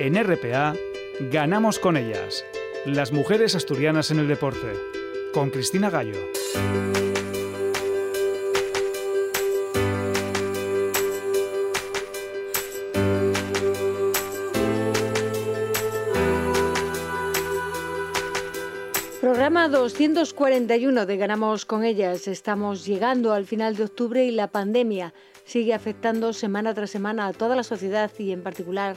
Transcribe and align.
En 0.00 0.16
RPA, 0.16 0.74
ganamos 1.30 1.78
con 1.78 1.96
ellas. 1.96 2.44
Las 2.84 3.12
mujeres 3.12 3.54
asturianas 3.54 4.10
en 4.10 4.18
el 4.18 4.26
deporte. 4.26 4.72
Con 5.32 5.50
Cristina 5.50 5.88
Gallo. 5.88 6.18
Programa 19.20 19.68
241 19.68 21.06
de 21.06 21.16
Ganamos 21.16 21.64
con 21.66 21.84
ellas. 21.84 22.26
Estamos 22.26 22.84
llegando 22.84 23.32
al 23.32 23.46
final 23.46 23.76
de 23.76 23.84
octubre 23.84 24.24
y 24.24 24.32
la 24.32 24.48
pandemia 24.48 25.14
sigue 25.44 25.72
afectando 25.72 26.32
semana 26.32 26.74
tras 26.74 26.90
semana 26.90 27.28
a 27.28 27.32
toda 27.32 27.54
la 27.54 27.62
sociedad 27.62 28.10
y 28.18 28.32
en 28.32 28.42
particular 28.42 28.96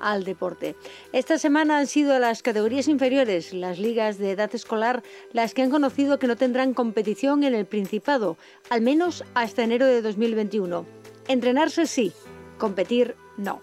al 0.00 0.24
deporte. 0.24 0.76
Esta 1.12 1.38
semana 1.38 1.78
han 1.78 1.86
sido 1.86 2.18
las 2.18 2.42
categorías 2.42 2.88
inferiores, 2.88 3.52
las 3.52 3.78
ligas 3.78 4.18
de 4.18 4.32
edad 4.32 4.54
escolar, 4.54 5.02
las 5.32 5.54
que 5.54 5.62
han 5.62 5.70
conocido 5.70 6.18
que 6.18 6.26
no 6.26 6.36
tendrán 6.36 6.74
competición 6.74 7.44
en 7.44 7.54
el 7.54 7.66
Principado, 7.66 8.36
al 8.70 8.80
menos 8.80 9.24
hasta 9.34 9.62
enero 9.62 9.86
de 9.86 10.02
2021. 10.02 10.86
Entrenarse 11.28 11.86
sí, 11.86 12.12
competir 12.58 13.16
no. 13.36 13.60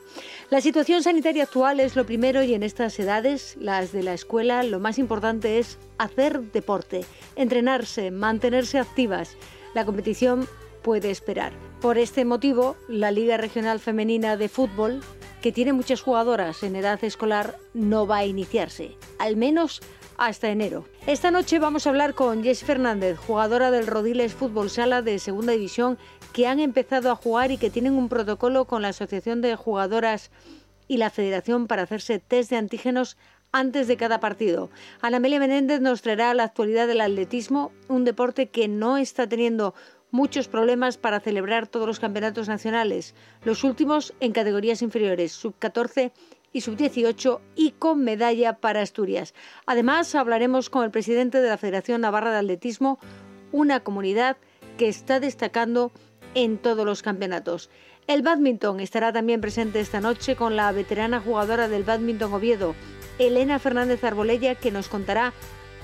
La 0.50 0.62
situación 0.62 1.02
sanitaria 1.02 1.44
actual 1.44 1.80
es 1.80 1.96
lo 1.96 2.06
primero 2.06 2.44
y 2.44 2.54
en 2.54 2.64
estas 2.64 3.00
edades, 3.00 3.56
las 3.60 3.92
de 3.92 4.04
la 4.04 4.14
escuela, 4.14 4.64
lo 4.64 4.80
más 4.80 4.98
importante 4.98 5.60
es 5.60 5.78
hacer 5.98 6.42
deporte, 6.52 7.06
entrenarse, 7.36 8.12
mantenerse 8.12 8.80
activas. 8.80 9.38
La 9.74 9.86
competición 9.86 10.48
puede 10.82 11.12
esperar. 11.12 11.54
Por 11.80 11.98
este 11.98 12.26
motivo, 12.26 12.76
la 12.88 13.12
Liga 13.12 13.38
Regional 13.38 13.80
Femenina 13.80 14.36
de 14.36 14.50
Fútbol 14.50 15.02
que 15.42 15.52
tiene 15.52 15.74
muchas 15.74 16.02
jugadoras 16.02 16.64
en 16.64 16.76
edad 16.76 17.04
escolar, 17.04 17.58
no 17.74 18.06
va 18.08 18.18
a 18.18 18.26
iniciarse, 18.26 18.96
al 19.18 19.36
menos 19.36 19.82
hasta 20.18 20.50
enero. 20.50 20.86
Esta 21.08 21.32
noche 21.32 21.58
vamos 21.58 21.86
a 21.86 21.90
hablar 21.90 22.14
con 22.14 22.44
Jess 22.44 22.64
Fernández, 22.64 23.18
jugadora 23.18 23.72
del 23.72 23.88
Rodiles 23.88 24.36
Fútbol 24.36 24.70
Sala 24.70 25.02
de 25.02 25.18
Segunda 25.18 25.54
División, 25.54 25.98
que 26.32 26.46
han 26.46 26.60
empezado 26.60 27.10
a 27.10 27.16
jugar 27.16 27.52
y 27.52 27.58
que 27.58 27.72
tienen 27.72 27.94
un 27.94 28.08
protocolo 28.08 28.66
con 28.66 28.84
la 28.84 28.90
Asociación 28.90 29.42
de 29.42 29.56
Jugadoras 29.56 30.30
y 30.88 30.98
la 30.98 31.10
Federación 31.10 31.68
para 31.68 31.84
hacerse 31.84 32.20
test 32.20 32.52
de 32.52 32.58
antígenos 32.58 33.18
antes 33.52 33.88
de 33.88 33.98
cada 33.98 34.20
partido. 34.20 34.70
Ana 35.02 35.18
Amelia 35.18 35.40
Menéndez 35.40 35.82
nos 35.82 36.02
traerá 36.02 36.34
la 36.34 36.44
actualidad 36.44 36.88
del 36.88 37.02
atletismo, 37.02 37.72
un 37.88 38.06
deporte 38.06 38.50
que 38.50 38.68
no 38.68 38.98
está 38.98 39.28
teniendo 39.28 39.74
muchos 40.12 40.48
problemas 40.48 40.98
para 40.98 41.20
celebrar 41.20 41.68
todos 41.68 41.88
los 41.88 42.00
campeonatos 42.00 42.48
nacionales, 42.48 43.16
los 43.44 43.64
últimos 43.64 44.14
en 44.20 44.34
categorías 44.34 44.82
inferiores, 44.82 45.32
sub-14 45.32 46.12
y 46.54 46.62
sub-18 46.62 47.40
y 47.56 47.72
con 47.72 48.04
medalla 48.04 48.58
para 48.58 48.82
Asturias. 48.82 49.34
Además, 49.66 50.14
hablaremos 50.16 50.70
con 50.70 50.84
el 50.84 50.92
presidente 50.92 51.42
de 51.42 51.50
la 51.50 51.58
Federación 51.58 52.02
Navarra 52.02 52.32
de 52.32 52.38
Atletismo, 52.38 53.00
una 53.52 53.80
comunidad 53.80 54.38
que 54.78 54.88
está 54.88 55.20
destacando 55.20 55.92
en 56.36 56.58
todos 56.58 56.86
los 56.86 57.02
campeonatos. 57.02 57.70
El 58.08 58.22
badminton 58.22 58.80
estará 58.80 59.14
también 59.14 59.42
presente 59.42 59.80
esta 59.80 60.02
noche 60.02 60.36
con 60.36 60.56
la 60.56 60.72
veterana 60.72 61.22
jugadora 61.22 61.68
del 61.68 61.84
badminton 61.84 62.34
Oviedo, 62.34 62.76
Elena 63.20 63.60
Fernández 63.60 64.04
Arbolella, 64.04 64.56
que 64.56 64.72
nos 64.72 64.90
contará 64.90 65.34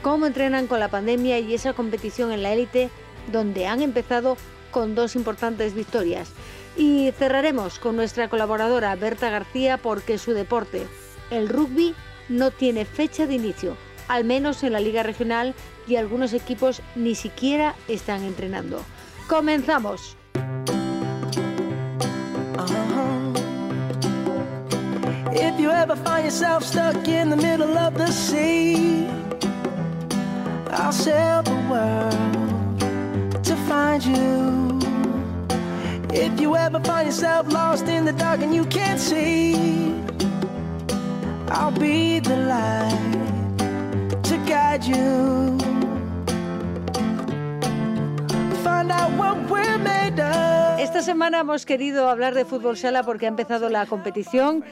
cómo 0.01 0.25
entrenan 0.25 0.67
con 0.67 0.79
la 0.79 0.89
pandemia 0.89 1.39
y 1.39 1.53
esa 1.53 1.73
competición 1.73 2.31
en 2.31 2.43
la 2.43 2.53
élite 2.53 2.89
donde 3.31 3.67
han 3.67 3.81
empezado 3.81 4.37
con 4.71 4.95
dos 4.95 5.15
importantes 5.15 5.73
victorias. 5.73 6.31
Y 6.75 7.11
cerraremos 7.17 7.79
con 7.79 7.95
nuestra 7.95 8.29
colaboradora 8.29 8.95
Berta 8.95 9.29
García 9.29 9.77
porque 9.77 10.17
su 10.17 10.33
deporte, 10.33 10.85
el 11.31 11.49
rugby, 11.49 11.95
no 12.29 12.51
tiene 12.51 12.85
fecha 12.85 13.25
de 13.25 13.35
inicio, 13.35 13.77
al 14.07 14.23
menos 14.23 14.63
en 14.63 14.73
la 14.73 14.79
liga 14.79 15.01
regional 15.03 15.55
y 15.87 15.95
algunos 15.95 16.33
equipos 16.33 16.81
ni 16.95 17.15
siquiera 17.15 17.75
están 17.87 18.23
entrenando. 18.23 18.81
Comenzamos. 19.27 20.17
You. 34.05 34.79
If 36.11 36.39
you 36.39 36.55
ever 36.55 36.79
find 36.79 37.07
yourself 37.07 37.51
lost 37.51 37.87
in 37.87 38.05
the 38.05 38.13
dark 38.13 38.41
and 38.41 38.53
you 38.53 38.65
can't 38.65 38.99
see, 38.99 39.93
I'll 41.49 41.71
be 41.71 42.19
the 42.19 42.37
light 42.37 44.23
to 44.23 44.37
guide 44.45 44.83
you. 44.83 45.57
Find. 48.63 48.87
Esta 50.97 51.01
semana 51.01 51.39
hemos 51.41 51.65
querido 51.65 52.07
hablar 52.09 52.33
de 52.33 52.45
fútbol 52.45 52.77
sala 52.77 53.03
porque 53.03 53.25
ha 53.25 53.29
empezado 53.29 53.67
la 53.69 53.85
competición. 53.85 54.63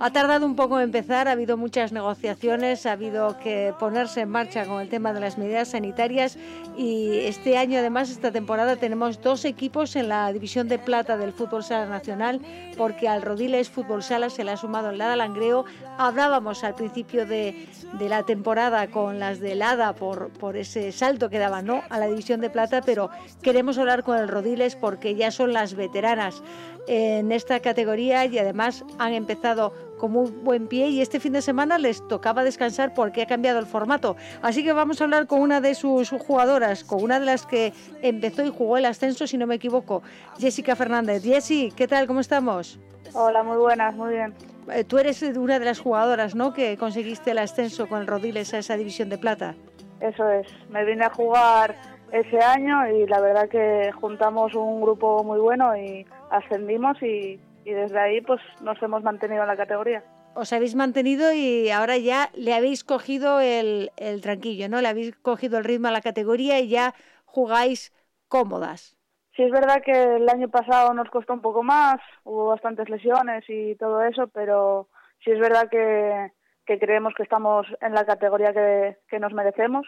Ha 0.00 0.10
tardado 0.10 0.44
un 0.44 0.56
poco 0.56 0.78
en 0.78 0.84
empezar, 0.84 1.28
ha 1.28 1.32
habido 1.32 1.56
muchas 1.56 1.92
negociaciones, 1.92 2.84
ha 2.84 2.92
habido 2.92 3.38
que 3.38 3.72
ponerse 3.78 4.22
en 4.22 4.28
marcha 4.28 4.66
con 4.66 4.80
el 4.82 4.88
tema 4.88 5.12
de 5.12 5.20
las 5.20 5.38
medidas 5.38 5.68
sanitarias 5.68 6.36
y 6.76 7.20
este 7.20 7.56
año 7.56 7.78
además, 7.78 8.10
esta 8.10 8.32
temporada, 8.32 8.76
tenemos 8.76 9.22
dos 9.22 9.44
equipos 9.44 9.94
en 9.94 10.08
la 10.08 10.32
división 10.32 10.68
de 10.68 10.78
plata 10.78 11.16
del 11.16 11.32
fútbol 11.32 11.62
sala 11.62 11.86
nacional 11.86 12.40
porque 12.76 13.08
al 13.08 13.22
Rodiles 13.22 13.70
Fútbol 13.70 14.02
Sala 14.02 14.30
se 14.30 14.44
le 14.44 14.50
ha 14.50 14.56
sumado 14.56 14.90
el 14.90 14.98
Lada 14.98 15.16
Langreo. 15.16 15.64
Hablábamos 15.96 16.64
al 16.64 16.74
principio 16.74 17.24
de, 17.24 17.68
la 18.00 18.24
temporada 18.24 18.88
con 18.88 19.20
las 19.20 19.40
de 19.40 19.54
Lada 19.54 19.94
por, 19.94 20.30
por 20.30 20.56
ese 20.56 20.90
salto 20.92 21.30
que 21.30 21.38
daban 21.38 21.66
¿no? 21.66 21.82
a 21.88 21.98
la 21.98 22.08
división 22.08 22.40
de 22.40 22.50
plata, 22.50 22.82
pero 22.82 23.10
queremos 23.42 23.78
hablar 23.78 24.02
con 24.02 24.18
el 24.18 24.28
Rodiles 24.28 24.76
porque 24.76 25.14
ya 25.14 25.30
son 25.30 25.52
las 25.52 25.74
veteranas 25.74 26.42
en 26.86 27.32
esta 27.32 27.60
categoría 27.60 28.24
y 28.26 28.38
además 28.38 28.84
han 28.98 29.12
empezado 29.12 29.72
con 29.98 30.12
muy 30.12 30.30
buen 30.30 30.66
pie 30.66 30.88
y 30.88 31.00
este 31.00 31.20
fin 31.20 31.32
de 31.32 31.42
semana 31.42 31.78
les 31.78 32.06
tocaba 32.08 32.44
descansar 32.44 32.94
porque 32.94 33.22
ha 33.22 33.26
cambiado 33.26 33.58
el 33.58 33.66
formato. 33.66 34.16
Así 34.42 34.64
que 34.64 34.72
vamos 34.72 35.00
a 35.00 35.04
hablar 35.04 35.26
con 35.26 35.40
una 35.40 35.60
de 35.60 35.74
sus 35.74 36.10
jugadoras, 36.10 36.84
con 36.84 37.02
una 37.02 37.20
de 37.20 37.26
las 37.26 37.46
que 37.46 37.72
empezó 38.02 38.44
y 38.44 38.50
jugó 38.50 38.76
el 38.76 38.84
ascenso, 38.84 39.26
si 39.26 39.38
no 39.38 39.46
me 39.46 39.54
equivoco, 39.54 40.02
Jessica 40.38 40.76
Fernández. 40.76 41.22
Jessy, 41.22 41.72
¿qué 41.74 41.88
tal? 41.88 42.06
¿Cómo 42.06 42.20
estamos? 42.20 42.78
Hola, 43.12 43.42
muy 43.42 43.56
buenas, 43.56 43.94
muy 43.94 44.12
bien. 44.12 44.34
Eh, 44.72 44.84
tú 44.84 44.98
eres 44.98 45.22
una 45.22 45.58
de 45.58 45.64
las 45.64 45.78
jugadoras, 45.78 46.34
¿no? 46.34 46.52
Que 46.52 46.76
conseguiste 46.76 47.30
el 47.30 47.38
ascenso 47.38 47.86
con 47.86 48.00
el 48.00 48.06
Rodiles 48.06 48.54
a 48.54 48.58
esa 48.58 48.76
división 48.76 49.08
de 49.08 49.18
plata. 49.18 49.54
Eso 50.00 50.28
es. 50.28 50.46
Me 50.70 50.84
vine 50.84 51.04
a 51.04 51.10
jugar 51.10 51.76
ese 52.14 52.38
año 52.38 52.86
y 52.88 53.06
la 53.06 53.20
verdad 53.20 53.48
que 53.48 53.90
juntamos 53.92 54.54
un 54.54 54.80
grupo 54.80 55.24
muy 55.24 55.40
bueno 55.40 55.76
y 55.76 56.06
ascendimos 56.30 57.02
y, 57.02 57.40
desde 57.64 57.98
ahí 57.98 58.20
pues 58.20 58.40
nos 58.60 58.80
hemos 58.82 59.02
mantenido 59.02 59.42
en 59.42 59.48
la 59.48 59.56
categoría. 59.56 60.04
Os 60.34 60.52
habéis 60.52 60.74
mantenido 60.74 61.32
y 61.32 61.70
ahora 61.70 61.96
ya 61.96 62.30
le 62.34 62.54
habéis 62.54 62.84
cogido 62.84 63.40
el, 63.40 63.90
el 63.96 64.20
tranquillo, 64.20 64.68
¿no? 64.68 64.80
Le 64.80 64.88
habéis 64.88 65.16
cogido 65.16 65.58
el 65.58 65.64
ritmo 65.64 65.88
a 65.88 65.92
la 65.92 66.02
categoría 66.02 66.60
y 66.60 66.68
ya 66.68 66.94
jugáis 67.24 67.92
cómodas. 68.28 68.96
Sí, 69.34 69.42
es 69.42 69.50
verdad 69.50 69.82
que 69.84 70.16
el 70.16 70.28
año 70.28 70.48
pasado 70.48 70.94
nos 70.94 71.10
costó 71.10 71.32
un 71.32 71.40
poco 71.40 71.64
más, 71.64 71.96
hubo 72.22 72.46
bastantes 72.46 72.88
lesiones 72.88 73.44
y 73.48 73.74
todo 73.74 74.02
eso, 74.04 74.28
pero 74.28 74.88
sí 75.24 75.32
es 75.32 75.40
verdad 75.40 75.68
que, 75.68 76.30
que 76.64 76.78
creemos 76.78 77.14
que 77.16 77.24
estamos 77.24 77.66
en 77.80 77.94
la 77.94 78.04
categoría 78.04 78.52
que, 78.52 78.98
que 79.08 79.18
nos 79.18 79.32
merecemos 79.32 79.86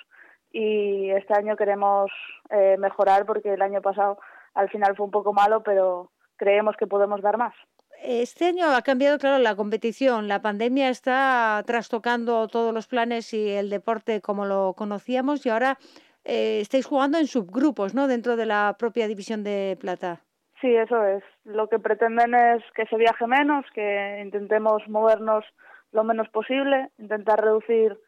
y 0.58 1.10
este 1.10 1.34
año 1.34 1.54
queremos 1.54 2.10
eh, 2.48 2.76
mejorar 2.78 3.26
porque 3.26 3.52
el 3.52 3.60
año 3.60 3.82
pasado 3.82 4.18
al 4.54 4.70
final 4.70 4.96
fue 4.96 5.04
un 5.04 5.12
poco 5.12 5.34
malo, 5.34 5.62
pero 5.62 6.10
creemos 6.36 6.76
que 6.78 6.86
podemos 6.86 7.20
dar 7.20 7.36
más. 7.36 7.54
Este 8.02 8.46
año 8.46 8.74
ha 8.74 8.80
cambiado, 8.80 9.18
claro, 9.18 9.38
la 9.38 9.54
competición. 9.54 10.28
La 10.28 10.40
pandemia 10.40 10.88
está 10.88 11.62
trastocando 11.66 12.48
todos 12.48 12.72
los 12.72 12.86
planes 12.86 13.34
y 13.34 13.50
el 13.50 13.68
deporte 13.68 14.22
como 14.22 14.46
lo 14.46 14.72
conocíamos 14.74 15.44
y 15.44 15.50
ahora 15.50 15.76
eh, 16.24 16.60
estáis 16.62 16.86
jugando 16.86 17.18
en 17.18 17.26
subgrupos, 17.26 17.94
¿no? 17.94 18.08
Dentro 18.08 18.36
de 18.36 18.46
la 18.46 18.76
propia 18.78 19.08
división 19.08 19.44
de 19.44 19.76
plata. 19.78 20.22
Sí, 20.62 20.74
eso 20.74 21.04
es. 21.04 21.22
Lo 21.44 21.68
que 21.68 21.78
pretenden 21.78 22.34
es 22.34 22.62
que 22.74 22.86
se 22.86 22.96
viaje 22.96 23.26
menos, 23.26 23.66
que 23.74 24.22
intentemos 24.24 24.88
movernos 24.88 25.44
lo 25.92 26.02
menos 26.02 26.30
posible, 26.30 26.88
intentar 26.96 27.42
reducir 27.42 27.98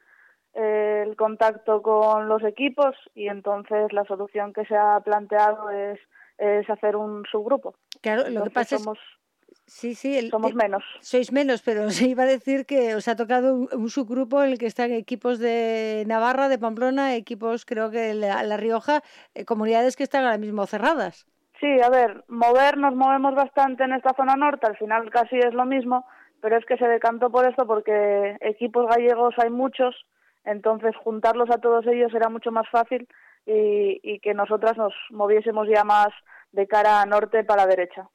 el 0.55 1.17
contacto 1.17 1.83
con 1.83 2.29
los 2.29 2.43
equipos 2.43 2.97
y 3.15 3.29
entonces 3.29 3.93
la 3.93 4.05
solución 4.05 4.53
que 4.53 4.65
se 4.65 4.77
ha 4.77 5.01
planteado 5.01 5.71
es, 5.71 6.01
es 6.39 6.69
hacer 6.69 6.97
un 6.97 7.25
subgrupo. 7.31 7.75
Claro, 8.01 8.29
lo 8.29 8.45
que 8.45 8.51
pasa 8.51 8.79
somos, 8.79 8.99
es... 8.99 9.19
Sí, 9.67 9.95
sí, 9.95 10.31
somos 10.31 10.55
menos. 10.55 10.83
Sois 11.01 11.31
menos, 11.31 11.63
pero 11.63 11.91
se 11.91 12.09
iba 12.09 12.23
a 12.25 12.27
decir 12.27 12.65
que 12.67 12.95
os 12.95 13.07
ha 13.07 13.17
tocado 13.17 13.55
un, 13.55 13.91
subgrupo 13.91 14.43
en 14.43 14.53
el 14.53 14.59
que 14.59 14.67
están 14.67 14.93
equipos 14.93 15.39
de 15.39 16.05
Navarra, 16.07 16.49
de 16.49 16.59
Pamplona, 16.59 17.15
equipos 17.15 17.65
creo 17.65 17.91
que 17.91 18.15
La, 18.15 18.43
la 18.43 18.57
Rioja, 18.57 19.03
eh, 19.35 19.45
comunidades 19.45 19.97
que 19.97 20.05
están 20.05 20.25
ahora 20.25 20.39
mismo 20.39 20.67
cerradas. 20.67 21.27
Sí, 21.61 21.67
a 21.83 21.91
ver, 21.91 22.25
mover, 22.29 22.79
nos 22.79 22.95
movemos 22.95 23.35
bastante 23.35 23.85
en 23.85 23.93
esta 23.93 24.15
zona 24.15 24.37
norte, 24.37 24.67
al 24.67 24.77
final 24.77 25.11
casi 25.11 25.39
es 25.39 25.53
lo 25.53 25.67
mismo, 25.67 26.07
pero 26.41 26.57
es 26.57 26.65
que 26.65 26.77
se 26.77 26.87
decantó 26.87 27.31
por 27.31 27.49
esto 27.49 27.67
porque 27.67 28.37
equipos 28.41 28.87
gallegos 28.89 29.35
hay 29.43 29.51
muchos, 29.51 30.07
entonces 30.51 30.97
juntarlos 30.97 31.51
a 31.51 31.59
todos 31.59 31.87
ellos 31.87 32.13
era 32.15 32.29
mucho 32.29 32.51
más 32.51 32.69
fácil 32.71 33.07
y, 33.47 34.19
que 34.21 34.35
nosotras 34.35 34.77
nos 34.77 34.93
moviésemos 35.11 35.69
ya 35.69 35.85
más 35.85 36.09
de 36.53 36.67
cara 36.67 37.01
a 37.01 37.07
norte 37.07 37.45
para 37.45 37.67
derecha. 37.67 38.09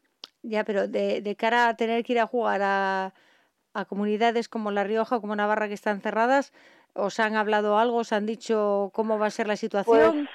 Ya, 0.43 0.63
pero 0.63 0.87
de, 0.87 1.21
de 1.21 1.35
cara 1.35 1.69
a 1.69 1.75
tener 1.75 2.03
que 2.03 2.13
ir 2.13 2.19
a 2.19 2.27
jugar 2.27 2.61
a, 2.63 3.13
a 3.73 3.85
comunidades 3.85 4.49
como 4.49 4.71
La 4.71 4.83
Rioja 4.83 5.17
o 5.17 5.21
como 5.21 5.35
Navarra 5.35 5.67
que 5.67 5.73
están 5.73 6.01
cerradas, 6.01 6.53
¿os 6.93 7.19
han 7.19 7.35
hablado 7.35 7.77
algo? 7.77 7.97
¿Os 7.97 8.13
han 8.13 8.25
dicho 8.25 8.91
cómo 8.93 9.17
va 9.17 9.27
a 9.27 9.31
ser 9.31 9.47
la 9.47 9.55
situación? 9.55 10.27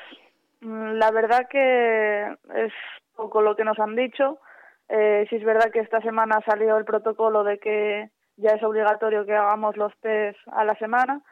Pues, 0.61 0.71
mm, 0.71 0.93
la 0.95 1.11
verdad 1.11 1.47
que 1.49 2.37
es 2.57 2.73
poco 3.15 3.43
lo 3.43 3.55
que 3.55 3.65
nos 3.65 3.79
han 3.79 3.95
dicho. 3.95 4.39
Eh, 4.89 5.27
sí 5.29 5.37
es 5.37 5.45
verdad 5.45 5.71
que 5.71 5.81
esta 5.81 6.01
semana 6.01 6.41
salió 6.47 6.77
el 6.77 6.85
protocolo 6.85 7.45
de 7.45 7.59
que 7.59 8.11
ya 8.37 8.51
es 8.51 8.63
obligatorio 8.63 9.27
que 9.27 9.35
hagamos 9.35 9.77
los 9.77 9.93
test 10.01 10.39
a 10.51 10.65
la 10.65 10.75
semana 10.77 11.23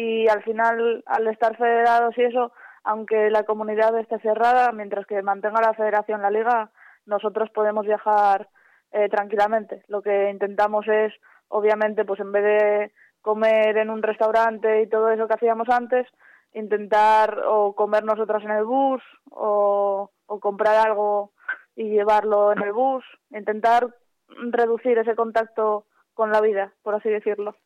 y 0.00 0.28
al 0.28 0.44
final, 0.44 1.02
al 1.06 1.26
estar 1.26 1.56
federados 1.56 2.16
y 2.16 2.22
eso, 2.22 2.52
aunque 2.84 3.30
la 3.30 3.42
comunidad 3.42 3.98
esté 3.98 4.20
cerrada, 4.20 4.70
mientras 4.70 5.04
que 5.06 5.22
mantenga 5.22 5.60
la 5.60 5.74
federación 5.74 6.22
la 6.22 6.30
liga, 6.30 6.70
nosotros 7.04 7.50
podemos 7.50 7.84
viajar 7.84 8.48
eh, 8.92 9.08
tranquilamente. 9.08 9.82
Lo 9.88 10.00
que 10.00 10.30
intentamos 10.30 10.86
es, 10.86 11.12
obviamente, 11.48 12.04
pues 12.04 12.20
en 12.20 12.30
vez 12.30 12.44
de 12.44 12.92
comer 13.22 13.76
en 13.76 13.90
un 13.90 14.00
restaurante 14.00 14.82
y 14.82 14.86
todo 14.86 15.10
eso 15.10 15.26
que 15.26 15.34
hacíamos 15.34 15.68
antes, 15.68 16.06
intentar 16.54 17.40
o 17.48 17.74
comer 17.74 18.04
nosotras 18.04 18.44
en 18.44 18.52
el 18.52 18.64
bus 18.66 19.02
o, 19.32 20.12
o 20.26 20.38
comprar 20.38 20.76
algo 20.76 21.32
y 21.74 21.90
llevarlo 21.90 22.52
en 22.52 22.62
el 22.62 22.72
bus, 22.72 23.04
intentar 23.30 23.88
reducir 24.28 24.96
ese 24.98 25.16
contacto 25.16 25.86
con 26.14 26.30
la 26.30 26.40
vida, 26.40 26.72
por 26.84 26.94
así 26.94 27.08
decirlo. 27.08 27.56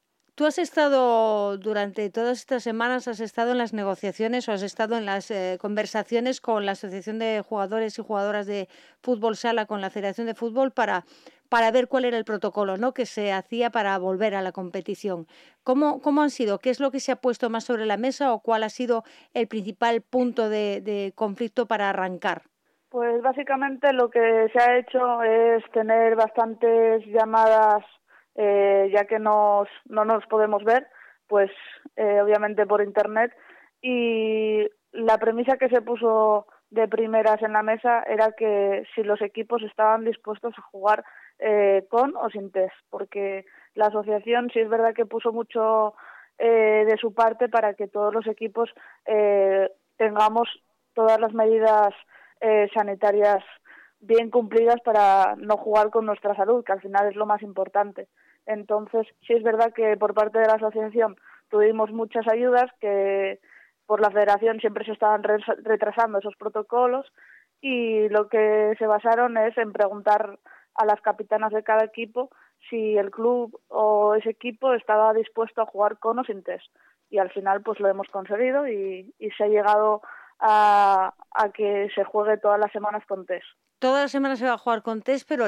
Tú 0.43 0.47
has 0.47 0.59
estado 0.59 1.56
durante 1.56 2.11
todas 2.11 2.41
estas 2.41 2.65
semanas, 2.65 3.06
has 3.06 3.21
estado 3.21 3.53
en 3.53 3.59
las 3.59 3.73
negociaciones 3.73 4.49
o 4.49 4.53
has 4.53 4.65
estado 4.65 4.97
en 4.97 5.06
las 5.06 5.31
eh, 5.31 5.56
conversaciones 5.61 6.41
con 6.41 6.67
la 6.67 6.73
Asociación 6.73 7.21
de 7.21 7.44
Jugadores 7.49 7.97
y 7.97 8.03
Jugadoras 8.03 8.49
de 8.49 8.67
Fútbol 9.05 9.37
Sala, 9.37 9.67
con 9.67 9.81
la 9.81 9.89
Federación 9.89 10.27
de 10.27 10.35
Fútbol, 10.35 10.73
para, 10.73 11.05
para 11.49 11.71
ver 11.71 11.87
cuál 11.87 12.06
era 12.06 12.19
el 12.19 12.25
protocolo 12.25 12.77
¿no? 12.77 12.93
que 12.93 13.06
se 13.06 13.33
hacía 13.33 13.71
para 13.71 13.97
volver 13.99 14.35
a 14.35 14.43
la 14.43 14.50
competición. 14.50 15.29
¿Cómo, 15.62 16.00
¿Cómo 16.03 16.23
han 16.23 16.31
sido? 16.31 16.59
¿Qué 16.59 16.71
es 16.71 16.81
lo 16.81 16.91
que 16.91 16.99
se 16.99 17.12
ha 17.12 17.17
puesto 17.21 17.49
más 17.49 17.62
sobre 17.62 17.87
la 17.87 17.97
mesa 17.97 18.33
o 18.33 18.41
cuál 18.41 18.65
ha 18.65 18.69
sido 18.69 19.05
el 19.35 19.47
principal 19.47 20.03
punto 20.03 20.49
de, 20.49 20.81
de 20.81 21.12
conflicto 21.15 21.67
para 21.67 21.89
arrancar? 21.89 22.43
Pues 22.89 23.23
básicamente 23.23 23.93
lo 23.93 24.11
que 24.11 24.50
se 24.53 24.59
ha 24.59 24.77
hecho 24.77 25.23
es 25.23 25.62
tener 25.71 26.17
bastantes 26.17 27.06
llamadas 27.06 27.85
eh, 28.34 28.90
ya 28.93 29.05
que 29.05 29.19
nos, 29.19 29.69
no 29.87 30.05
nos 30.05 30.25
podemos 30.26 30.64
ver, 30.64 30.87
pues 31.26 31.50
eh, 31.96 32.20
obviamente 32.20 32.67
por 32.67 32.82
internet. 32.82 33.32
Y 33.81 34.67
la 34.93 35.19
premisa 35.19 35.56
que 35.56 35.69
se 35.69 35.82
puso 35.82 36.46
de 36.70 36.88
primeras 36.88 37.43
en 37.43 37.52
la 37.52 37.62
mesa 37.62 38.02
era 38.02 38.32
que 38.32 38.84
si 38.94 39.02
los 39.02 39.20
equipos 39.20 39.62
estaban 39.62 40.05
dispuestos 40.05 40.55
a 40.56 40.62
jugar 40.62 41.05
eh, 41.38 41.87
con 41.90 42.17
o 42.17 42.31
sin 42.31 42.50
test, 42.50 42.75
porque 42.88 43.44
la 43.75 43.87
asociación 43.87 44.50
sí 44.52 44.61
es 44.61 44.69
verdad 44.69 44.94
que 44.94 45.06
puso 45.06 45.32
mucho 45.32 45.94
de 46.38 46.96
su 47.00 47.14
parte 47.14 47.49
para 47.49 47.75
que 47.75 47.87
todos 47.87 48.12
los 48.12 48.26
equipos 48.26 48.69
tengamos 49.96 50.49
todas 50.93 51.20
las 51.20 51.32
medidas 51.34 51.94
sanitarias 52.75 53.44
bien 54.02 54.31
cumplidas 54.31 54.81
para 54.84 55.37
no 55.37 55.56
jugar 55.56 55.90
con 55.90 56.05
nuestra 56.05 56.34
salud, 56.34 56.64
que 56.64 56.73
al 56.73 56.81
final 56.81 57.08
es 57.08 57.17
lo 57.17 57.26
más 57.26 57.43
importante. 57.43 58.08
Entonces, 58.47 59.06
sí 59.27 59.35
es 59.35 59.43
verdad 59.43 59.73
que 59.73 59.97
por 59.97 60.15
parte 60.15 60.39
de 60.39 60.47
la 60.47 60.55
asociación 60.55 61.17
tuvimos 61.49 61.91
muchas 61.93 62.27
ayudas 62.29 62.71
que 62.81 63.41
por 63.87 64.00
la 64.00 64.11
federación 64.11 64.61
siempre 64.61 64.85
se 64.85 64.93
estaban 64.93 65.23
retrasando 65.23 66.19
esos 66.19 66.37
protocolos 66.37 67.06
y 67.61 68.09
lo 68.09 68.29
que 68.29 68.75
se 68.79 68.87
basaron 68.87 69.37
es 69.37 69.56
en 69.59 69.73
preguntar 69.73 70.39
a 70.75 70.87
las 70.87 71.00
capitanas 71.00 71.53
de 71.53 71.62
cada 71.62 71.85
equipo 71.85 72.31
si 72.71 72.97
el 72.97 73.11
club 73.11 73.61
o 73.69 74.15
ese 74.15 74.31
equipo 74.31 74.73
estaba 74.73 75.12
dispuesto 75.12 75.62
a 75.62 75.67
jugar 75.67 75.99
con 75.99 76.19
o 76.19 76.25
sin 76.25 76.43
test. 76.43 76.67
Y 77.11 77.19
al 77.19 77.31
final 77.31 77.62
pues 77.62 77.79
lo 77.81 77.89
hemos 77.89 78.09
conseguido 78.09 78.67
y, 78.67 79.15
y 79.19 79.31
se 79.33 79.44
ha 79.44 79.49
llegado 79.49 80.03
a, 80.43 81.12
que 81.55 81.89
se 81.94 82.05
juegue 82.05 82.39
todas 82.39 82.59
las 82.59 82.73
semanas 82.73 83.05
con 83.06 83.27
test. 83.27 83.47
Todas 83.82 84.02
las 84.02 84.12
semanas 84.12 84.38
se 84.38 84.46
va 84.46 84.52
a 84.52 84.58
jugar 84.58 84.82
con 84.82 85.02
test, 85.02 85.29
pero 85.29 85.46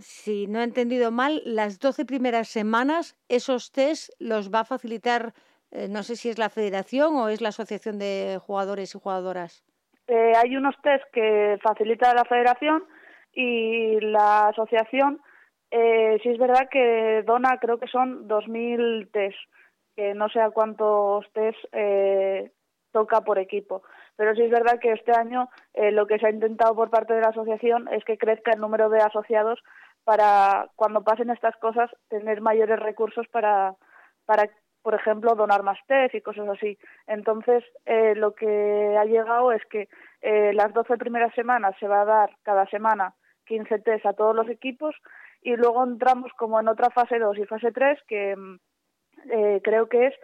si 0.00 0.46
no 0.46 0.60
he 0.60 0.62
entendido 0.62 1.10
mal, 1.10 1.40
las 1.46 1.78
12 1.78 2.04
primeras 2.04 2.48
semanas 2.48 3.16
esos 3.30 3.72
test 3.72 4.10
los 4.18 4.52
va 4.52 4.60
a 4.60 4.64
facilitar, 4.66 5.32
eh, 5.70 5.88
no 5.88 6.02
sé 6.02 6.16
si 6.16 6.28
es 6.28 6.36
la 6.38 6.50
federación 6.50 7.16
o 7.16 7.30
es 7.30 7.40
la 7.40 7.48
asociación 7.48 7.98
de 7.98 8.38
jugadores 8.42 8.94
y 8.94 8.98
jugadoras. 8.98 9.64
Eh, 10.06 10.34
hay 10.36 10.54
unos 10.54 10.74
test 10.82 11.02
que 11.14 11.56
facilita 11.62 12.12
la 12.12 12.26
federación 12.26 12.84
y 13.32 14.00
la 14.00 14.48
asociación, 14.48 15.22
eh, 15.70 16.18
sí 16.22 16.28
es 16.28 16.38
verdad 16.38 16.68
que 16.70 17.22
dona, 17.24 17.56
creo 17.58 17.78
que 17.78 17.86
son 17.86 18.28
2.000 18.28 19.10
test, 19.12 19.38
que 19.96 20.12
no 20.12 20.28
sé 20.28 20.42
a 20.42 20.50
cuántos 20.50 21.24
test 21.32 21.58
eh, 21.72 22.52
toca 22.92 23.22
por 23.22 23.38
equipo. 23.38 23.82
Pero 24.16 24.34
sí 24.34 24.42
es 24.42 24.50
verdad 24.50 24.78
que 24.80 24.92
este 24.92 25.12
año 25.12 25.48
eh, 25.74 25.90
lo 25.90 26.06
que 26.06 26.18
se 26.18 26.26
ha 26.26 26.30
intentado 26.30 26.74
por 26.74 26.90
parte 26.90 27.14
de 27.14 27.20
la 27.20 27.28
asociación 27.28 27.88
es 27.92 28.04
que 28.04 28.18
crezca 28.18 28.52
el 28.52 28.60
número 28.60 28.88
de 28.88 28.98
asociados 28.98 29.62
para 30.04 30.70
cuando 30.76 31.02
pasen 31.04 31.30
estas 31.30 31.56
cosas 31.56 31.90
tener 32.08 32.40
mayores 32.40 32.78
recursos 32.78 33.26
para, 33.28 33.74
para 34.24 34.48
por 34.86 34.94
ejemplo, 34.94 35.34
donar 35.34 35.64
más 35.64 35.78
test 35.88 36.14
y 36.14 36.20
cosas 36.20 36.48
así. 36.48 36.78
Entonces, 37.08 37.64
eh, 37.86 38.14
lo 38.14 38.36
que 38.36 38.96
ha 38.96 39.04
llegado 39.04 39.50
es 39.50 39.60
que 39.66 39.88
eh, 40.20 40.52
las 40.54 40.72
12 40.72 40.96
primeras 40.96 41.34
semanas 41.34 41.74
se 41.80 41.88
va 41.88 42.02
a 42.02 42.04
dar 42.04 42.30
cada 42.44 42.66
semana 42.68 43.12
15 43.46 43.80
test 43.80 44.06
a 44.06 44.12
todos 44.12 44.36
los 44.36 44.48
equipos 44.48 44.94
y 45.42 45.56
luego 45.56 45.82
entramos 45.82 46.30
como 46.34 46.60
en 46.60 46.68
otra 46.68 46.90
fase 46.90 47.18
2 47.18 47.36
y 47.36 47.46
fase 47.46 47.72
3 47.72 47.98
que 48.06 48.36
mm, 48.36 48.58
eh, 49.32 49.60
creo 49.64 49.88
que 49.88 50.06
es 50.06 50.14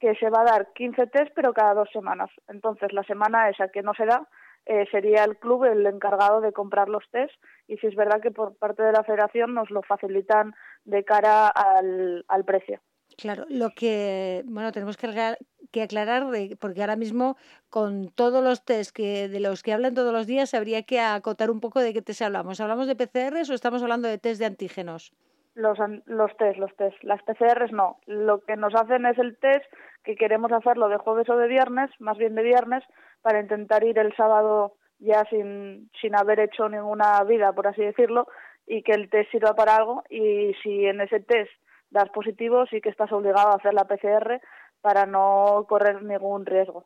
que 0.00 0.14
se 0.16 0.30
va 0.30 0.42
a 0.42 0.44
dar 0.44 0.72
15 0.74 1.06
test, 1.08 1.32
pero 1.34 1.52
cada 1.52 1.74
dos 1.74 1.88
semanas. 1.92 2.30
Entonces, 2.48 2.92
la 2.92 3.02
semana 3.04 3.48
esa 3.48 3.68
que 3.68 3.82
no 3.82 3.94
se 3.94 4.06
da, 4.06 4.28
eh, 4.66 4.84
sería 4.90 5.24
el 5.24 5.36
club 5.38 5.64
el 5.64 5.86
encargado 5.86 6.40
de 6.40 6.52
comprar 6.52 6.88
los 6.88 7.04
test 7.10 7.34
y 7.68 7.76
si 7.76 7.86
es 7.86 7.94
verdad 7.94 8.20
que 8.20 8.32
por 8.32 8.56
parte 8.56 8.82
de 8.82 8.92
la 8.92 9.04
federación 9.04 9.54
nos 9.54 9.70
lo 9.70 9.82
facilitan 9.82 10.54
de 10.84 11.04
cara 11.04 11.48
al, 11.48 12.24
al 12.26 12.44
precio. 12.44 12.80
Claro, 13.16 13.46
lo 13.48 13.70
que, 13.70 14.42
bueno, 14.46 14.72
tenemos 14.72 14.96
que 14.96 15.06
aclarar, 15.06 15.38
que 15.70 16.56
porque 16.60 16.80
ahora 16.80 16.96
mismo 16.96 17.36
con 17.70 18.10
todos 18.10 18.42
los 18.44 18.64
test 18.64 18.90
que, 18.90 19.28
de 19.28 19.40
los 19.40 19.62
que 19.62 19.72
hablan 19.72 19.94
todos 19.94 20.12
los 20.12 20.26
días 20.26 20.52
habría 20.52 20.82
que 20.82 21.00
acotar 21.00 21.50
un 21.50 21.60
poco 21.60 21.80
de 21.80 21.94
qué 21.94 22.02
test 22.02 22.22
hablamos. 22.22 22.60
¿Hablamos 22.60 22.88
de 22.88 22.96
PCRs 22.96 23.48
o 23.50 23.54
estamos 23.54 23.82
hablando 23.82 24.08
de 24.08 24.18
test 24.18 24.40
de 24.40 24.46
antígenos? 24.46 25.12
Los, 25.56 25.78
los 26.04 26.36
test, 26.36 26.58
los 26.58 26.76
test. 26.76 27.02
Las 27.02 27.22
PCRs 27.22 27.72
no. 27.72 27.98
Lo 28.04 28.42
que 28.42 28.56
nos 28.56 28.74
hacen 28.74 29.06
es 29.06 29.16
el 29.16 29.38
test 29.38 29.64
que 30.04 30.14
queremos 30.14 30.52
hacerlo 30.52 30.88
de 30.88 30.98
jueves 30.98 31.28
o 31.30 31.36
de 31.38 31.48
viernes, 31.48 31.90
más 31.98 32.18
bien 32.18 32.34
de 32.34 32.42
viernes, 32.42 32.84
para 33.22 33.40
intentar 33.40 33.82
ir 33.82 33.98
el 33.98 34.14
sábado 34.16 34.74
ya 34.98 35.24
sin, 35.30 35.90
sin 35.98 36.14
haber 36.14 36.40
hecho 36.40 36.68
ninguna 36.68 37.24
vida, 37.24 37.54
por 37.54 37.66
así 37.68 37.82
decirlo, 37.82 38.28
y 38.66 38.82
que 38.82 38.92
el 38.92 39.08
test 39.08 39.30
sirva 39.30 39.54
para 39.54 39.76
algo. 39.76 40.04
Y 40.10 40.52
si 40.62 40.84
en 40.84 41.00
ese 41.00 41.20
test 41.20 41.50
das 41.88 42.10
positivo, 42.10 42.66
sí 42.66 42.82
que 42.82 42.90
estás 42.90 43.10
obligado 43.10 43.48
a 43.48 43.56
hacer 43.56 43.72
la 43.72 43.86
PCR 43.86 44.42
para 44.82 45.06
no 45.06 45.64
correr 45.66 46.02
ningún 46.02 46.44
riesgo. 46.44 46.84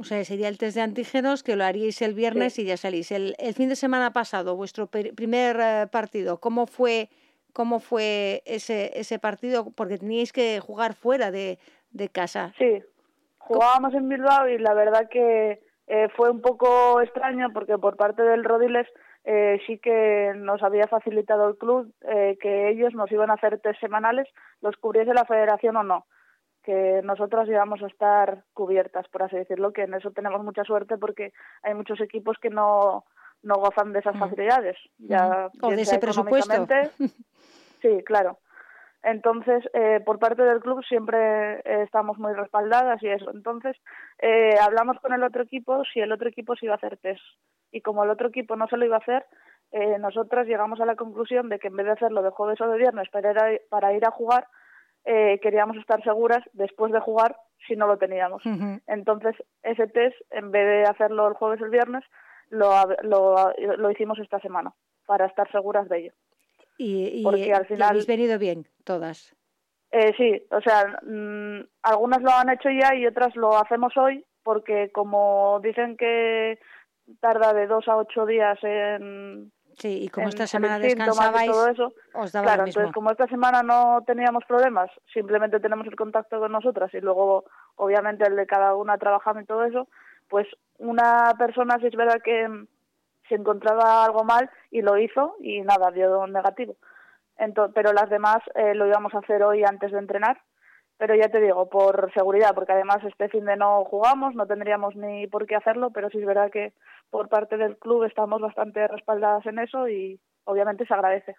O 0.00 0.04
sea, 0.04 0.24
sería 0.24 0.48
el 0.48 0.56
test 0.56 0.76
de 0.76 0.82
antígenos 0.82 1.42
que 1.42 1.56
lo 1.56 1.64
haríais 1.64 2.00
el 2.00 2.14
viernes 2.14 2.58
y 2.58 2.64
ya 2.64 2.78
salís. 2.78 3.12
El, 3.12 3.34
el, 3.38 3.52
fin 3.52 3.68
de 3.68 3.76
semana 3.76 4.14
pasado, 4.14 4.56
vuestro 4.56 4.86
primer 4.86 5.60
eh, 5.60 5.86
partido, 5.92 6.40
¿cómo 6.40 6.66
fue 6.66 7.10
cómo 7.52 7.80
fue 7.80 8.42
ese, 8.46 8.98
ese 8.98 9.18
partido, 9.18 9.70
porque 9.74 9.98
teníais 9.98 10.32
que 10.32 10.60
jugar 10.60 10.94
fuera 10.94 11.30
de, 11.30 11.58
de 11.90 12.08
casa. 12.08 12.52
Sí, 12.58 12.82
jugábamos 13.38 13.94
en 13.94 14.08
Bilbao 14.08 14.48
y 14.48 14.58
la 14.58 14.74
verdad 14.74 15.08
que 15.10 15.60
eh, 15.86 16.08
fue 16.16 16.30
un 16.30 16.40
poco 16.40 17.00
extraño 17.00 17.52
porque 17.52 17.76
por 17.78 17.96
parte 17.96 18.22
del 18.22 18.44
Rodiles 18.44 18.88
eh, 19.24 19.60
sí 19.66 19.78
que 19.78 20.32
nos 20.36 20.62
había 20.62 20.86
facilitado 20.86 21.48
el 21.48 21.56
club 21.56 21.92
eh, 22.02 22.38
que 22.40 22.70
ellos 22.70 22.94
nos 22.94 23.10
iban 23.12 23.30
a 23.30 23.34
hacer 23.34 23.60
test 23.60 23.80
semanales, 23.80 24.28
los 24.60 24.76
cubriese 24.76 25.14
la 25.14 25.24
federación 25.24 25.76
o 25.76 25.82
no, 25.82 26.06
que 26.62 27.00
nosotros 27.04 27.48
íbamos 27.48 27.82
a 27.82 27.86
estar 27.86 28.44
cubiertas, 28.54 29.06
por 29.08 29.22
así 29.24 29.36
decirlo, 29.36 29.72
que 29.72 29.82
en 29.82 29.94
eso 29.94 30.10
tenemos 30.12 30.42
mucha 30.42 30.64
suerte 30.64 30.98
porque 30.98 31.32
hay 31.62 31.74
muchos 31.74 32.00
equipos 32.00 32.38
que 32.40 32.50
no, 32.50 33.04
no 33.42 33.56
gozan 33.56 33.92
de 33.92 34.00
esas 34.00 34.14
mm. 34.14 34.18
facilidades. 34.18 34.76
Ya, 34.98 35.50
o 35.60 35.70
de 35.70 35.82
ese 35.82 35.98
presupuesto. 35.98 36.66
Sí, 37.82 38.00
claro. 38.04 38.38
Entonces, 39.02 39.64
eh, 39.74 39.98
por 40.06 40.20
parte 40.20 40.44
del 40.44 40.60
club 40.60 40.84
siempre 40.84 41.54
eh, 41.64 41.82
estamos 41.82 42.16
muy 42.16 42.32
respaldadas 42.32 43.02
y 43.02 43.08
eso. 43.08 43.32
Entonces, 43.34 43.76
eh, 44.18 44.54
hablamos 44.60 45.00
con 45.00 45.12
el 45.12 45.24
otro 45.24 45.42
equipo 45.42 45.82
si 45.92 45.98
el 45.98 46.12
otro 46.12 46.28
equipo 46.28 46.54
se 46.54 46.66
iba 46.66 46.74
a 46.74 46.76
hacer 46.76 46.98
test. 46.98 47.20
Y 47.72 47.80
como 47.80 48.04
el 48.04 48.10
otro 48.10 48.28
equipo 48.28 48.54
no 48.54 48.68
se 48.68 48.76
lo 48.76 48.84
iba 48.84 48.94
a 48.94 49.00
hacer, 49.00 49.26
eh, 49.72 49.98
nosotras 49.98 50.46
llegamos 50.46 50.80
a 50.80 50.86
la 50.86 50.96
conclusión 50.96 51.48
de 51.48 51.58
que 51.58 51.68
en 51.68 51.76
vez 51.76 51.86
de 51.86 51.92
hacerlo 51.92 52.22
de 52.22 52.30
jueves 52.30 52.60
o 52.60 52.68
de 52.68 52.78
viernes 52.78 53.08
para 53.10 53.30
ir 53.30 53.38
a, 53.38 53.68
para 53.70 53.92
ir 53.94 54.06
a 54.06 54.10
jugar, 54.10 54.46
eh, 55.04 55.40
queríamos 55.42 55.76
estar 55.78 56.02
seguras 56.04 56.44
después 56.52 56.92
de 56.92 57.00
jugar 57.00 57.36
si 57.66 57.74
no 57.74 57.86
lo 57.86 57.96
teníamos. 57.96 58.42
Entonces, 58.86 59.34
ese 59.62 59.86
test, 59.86 60.16
en 60.30 60.50
vez 60.50 60.66
de 60.66 60.82
hacerlo 60.84 61.28
el 61.28 61.34
jueves 61.34 61.60
o 61.60 61.64
el 61.64 61.70
viernes, 61.70 62.04
lo, 62.52 62.70
lo, 63.02 63.52
lo 63.76 63.90
hicimos 63.90 64.18
esta 64.18 64.38
semana 64.40 64.72
para 65.06 65.26
estar 65.26 65.50
seguras 65.50 65.88
de 65.88 65.98
ello. 65.98 66.12
Y, 66.78 67.22
Porque 67.22 67.52
al 67.52 67.66
final... 67.66 67.90
habéis 67.90 68.06
venido 68.06 68.38
bien, 68.38 68.66
todas. 68.84 69.34
Eh, 69.90 70.12
sí, 70.16 70.42
o 70.50 70.60
sea, 70.60 70.98
mm, 71.02 71.66
algunas 71.82 72.22
lo 72.22 72.30
han 72.30 72.50
hecho 72.50 72.70
ya 72.70 72.94
y 72.94 73.06
otras 73.06 73.34
lo 73.36 73.56
hacemos 73.56 73.96
hoy 73.96 74.24
porque 74.42 74.90
como 74.90 75.60
dicen 75.62 75.96
que 75.96 76.58
tarda 77.20 77.52
de 77.52 77.66
dos 77.66 77.86
a 77.88 77.96
ocho 77.96 78.26
días 78.26 78.58
en 78.62 79.52
Sí, 79.78 80.04
y 80.04 80.08
como 80.08 80.28
esta 80.28 80.46
semana 80.46 80.78
descansabais, 80.78 81.50
todo 81.50 81.68
eso, 81.68 81.92
claro, 82.30 82.66
entonces 82.66 82.92
como 82.92 83.10
esta 83.10 83.26
semana 83.26 83.62
no 83.62 84.02
teníamos 84.06 84.44
problemas, 84.46 84.90
simplemente 85.12 85.60
tenemos 85.60 85.86
el 85.86 85.96
contacto 85.96 86.38
con 86.38 86.52
nosotras 86.52 86.92
y 86.92 87.00
luego 87.00 87.44
obviamente 87.76 88.26
el 88.26 88.36
de 88.36 88.46
cada 88.46 88.74
una 88.74 88.98
trabajando 88.98 89.40
y 89.40 89.46
todo 89.46 89.64
eso, 89.64 89.88
pues 90.32 90.48
una 90.78 91.34
persona 91.38 91.76
si 91.78 91.88
es 91.88 91.94
verdad 91.94 92.22
que 92.24 92.48
se 93.28 93.34
encontraba 93.34 94.04
algo 94.04 94.24
mal 94.24 94.50
y 94.70 94.80
lo 94.80 94.98
hizo 94.98 95.36
y 95.40 95.60
nada, 95.60 95.90
dio 95.90 96.26
negativo. 96.26 96.74
Entonces, 97.36 97.72
pero 97.74 97.92
las 97.92 98.08
demás 98.08 98.38
eh, 98.54 98.74
lo 98.74 98.86
íbamos 98.86 99.14
a 99.14 99.18
hacer 99.18 99.42
hoy 99.42 99.62
antes 99.62 99.92
de 99.92 99.98
entrenar 99.98 100.40
pero 101.02 101.16
ya 101.16 101.28
te 101.28 101.40
digo, 101.40 101.68
por 101.68 102.12
seguridad, 102.14 102.54
porque 102.54 102.70
además 102.70 102.98
este 103.02 103.28
fin 103.28 103.44
de 103.44 103.56
no 103.56 103.84
jugamos, 103.86 104.36
no 104.36 104.46
tendríamos 104.46 104.94
ni 104.94 105.26
por 105.26 105.46
qué 105.46 105.56
hacerlo, 105.56 105.90
pero 105.90 106.08
sí 106.10 106.18
es 106.18 106.24
verdad 106.24 106.48
que 106.48 106.74
por 107.10 107.28
parte 107.28 107.56
del 107.56 107.76
club 107.76 108.04
estamos 108.04 108.40
bastante 108.40 108.86
respaldadas 108.86 109.44
en 109.46 109.58
eso 109.58 109.88
y 109.88 110.20
obviamente 110.44 110.86
se 110.86 110.94
agradece. 110.94 111.34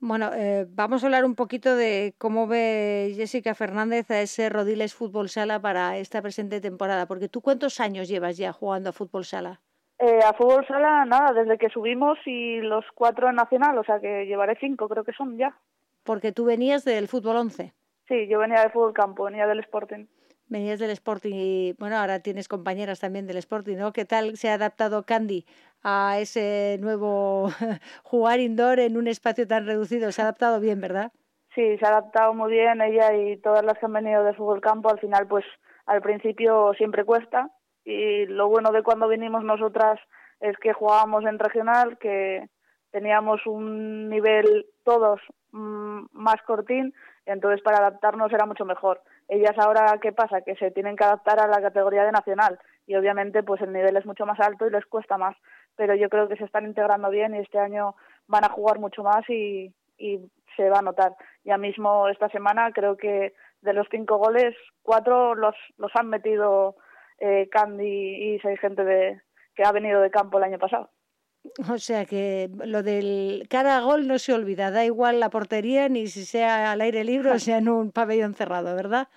Bueno, 0.00 0.30
eh, 0.32 0.64
vamos 0.68 1.02
a 1.02 1.06
hablar 1.06 1.24
un 1.24 1.34
poquito 1.34 1.74
de 1.74 2.14
cómo 2.18 2.46
ve 2.46 3.12
Jessica 3.16 3.54
Fernández 3.56 4.08
a 4.12 4.20
ese 4.20 4.48
Rodiles 4.48 4.94
Fútbol 4.94 5.28
Sala 5.28 5.60
para 5.60 5.98
esta 5.98 6.22
presente 6.22 6.60
temporada, 6.60 7.06
porque 7.06 7.28
tú 7.28 7.40
cuántos 7.40 7.80
años 7.80 8.08
llevas 8.08 8.36
ya 8.36 8.52
jugando 8.52 8.90
a 8.90 8.92
Fútbol 8.92 9.24
Sala? 9.24 9.60
Eh, 9.98 10.20
a 10.24 10.32
Fútbol 10.34 10.64
Sala, 10.68 11.04
nada, 11.04 11.32
desde 11.32 11.58
que 11.58 11.68
subimos 11.68 12.16
y 12.26 12.60
los 12.60 12.84
cuatro 12.94 13.28
en 13.28 13.34
Nacional, 13.34 13.76
o 13.76 13.82
sea 13.82 13.98
que 13.98 14.26
llevaré 14.26 14.56
cinco, 14.60 14.88
creo 14.88 15.02
que 15.02 15.12
son 15.12 15.36
ya. 15.36 15.58
Porque 16.04 16.30
tú 16.30 16.44
venías 16.44 16.84
del 16.84 17.08
Fútbol 17.08 17.36
11. 17.36 17.74
Sí, 18.06 18.28
yo 18.28 18.38
venía 18.38 18.62
de 18.62 18.70
fútbol 18.70 18.94
campo, 18.94 19.24
venía 19.24 19.48
del 19.48 19.58
Sporting. 19.58 20.06
Venías 20.48 20.78
del 20.78 20.90
Sporting 20.90 21.34
y 21.34 21.74
bueno, 21.78 21.96
ahora 21.96 22.20
tienes 22.20 22.48
compañeras 22.48 23.00
también 23.00 23.26
del 23.26 23.36
Sporting, 23.36 23.76
¿no? 23.76 23.92
¿Qué 23.92 24.06
tal 24.06 24.36
se 24.36 24.48
ha 24.48 24.54
adaptado 24.54 25.02
Candy 25.02 25.44
a 25.82 26.18
ese 26.18 26.78
nuevo 26.80 27.48
jugar 28.02 28.40
indoor 28.40 28.80
en 28.80 28.96
un 28.96 29.08
espacio 29.08 29.46
tan 29.46 29.66
reducido? 29.66 30.10
Se 30.10 30.22
ha 30.22 30.24
adaptado 30.24 30.58
bien, 30.58 30.80
¿verdad? 30.80 31.12
Sí, 31.54 31.76
se 31.76 31.84
ha 31.84 31.90
adaptado 31.90 32.32
muy 32.32 32.50
bien 32.52 32.80
ella 32.80 33.14
y 33.14 33.36
todas 33.38 33.62
las 33.64 33.78
que 33.78 33.86
han 33.86 33.92
venido 33.92 34.24
de 34.24 34.32
fútbol 34.32 34.60
campo. 34.60 34.90
Al 34.90 35.00
final, 35.00 35.26
pues 35.26 35.44
al 35.84 36.00
principio 36.00 36.72
siempre 36.78 37.04
cuesta 37.04 37.50
y 37.84 38.24
lo 38.26 38.48
bueno 38.48 38.72
de 38.72 38.82
cuando 38.82 39.08
vinimos 39.08 39.44
nosotras 39.44 40.00
es 40.40 40.56
que 40.58 40.72
jugábamos 40.72 41.24
en 41.24 41.38
regional, 41.38 41.98
que 41.98 42.48
teníamos 42.90 43.46
un 43.46 44.08
nivel 44.08 44.66
todos 44.82 45.20
mm, 45.52 46.06
más 46.12 46.40
cortín 46.46 46.94
entonces 47.28 47.62
para 47.62 47.78
adaptarnos 47.78 48.32
era 48.32 48.46
mucho 48.46 48.64
mejor. 48.64 49.00
Ellas 49.28 49.56
ahora, 49.58 49.98
¿qué 50.00 50.12
pasa? 50.12 50.40
Que 50.40 50.56
se 50.56 50.70
tienen 50.70 50.96
que 50.96 51.04
adaptar 51.04 51.38
a 51.40 51.46
la 51.46 51.60
categoría 51.60 52.04
de 52.04 52.12
nacional 52.12 52.58
y 52.86 52.96
obviamente 52.96 53.42
pues 53.42 53.60
el 53.60 53.72
nivel 53.72 53.96
es 53.96 54.06
mucho 54.06 54.24
más 54.24 54.40
alto 54.40 54.66
y 54.66 54.70
les 54.70 54.86
cuesta 54.86 55.18
más, 55.18 55.36
pero 55.76 55.94
yo 55.94 56.08
creo 56.08 56.28
que 56.28 56.36
se 56.36 56.44
están 56.44 56.64
integrando 56.64 57.10
bien 57.10 57.34
y 57.34 57.38
este 57.38 57.58
año 57.58 57.94
van 58.26 58.44
a 58.44 58.48
jugar 58.48 58.78
mucho 58.78 59.02
más 59.02 59.28
y, 59.28 59.72
y 59.98 60.20
se 60.56 60.70
va 60.70 60.78
a 60.78 60.82
notar. 60.82 61.12
Ya 61.44 61.58
mismo 61.58 62.08
esta 62.08 62.28
semana 62.30 62.72
creo 62.72 62.96
que 62.96 63.34
de 63.60 63.72
los 63.72 63.86
cinco 63.90 64.16
goles, 64.16 64.54
cuatro 64.82 65.34
los, 65.34 65.54
los 65.76 65.90
han 65.94 66.08
metido 66.08 66.76
eh, 67.18 67.48
Candy 67.50 68.34
y 68.34 68.38
seis 68.40 68.58
gente 68.60 68.84
de, 68.84 69.20
que 69.54 69.64
ha 69.64 69.72
venido 69.72 70.00
de 70.00 70.10
campo 70.10 70.38
el 70.38 70.44
año 70.44 70.58
pasado. 70.58 70.88
O 71.70 71.78
sea 71.78 72.04
que 72.04 72.50
lo 72.64 72.82
del 72.82 73.46
cara 73.48 73.78
a 73.78 73.80
gol 73.80 74.06
no 74.06 74.18
se 74.18 74.32
olvida, 74.32 74.70
da 74.70 74.84
igual 74.84 75.20
la 75.20 75.30
portería 75.30 75.88
ni 75.88 76.06
si 76.06 76.24
sea 76.24 76.70
al 76.72 76.80
aire 76.80 77.04
libre 77.04 77.30
o 77.30 77.38
sea 77.38 77.58
en 77.58 77.68
un 77.68 77.90
pabellón 77.90 78.34
cerrado, 78.34 78.74
¿verdad? 78.76 79.08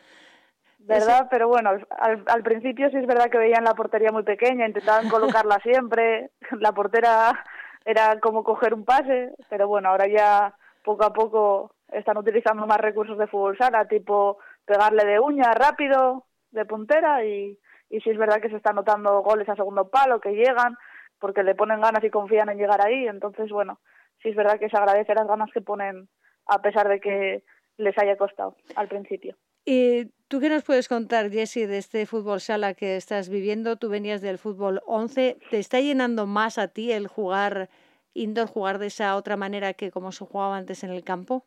¿Verdad? 0.79 1.27
Pero 1.29 1.47
bueno, 1.47 1.69
al, 1.69 2.23
al, 2.25 2.43
principio 2.43 2.89
sí 2.89 2.97
es 2.97 3.05
verdad 3.05 3.29
que 3.29 3.37
veían 3.37 3.63
la 3.63 3.75
portería 3.75 4.11
muy 4.11 4.23
pequeña, 4.23 4.65
intentaban 4.65 5.09
colocarla 5.09 5.59
siempre, 5.63 6.31
la 6.59 6.71
portera 6.71 7.43
era 7.85 8.19
como 8.19 8.43
coger 8.43 8.73
un 8.73 8.85
pase, 8.85 9.31
pero 9.49 9.67
bueno, 9.67 9.89
ahora 9.89 10.07
ya 10.07 10.55
poco 10.83 11.03
a 11.03 11.13
poco 11.13 11.75
están 11.91 12.17
utilizando 12.17 12.65
más 12.65 12.79
recursos 12.79 13.17
de 13.17 13.27
fútbol 13.27 13.57
sala, 13.57 13.87
tipo 13.87 14.39
pegarle 14.65 15.05
de 15.05 15.19
uña 15.19 15.51
rápido, 15.53 16.25
de 16.51 16.65
puntera, 16.65 17.23
y, 17.25 17.57
y 17.89 18.01
sí 18.01 18.09
es 18.09 18.17
verdad 18.17 18.41
que 18.41 18.49
se 18.49 18.57
están 18.57 18.75
notando 18.75 19.21
goles 19.21 19.47
a 19.49 19.55
segundo 19.55 19.89
palo, 19.89 20.19
que 20.19 20.31
llegan, 20.31 20.77
porque 21.21 21.43
le 21.43 21.55
ponen 21.55 21.79
ganas 21.79 22.03
y 22.03 22.09
confían 22.09 22.49
en 22.49 22.57
llegar 22.57 22.85
ahí. 22.85 23.07
Entonces, 23.07 23.49
bueno, 23.49 23.79
sí 24.21 24.29
es 24.29 24.35
verdad 24.35 24.59
que 24.59 24.69
se 24.69 24.75
agradece 24.75 25.13
las 25.13 25.27
ganas 25.27 25.49
que 25.53 25.61
ponen 25.61 26.09
a 26.47 26.61
pesar 26.61 26.89
de 26.89 26.99
que 26.99 27.43
les 27.77 27.97
haya 27.97 28.17
costado 28.17 28.57
al 28.75 28.89
principio. 28.89 29.37
¿Y 29.63 30.07
tú 30.27 30.39
qué 30.39 30.49
nos 30.49 30.63
puedes 30.63 30.89
contar, 30.89 31.29
Jessie, 31.29 31.67
de 31.67 31.77
este 31.77 32.05
fútbol 32.07 32.41
sala 32.41 32.73
que 32.73 32.97
estás 32.97 33.29
viviendo? 33.29 33.75
Tú 33.75 33.89
venías 33.89 34.21
del 34.21 34.39
fútbol 34.39 34.81
11. 34.87 35.37
¿Te 35.51 35.59
está 35.59 35.79
llenando 35.79 36.25
más 36.25 36.57
a 36.57 36.67
ti 36.67 36.91
el 36.91 37.07
jugar 37.07 37.69
indoor, 38.13 38.47
jugar 38.47 38.79
de 38.79 38.87
esa 38.87 39.15
otra 39.15 39.37
manera 39.37 39.73
que 39.73 39.91
como 39.91 40.11
se 40.11 40.25
jugaba 40.25 40.57
antes 40.57 40.83
en 40.83 40.89
el 40.89 41.03
campo? 41.03 41.45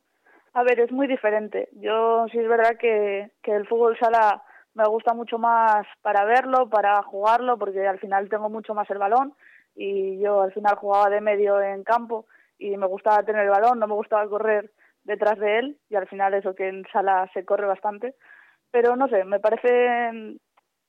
A 0.52 0.62
ver, 0.62 0.78
es 0.78 0.92
muy 0.92 1.08
diferente. 1.08 1.68
Yo 1.72 2.26
sí 2.30 2.38
es 2.38 2.48
verdad 2.48 2.76
que, 2.78 3.32
que 3.42 3.52
el 3.52 3.66
fútbol 3.66 3.98
sala 3.98 4.44
me 4.74 4.84
gusta 4.84 5.12
mucho 5.12 5.38
más 5.38 5.84
para 6.00 6.24
verlo, 6.24 6.68
para 6.68 7.02
jugarlo, 7.02 7.58
porque 7.58 7.86
al 7.86 7.98
final 7.98 8.28
tengo 8.28 8.48
mucho 8.48 8.74
más 8.74 8.88
el 8.90 8.98
balón 8.98 9.34
y 9.74 10.18
yo 10.20 10.42
al 10.42 10.52
final 10.52 10.76
jugaba 10.76 11.10
de 11.10 11.20
medio 11.20 11.60
en 11.60 11.82
campo 11.84 12.26
y 12.58 12.76
me 12.76 12.86
gustaba 12.86 13.22
tener 13.22 13.44
el 13.44 13.50
balón, 13.50 13.78
no 13.78 13.86
me 13.86 13.94
gustaba 13.94 14.28
correr 14.28 14.70
detrás 15.02 15.38
de 15.38 15.58
él 15.58 15.78
y 15.88 15.96
al 15.96 16.08
final 16.08 16.34
eso 16.34 16.54
que 16.54 16.68
en 16.68 16.84
sala 16.92 17.30
se 17.34 17.44
corre 17.44 17.66
bastante, 17.66 18.14
pero 18.70 18.96
no 18.96 19.08
sé, 19.08 19.24
me 19.24 19.40
parece, 19.40 20.36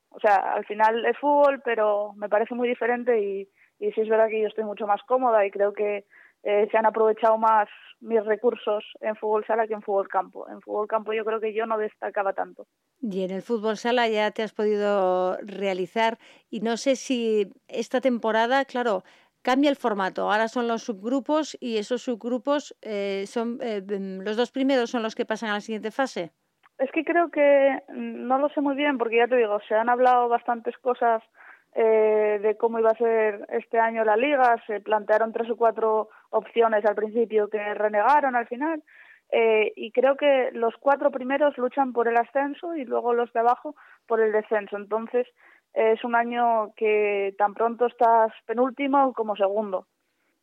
o 0.10 0.20
sea, 0.20 0.36
al 0.36 0.65
final 0.65 1.06
es 1.06 1.18
fútbol, 1.18 1.62
pero 1.63 2.13
me 2.15 2.30
parece 2.30 2.56
muy 2.56 2.68
diferente 2.68 3.20
y, 3.20 3.50
y 3.80 3.92
sí 3.92 4.01
es 4.01 4.10
verdad 4.10 4.27
que 4.30 4.42
yo 4.42 4.48
estoy 4.48 4.63
mucho 4.63 4.88
más 4.88 5.01
cómoda 5.04 5.46
y 5.46 5.51
creo 5.51 5.74
que 5.74 6.06
eh, 6.44 6.68
se 6.70 6.77
han 6.77 6.86
aprovechado 6.86 7.38
más 7.39 7.68
mis 8.01 8.24
recursos 8.24 8.84
en 9.01 9.15
fútbol 9.15 9.46
sala 9.48 9.68
que 9.68 9.74
en 9.74 9.82
fútbol 9.82 10.08
campo. 10.08 10.48
En 10.48 10.62
fútbol 10.62 10.88
campo 10.88 11.12
yo 11.12 11.25
creo 11.25 11.39
que 11.39 11.54
yo 11.54 11.65
no 11.65 11.77
destacaba 11.77 12.34
tanto. 12.34 12.68
Y 13.02 13.24
en 13.24 13.32
el 13.32 13.42
fútbol 13.42 13.78
sala 13.78 14.08
ya 14.08 14.32
te 14.32 14.42
has 14.44 14.54
podido 14.54 15.38
realizar 15.44 16.18
y 16.50 16.62
no 16.62 16.78
sé 16.78 16.96
si 16.96 17.52
esta 17.68 18.02
temporada, 18.02 18.66
claro, 18.66 19.04
cambia 19.42 19.70
el 19.70 19.75
formato. 19.75 20.32
Ahora 20.32 20.48
son 20.48 20.68
los 20.68 20.84
subgrupos 20.84 21.56
y 21.62 21.78
esos 21.78 22.02
subgrupos 22.02 22.75
eh, 22.82 23.25
son 23.28 23.60
eh, 23.62 23.82
los 23.88 24.36
dos 24.38 24.52
primeros 24.52 24.90
son 24.90 25.04
los 25.04 25.14
que 25.14 25.25
pasan 25.25 25.50
a 25.52 25.54
la 25.54 25.62
siguiente 25.62 25.92
fase. 25.92 26.32
Es 26.80 26.92
que 26.92 27.06
creo 27.06 27.30
que 27.30 27.84
mm, 27.90 28.28
no 28.28 28.40
lo 28.40 28.50
sé 28.50 28.62
muy 28.62 28.75
bien 28.75 28.98
porque 28.98 29.18
ya 29.18 29.28
te 29.28 29.38
digo, 29.38 29.60
se 29.68 29.75
han 29.75 29.90
hablado 29.90 30.28
bastantes 30.28 30.75
cosas 30.80 31.22
eh, 31.75 32.40
de 32.42 32.58
cómo 32.58 32.80
iba 32.80 32.92
a 32.92 32.98
ser 32.98 33.46
este 33.50 33.80
año 33.80 34.04
la 34.04 34.18
liga. 34.18 34.56
Se 34.66 34.82
plantearon 34.82 35.32
tres 35.32 35.50
o 35.50 35.56
cuatro 35.56 36.10
opciones 36.32 36.84
al 36.86 36.96
principio 36.96 37.50
que 37.50 37.74
renegaron 37.75 38.36
al 38.36 38.48
final. 38.48 38.82
Eh, 39.32 39.74
y 39.75 39.91
creo 39.91 40.15
que 40.15 40.51
los 40.53 40.75
cuatro 40.79 41.12
primeros 41.12 41.58
luchan 41.58 41.94
por 41.94 42.08
el 42.08 42.17
ascenso 42.17 42.75
y 42.75 42.86
luego 42.86 43.13
los 43.13 43.32
de 43.34 43.39
abajo 43.39 43.75
por 44.08 44.22
el 44.22 44.32
descenso. 44.32 44.77
Entonces 44.77 45.27
es 45.74 46.03
un 46.03 46.15
año 46.15 46.74
que 46.75 47.36
tan 47.38 47.53
pronto 47.53 47.88
estás 47.88 48.32
penúltimo 48.46 49.13
como 49.13 49.36
segundo. 49.36 49.88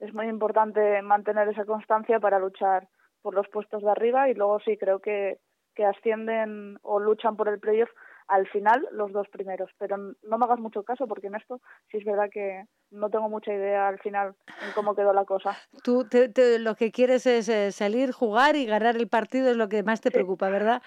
Es 0.01 0.12
muy 0.12 0.27
importante 0.27 1.01
mantener 1.03 1.49
esa 1.49 1.65
constancia 1.65 2.21
para 2.21 2.39
luchar 2.39 2.89
por 3.23 3.35
los 3.35 3.49
puestos 3.49 3.83
de 3.83 3.91
arriba 3.91 4.29
y 4.29 4.35
luego 4.35 4.59
sí 4.61 4.77
creo 4.77 4.99
que, 4.99 5.39
que 5.75 5.85
ascienden 5.85 6.79
o 6.83 6.99
luchan 6.99 7.37
por 7.37 7.49
el 7.49 7.61
playoff 7.61 7.91
al 8.29 8.47
final 8.49 8.87
los 8.93 9.12
dos 9.12 9.29
primeros. 9.29 9.71
Pero 9.79 9.97
no 9.97 10.38
me 10.38 10.45
hagas 10.45 10.59
mucho 10.59 10.83
caso 10.83 11.07
porque 11.07 11.29
en 11.29 11.35
esto 11.35 11.61
sí 11.91 11.99
es 11.99 12.05
verdad 12.05 12.31
que 12.31 12.64
no 12.91 13.11
tengo 13.11 13.29
mucha 13.29 13.52
idea 13.52 13.88
al 13.88 13.99
final 14.00 14.35
en 14.64 14.73
cómo 14.75 14.95
quedó 14.95 15.12
la 15.12 15.25
cosa. 15.25 15.57
Tú 15.83 16.09
te, 16.09 16.59
lo 16.59 16.75
que 16.75 16.93
quieres 16.93 17.26
es 17.26 17.49
eh, 17.49 17.73
salir, 17.73 18.12
jugar 18.12 18.57
y 18.57 18.67
ganar 18.67 18.97
el 18.97 19.09
partido, 19.09 19.50
es 19.50 19.57
lo 19.57 19.69
que 19.69 19.83
más 19.83 20.00
te 20.00 20.11
preocupa, 20.11 20.49
¿verdad? 20.49 20.83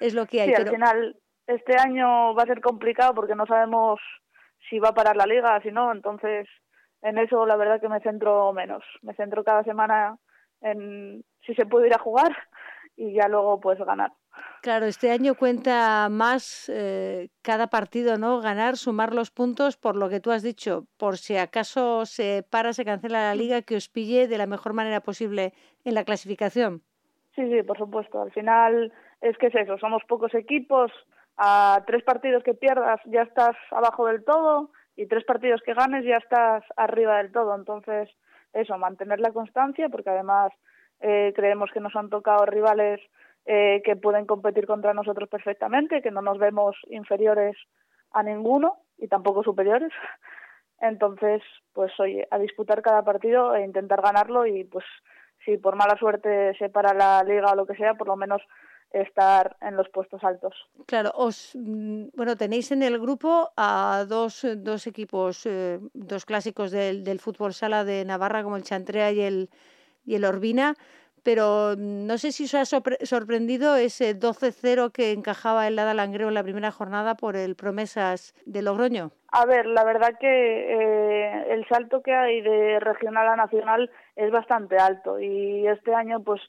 Es 0.00 0.14
lo 0.14 0.26
que 0.26 0.42
hay. 0.42 0.48
Sí, 0.48 0.54
al 0.54 0.68
final 0.68 1.16
este 1.46 1.76
año 1.78 2.34
va 2.34 2.42
a 2.42 2.46
ser 2.46 2.60
complicado 2.60 3.14
porque 3.14 3.34
no 3.34 3.46
sabemos 3.46 4.00
si 4.68 4.78
va 4.78 4.88
a 4.88 4.94
parar 4.94 5.16
la 5.16 5.26
liga, 5.26 5.60
si 5.62 5.70
no, 5.70 5.92
entonces 5.92 6.48
en 7.02 7.18
eso 7.18 7.46
la 7.46 7.56
verdad 7.56 7.80
que 7.80 7.88
me 7.88 8.00
centro 8.00 8.52
menos. 8.52 8.82
Me 9.02 9.14
centro 9.14 9.44
cada 9.44 9.62
semana 9.62 10.18
en 10.60 11.24
si 11.46 11.54
se 11.54 11.66
puede 11.66 11.86
ir 11.86 11.94
a 11.94 12.00
jugar 12.00 12.36
y 12.96 13.12
ya 13.12 13.28
luego 13.28 13.60
pues 13.60 13.78
ganar. 13.78 14.12
Claro, 14.62 14.86
este 14.86 15.10
año 15.10 15.34
cuenta 15.34 16.08
más 16.10 16.70
eh, 16.72 17.28
cada 17.42 17.68
partido, 17.68 18.18
¿no? 18.18 18.40
Ganar, 18.40 18.76
sumar 18.76 19.14
los 19.14 19.30
puntos, 19.30 19.76
por 19.76 19.96
lo 19.96 20.08
que 20.08 20.20
tú 20.20 20.30
has 20.30 20.42
dicho, 20.42 20.86
por 20.96 21.18
si 21.18 21.36
acaso 21.36 22.04
se 22.04 22.44
para, 22.48 22.72
se 22.72 22.84
cancela 22.84 23.28
la 23.28 23.34
liga, 23.34 23.62
que 23.62 23.76
os 23.76 23.88
pille 23.88 24.28
de 24.28 24.38
la 24.38 24.46
mejor 24.46 24.72
manera 24.72 25.00
posible 25.00 25.52
en 25.84 25.94
la 25.94 26.04
clasificación. 26.04 26.82
Sí, 27.34 27.48
sí, 27.50 27.62
por 27.62 27.78
supuesto. 27.78 28.20
Al 28.20 28.32
final 28.32 28.92
es 29.20 29.38
que 29.38 29.46
es 29.46 29.54
eso, 29.54 29.78
somos 29.78 30.02
pocos 30.08 30.34
equipos, 30.34 30.90
a 31.36 31.84
tres 31.86 32.02
partidos 32.02 32.42
que 32.42 32.54
pierdas 32.54 33.00
ya 33.04 33.22
estás 33.22 33.56
abajo 33.70 34.06
del 34.06 34.24
todo 34.24 34.70
y 34.96 35.06
tres 35.06 35.24
partidos 35.24 35.60
que 35.64 35.74
ganes 35.74 36.04
ya 36.04 36.16
estás 36.16 36.64
arriba 36.76 37.18
del 37.18 37.30
todo. 37.30 37.54
Entonces, 37.54 38.08
eso, 38.52 38.78
mantener 38.78 39.20
la 39.20 39.32
constancia, 39.32 39.88
porque 39.90 40.10
además 40.10 40.50
eh, 41.00 41.32
creemos 41.34 41.70
que 41.72 41.80
nos 41.80 41.94
han 41.96 42.10
tocado 42.10 42.46
rivales 42.46 43.00
eh, 43.44 43.82
que 43.84 43.96
pueden 43.96 44.26
competir 44.26 44.66
contra 44.66 44.94
nosotros 44.94 45.28
perfectamente, 45.28 46.02
que 46.02 46.10
no 46.10 46.22
nos 46.22 46.38
vemos 46.38 46.76
inferiores 46.88 47.56
a 48.10 48.22
ninguno 48.22 48.78
y 48.98 49.08
tampoco 49.08 49.42
superiores. 49.42 49.92
Entonces, 50.80 51.42
pues 51.72 51.92
oye, 52.00 52.26
a 52.30 52.38
disputar 52.38 52.82
cada 52.82 53.02
partido 53.02 53.54
e 53.54 53.64
intentar 53.64 54.02
ganarlo 54.02 54.46
y 54.46 54.64
pues 54.64 54.84
si 55.44 55.56
por 55.58 55.76
mala 55.76 55.96
suerte 55.96 56.54
se 56.58 56.68
para 56.68 56.92
la 56.92 57.22
liga 57.22 57.52
o 57.52 57.54
lo 57.54 57.66
que 57.66 57.76
sea, 57.76 57.94
por 57.94 58.08
lo 58.08 58.16
menos 58.16 58.42
estar 58.90 59.56
en 59.60 59.76
los 59.76 59.88
puestos 59.90 60.22
altos. 60.24 60.54
Claro, 60.86 61.12
os 61.14 61.52
mm, 61.54 62.08
bueno 62.14 62.36
tenéis 62.36 62.72
en 62.72 62.82
el 62.82 62.98
grupo 62.98 63.50
a 63.56 64.04
dos, 64.08 64.46
dos 64.56 64.86
equipos, 64.86 65.46
eh, 65.46 65.78
dos 65.92 66.24
clásicos 66.24 66.70
del, 66.70 67.04
del 67.04 67.20
fútbol 67.20 67.52
sala 67.52 67.84
de 67.84 68.04
Navarra 68.04 68.42
como 68.42 68.56
el 68.56 68.62
Chantrea 68.62 69.12
y 69.12 69.20
el 69.20 69.50
y 70.06 70.14
el 70.14 70.24
Orbina, 70.24 70.74
pero 71.22 71.74
no 71.76 72.18
sé 72.18 72.30
si 72.30 72.44
os 72.44 72.54
ha 72.54 72.64
sorprendido 72.64 73.74
ese 73.74 74.16
12-0 74.16 74.92
que 74.92 75.10
encajaba 75.10 75.66
el 75.66 75.74
Lada 75.74 75.92
Langreo 75.92 76.28
en 76.28 76.34
la 76.34 76.44
primera 76.44 76.70
jornada 76.70 77.16
por 77.16 77.34
el 77.34 77.56
Promesas 77.56 78.32
de 78.46 78.62
Logroño. 78.62 79.10
A 79.32 79.44
ver, 79.44 79.66
la 79.66 79.82
verdad 79.82 80.16
que 80.20 80.28
eh, 80.28 81.52
el 81.52 81.66
salto 81.66 82.00
que 82.00 82.14
hay 82.14 82.42
de 82.42 82.78
regional 82.78 83.26
a 83.26 83.34
nacional 83.34 83.90
es 84.14 84.30
bastante 84.30 84.76
alto 84.76 85.18
y 85.18 85.66
este 85.66 85.92
año 85.92 86.22
pues 86.22 86.40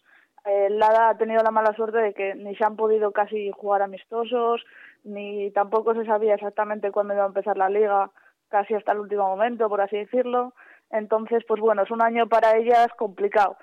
el 0.46 0.78
Lada 0.78 1.10
ha 1.10 1.18
tenido 1.18 1.42
la 1.44 1.52
mala 1.52 1.74
suerte 1.74 1.98
de 1.98 2.14
que 2.14 2.36
ni 2.36 2.56
se 2.56 2.64
han 2.64 2.76
podido 2.76 3.12
casi 3.12 3.52
jugar 3.52 3.82
amistosos, 3.82 4.64
ni 5.04 5.52
tampoco 5.52 5.94
se 5.96 6.06
sabía 6.06 6.36
exactamente 6.36 6.92
cuándo 6.92 7.14
iba 7.14 7.24
a 7.24 7.28
empezar 7.28 7.58
la 7.58 7.70
liga, 7.70 8.12
casi 8.50 8.74
hasta 8.74 8.92
el 8.92 9.00
último 9.00 9.28
momento, 9.28 9.68
por 9.68 9.82
así 9.82 9.98
decirlo. 9.98 10.54
Entonces, 10.89 11.44
pues 11.48 11.60
bueno, 11.62 11.84
es 11.84 11.91
un 11.91 12.01
año 12.01 12.27
para 12.27 12.58
ellas 12.58 12.88
complicado, 12.98 13.58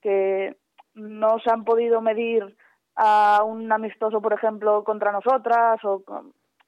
que 0.00 0.56
no 0.94 1.38
se 1.40 1.50
han 1.50 1.64
podido 1.64 2.00
medir 2.00 2.56
a 2.94 3.42
un 3.44 3.72
amistoso, 3.72 4.20
por 4.20 4.32
ejemplo, 4.32 4.84
contra 4.84 5.12
nosotras 5.12 5.82
o, 5.84 6.02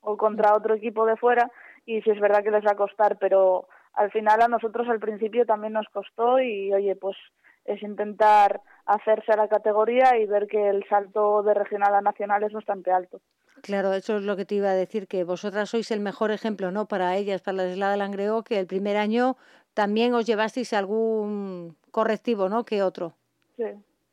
o 0.00 0.16
contra 0.16 0.54
otro 0.54 0.74
equipo 0.74 1.06
de 1.06 1.16
fuera, 1.16 1.50
y 1.86 2.00
si 2.02 2.10
es 2.10 2.20
verdad 2.20 2.42
que 2.42 2.50
les 2.50 2.64
va 2.64 2.72
a 2.72 2.76
costar, 2.76 3.18
pero 3.18 3.68
al 3.92 4.10
final 4.10 4.42
a 4.42 4.48
nosotros 4.48 4.88
al 4.88 5.00
principio 5.00 5.46
también 5.46 5.74
nos 5.74 5.86
costó 5.88 6.40
y 6.40 6.72
oye, 6.72 6.96
pues 6.96 7.16
es 7.64 7.82
intentar 7.82 8.60
hacerse 8.86 9.32
a 9.32 9.36
la 9.36 9.48
categoría 9.48 10.16
y 10.18 10.26
ver 10.26 10.46
que 10.46 10.68
el 10.68 10.84
salto 10.88 11.42
de 11.42 11.54
regional 11.54 11.94
a 11.94 12.00
nacional 12.00 12.42
es 12.42 12.52
bastante 12.52 12.90
alto. 12.90 13.20
Claro, 13.62 13.94
eso 13.94 14.18
es 14.18 14.22
lo 14.22 14.36
que 14.36 14.44
te 14.44 14.56
iba 14.56 14.68
a 14.68 14.74
decir, 14.74 15.06
que 15.06 15.24
vosotras 15.24 15.70
sois 15.70 15.90
el 15.90 16.00
mejor 16.00 16.30
ejemplo, 16.30 16.70
¿no? 16.70 16.86
Para 16.86 17.16
ellas, 17.16 17.40
para 17.40 17.58
la 17.58 17.68
isla 17.68 17.90
de 17.90 17.96
Langreo, 17.96 18.42
que 18.42 18.58
el 18.58 18.66
primer 18.66 18.98
año 18.98 19.36
también 19.74 20.14
os 20.14 20.26
llevasteis 20.26 20.72
algún 20.72 21.76
correctivo, 21.90 22.48
¿no? 22.48 22.64
Que 22.64 22.82
otro. 22.82 23.12
Sí, 23.56 23.64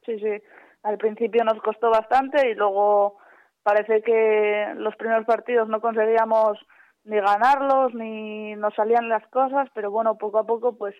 sí, 0.06 0.20
sí. 0.20 0.44
Al 0.84 0.98
principio 0.98 1.44
nos 1.44 1.62
costó 1.62 1.90
bastante 1.90 2.50
y 2.50 2.56
luego 2.56 3.18
parece 3.64 4.02
que 4.02 4.74
los 4.76 4.96
primeros 4.96 5.26
partidos 5.26 5.70
no 5.70 5.80
conseguíamos 5.80 6.58
ni 7.04 7.20
ganarlos 7.20 7.94
ni 7.94 8.56
nos 8.56 8.74
salían 8.76 9.10
las 9.10 9.26
cosas, 9.28 9.70
pero 9.74 9.92
bueno, 9.92 10.18
poco 10.18 10.40
a 10.40 10.46
poco 10.46 10.76
pues 10.76 10.96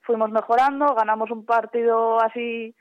fuimos 0.00 0.30
mejorando, 0.30 0.94
ganamos 0.94 1.30
un 1.30 1.44
partido 1.44 2.20
así 2.20 2.74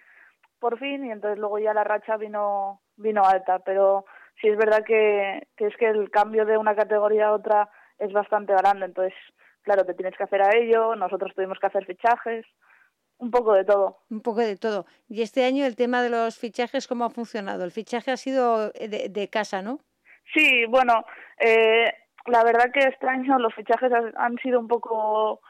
por 0.60 0.78
fin 0.78 1.06
y 1.06 1.12
entonces 1.12 1.40
luego 1.40 1.60
ya 1.60 1.74
la 1.74 1.84
racha 1.84 2.18
vino 2.18 2.82
vino 2.98 3.24
alta, 3.24 3.60
pero 3.60 4.06
sí 4.40 4.48
es 4.48 4.58
verdad 4.58 4.84
que, 4.86 5.48
que 5.56 5.68
es 5.68 5.78
que 5.78 5.88
el 5.88 6.12
cambio 6.12 6.46
de 6.46 6.58
una 6.58 6.76
categoría 6.76 7.28
a 7.28 7.34
otra 7.34 7.70
es 7.98 8.12
bastante 8.14 8.54
grande, 8.54 8.86
entonces 8.86 9.14
claro, 9.62 9.86
te 9.86 9.94
tienes 9.94 10.16
que 10.18 10.24
hacer 10.24 10.42
a 10.42 10.56
ello, 10.56 10.96
nosotros 10.96 11.34
tuvimos 11.36 11.60
que 11.60 11.68
hacer 11.68 11.86
fichajes, 11.86 12.46
un 13.18 13.30
poco 13.30 13.54
de 13.54 13.64
todo. 13.64 14.00
Un 14.10 14.22
poco 14.22 14.40
de 14.42 14.58
todo. 14.58 14.86
Y 15.08 15.22
este 15.22 15.46
año 15.46 15.66
el 15.66 15.76
tema 15.76 16.02
de 16.02 16.10
los 16.10 16.40
fichajes, 16.40 16.88
¿cómo 16.88 17.06
ha 17.06 17.10
funcionado? 17.12 17.64
El 17.64 17.72
fichaje 17.72 18.12
ha 18.12 18.18
sido 18.18 18.72
de, 18.72 19.10
de 19.10 19.30
casa, 19.30 19.62
¿no? 19.62 19.80
Sí, 20.34 20.66
bueno, 20.66 21.06
eh, 21.38 21.94
la 22.26 22.44
verdad 22.44 22.72
que 22.74 22.80
este 22.80 23.08
año 23.08 23.38
los 23.40 23.54
fichajes 23.54 23.92
han 24.16 24.38
sido 24.38 24.60
un 24.60 24.68
poco 24.68 25.42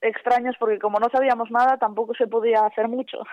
extraños 0.00 0.54
porque 0.58 0.78
como 0.78 0.98
no 0.98 1.08
sabíamos 1.10 1.50
nada 1.50 1.76
tampoco 1.76 2.14
se 2.14 2.26
podía 2.26 2.64
hacer 2.64 2.88
mucho. 2.88 3.18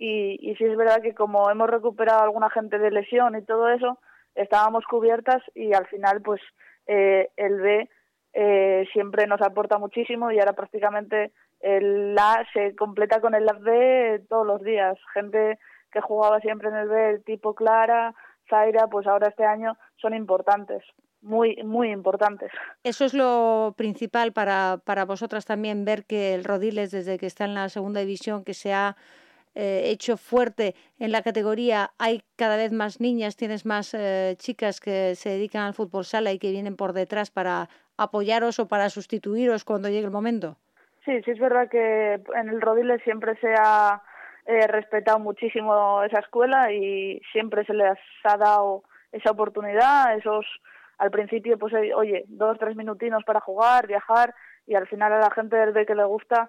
Y, 0.00 0.38
y 0.48 0.54
sí 0.54 0.64
es 0.64 0.76
verdad 0.76 1.02
que 1.02 1.12
como 1.12 1.50
hemos 1.50 1.68
recuperado 1.68 2.22
alguna 2.22 2.48
gente 2.50 2.78
de 2.78 2.92
lesión 2.92 3.34
y 3.34 3.44
todo 3.44 3.68
eso, 3.68 3.98
estábamos 4.36 4.84
cubiertas 4.84 5.42
y 5.56 5.74
al 5.74 5.88
final 5.88 6.22
pues 6.22 6.40
eh, 6.86 7.30
el 7.36 7.60
B 7.60 7.90
eh, 8.32 8.86
siempre 8.92 9.26
nos 9.26 9.40
aporta 9.42 9.78
muchísimo 9.78 10.30
y 10.30 10.38
ahora 10.38 10.52
prácticamente 10.52 11.32
el 11.60 12.16
A 12.18 12.44
se 12.52 12.74
completa 12.76 13.20
con 13.20 13.34
el 13.34 13.46
B 13.60 14.22
todos 14.28 14.46
los 14.46 14.62
días. 14.62 14.96
Gente 15.14 15.58
que 15.90 16.00
jugaba 16.00 16.40
siempre 16.40 16.68
en 16.68 16.76
el 16.76 16.88
B, 16.88 17.18
tipo 17.24 17.54
Clara, 17.54 18.14
Zaira, 18.48 18.86
pues 18.88 19.06
ahora 19.06 19.28
este 19.28 19.44
año 19.44 19.76
son 19.96 20.14
importantes, 20.14 20.82
muy, 21.22 21.56
muy 21.64 21.90
importantes. 21.90 22.50
Eso 22.84 23.04
es 23.04 23.14
lo 23.14 23.74
principal 23.76 24.32
para, 24.32 24.80
para 24.84 25.04
vosotras 25.04 25.44
también, 25.44 25.84
ver 25.84 26.04
que 26.04 26.34
el 26.34 26.44
Rodiles, 26.44 26.90
desde 26.90 27.18
que 27.18 27.26
está 27.26 27.44
en 27.44 27.54
la 27.54 27.68
segunda 27.68 28.00
división, 28.00 28.44
que 28.44 28.54
se 28.54 28.72
ha 28.72 28.96
eh, 29.60 29.90
hecho 29.90 30.16
fuerte 30.16 30.76
en 31.00 31.10
la 31.10 31.22
categoría, 31.22 31.90
hay 31.98 32.22
cada 32.36 32.56
vez 32.56 32.70
más 32.70 33.00
niñas, 33.00 33.36
tienes 33.36 33.66
más 33.66 33.92
eh, 33.92 34.36
chicas 34.38 34.78
que 34.78 35.16
se 35.16 35.30
dedican 35.30 35.62
al 35.62 35.74
fútbol 35.74 36.04
sala 36.04 36.30
y 36.30 36.38
que 36.38 36.52
vienen 36.52 36.76
por 36.76 36.92
detrás 36.92 37.32
para 37.32 37.68
apoyaros 37.96 38.60
o 38.60 38.68
para 38.68 38.88
sustituiros 38.88 39.64
cuando 39.64 39.88
llegue 39.88 40.04
el 40.04 40.12
momento. 40.12 40.56
Sí, 41.04 41.20
sí 41.24 41.32
es 41.32 41.40
verdad 41.40 41.68
que 41.68 42.20
en 42.36 42.48
el 42.48 42.60
Rodiles 42.60 43.02
siempre 43.02 43.34
se 43.40 43.52
ha 43.58 44.00
eh, 44.46 44.64
respetado 44.68 45.18
muchísimo 45.18 46.04
esa 46.04 46.20
escuela 46.20 46.72
y 46.72 47.20
siempre 47.32 47.64
se 47.64 47.74
les 47.74 47.98
ha 48.22 48.36
dado 48.36 48.84
esa 49.10 49.32
oportunidad, 49.32 50.16
esos 50.16 50.46
al 50.98 51.10
principio 51.10 51.58
pues 51.58 51.74
oye, 51.96 52.26
dos, 52.28 52.56
tres 52.60 52.76
minutinos 52.76 53.24
para 53.24 53.40
jugar, 53.40 53.88
viajar 53.88 54.36
y 54.68 54.76
al 54.76 54.86
final 54.86 55.12
a 55.14 55.18
la 55.18 55.32
gente 55.32 55.56
del 55.56 55.72
B 55.72 55.84
que 55.84 55.96
le 55.96 56.04
gusta, 56.04 56.48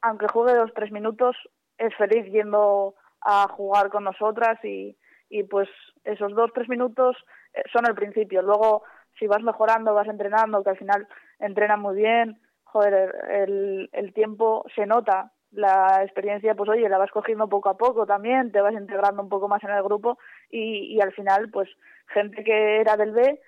aunque 0.00 0.28
juegue 0.28 0.56
dos, 0.56 0.72
tres 0.76 0.92
minutos, 0.92 1.36
es 1.78 1.94
feliz 1.96 2.26
yendo 2.32 2.94
a 3.20 3.48
jugar 3.48 3.90
con 3.90 4.04
nosotras 4.04 4.62
y, 4.64 4.96
y 5.28 5.42
pues 5.44 5.68
esos 6.04 6.32
dos, 6.34 6.50
tres 6.54 6.68
minutos 6.68 7.16
eh, 7.54 7.62
son 7.72 7.86
el 7.86 7.94
principio. 7.94 8.42
Luego 8.42 8.82
si 9.18 9.26
vas 9.26 9.42
mejorando, 9.42 9.94
vas 9.94 10.08
entrenando, 10.08 10.62
que 10.62 10.70
al 10.70 10.78
final 10.78 11.08
entrenan 11.38 11.80
muy 11.80 11.96
bien, 11.96 12.40
joder, 12.64 13.14
el, 13.30 13.88
el 13.92 14.12
tiempo 14.12 14.64
se 14.74 14.86
nota, 14.86 15.32
la 15.52 16.02
experiencia, 16.02 16.54
pues 16.54 16.68
oye, 16.68 16.88
la 16.88 16.98
vas 16.98 17.10
cogiendo 17.10 17.48
poco 17.48 17.70
a 17.70 17.76
poco 17.76 18.06
también, 18.06 18.52
te 18.52 18.60
vas 18.60 18.74
integrando 18.74 19.22
un 19.22 19.28
poco 19.28 19.48
más 19.48 19.62
en 19.64 19.70
el 19.70 19.82
grupo 19.82 20.18
y, 20.50 20.94
y 20.94 21.00
al 21.00 21.12
final, 21.12 21.50
pues 21.50 21.68
gente 22.08 22.44
que 22.44 22.80
era 22.80 22.96
del 22.96 23.12
B, 23.12 23.40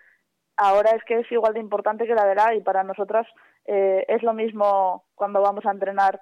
ahora 0.56 0.90
es 0.90 1.04
que 1.04 1.20
es 1.20 1.30
igual 1.30 1.54
de 1.54 1.60
importante 1.60 2.06
que 2.06 2.14
la 2.14 2.24
del 2.24 2.38
A 2.38 2.54
y 2.54 2.60
para 2.62 2.82
nosotras 2.82 3.26
eh, 3.66 4.04
es 4.08 4.22
lo 4.22 4.32
mismo 4.32 5.04
cuando 5.14 5.42
vamos 5.42 5.66
a 5.66 5.70
entrenar. 5.70 6.20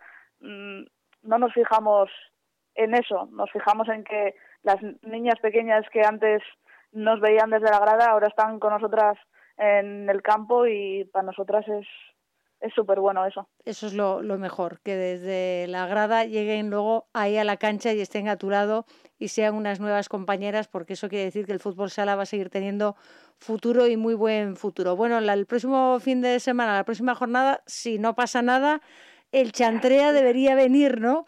No 1.26 1.38
nos 1.38 1.52
fijamos 1.52 2.10
en 2.74 2.94
eso, 2.94 3.28
nos 3.32 3.50
fijamos 3.50 3.88
en 3.88 4.04
que 4.04 4.34
las 4.62 4.76
niñas 5.02 5.38
pequeñas 5.40 5.84
que 5.92 6.02
antes 6.02 6.42
nos 6.92 7.20
veían 7.20 7.50
desde 7.50 7.70
la 7.70 7.78
grada 7.78 8.10
ahora 8.10 8.28
están 8.28 8.58
con 8.58 8.72
nosotras 8.72 9.18
en 9.56 10.08
el 10.08 10.22
campo 10.22 10.66
y 10.66 11.04
para 11.12 11.24
nosotras 11.24 11.66
es 11.68 11.86
es 12.60 12.72
súper 12.74 13.00
bueno 13.00 13.24
eso. 13.26 13.48
Eso 13.64 13.86
es 13.86 13.94
lo, 13.94 14.22
lo, 14.22 14.38
mejor, 14.38 14.80
que 14.80 14.96
desde 14.96 15.66
la 15.68 15.86
grada 15.86 16.24
lleguen 16.24 16.70
luego 16.70 17.06
ahí 17.12 17.36
a 17.36 17.44
la 17.44 17.58
cancha 17.58 17.92
y 17.92 18.00
estén 18.00 18.28
a 18.28 18.36
tu 18.36 18.50
lado 18.50 18.86
y 19.18 19.28
sean 19.28 19.54
unas 19.54 19.80
nuevas 19.80 20.08
compañeras, 20.08 20.68
porque 20.68 20.94
eso 20.94 21.08
quiere 21.08 21.26
decir 21.26 21.46
que 21.46 21.52
el 21.52 21.60
fútbol 21.60 21.90
sala 21.90 22.16
va 22.16 22.22
a 22.22 22.26
seguir 22.26 22.50
teniendo 22.50 22.96
futuro 23.38 23.86
y 23.86 23.96
muy 23.96 24.14
buen 24.14 24.56
futuro. 24.56 24.96
Bueno, 24.96 25.20
la, 25.20 25.34
el 25.34 25.46
próximo 25.46 25.98
fin 26.00 26.22
de 26.22 26.40
semana, 26.40 26.74
la 26.74 26.84
próxima 26.84 27.14
jornada, 27.14 27.62
si 27.66 27.98
no 27.98 28.14
pasa 28.14 28.40
nada, 28.42 28.80
el 29.40 29.52
Chantrea 29.52 30.12
debería 30.12 30.54
venir, 30.54 31.00
¿no? 31.00 31.26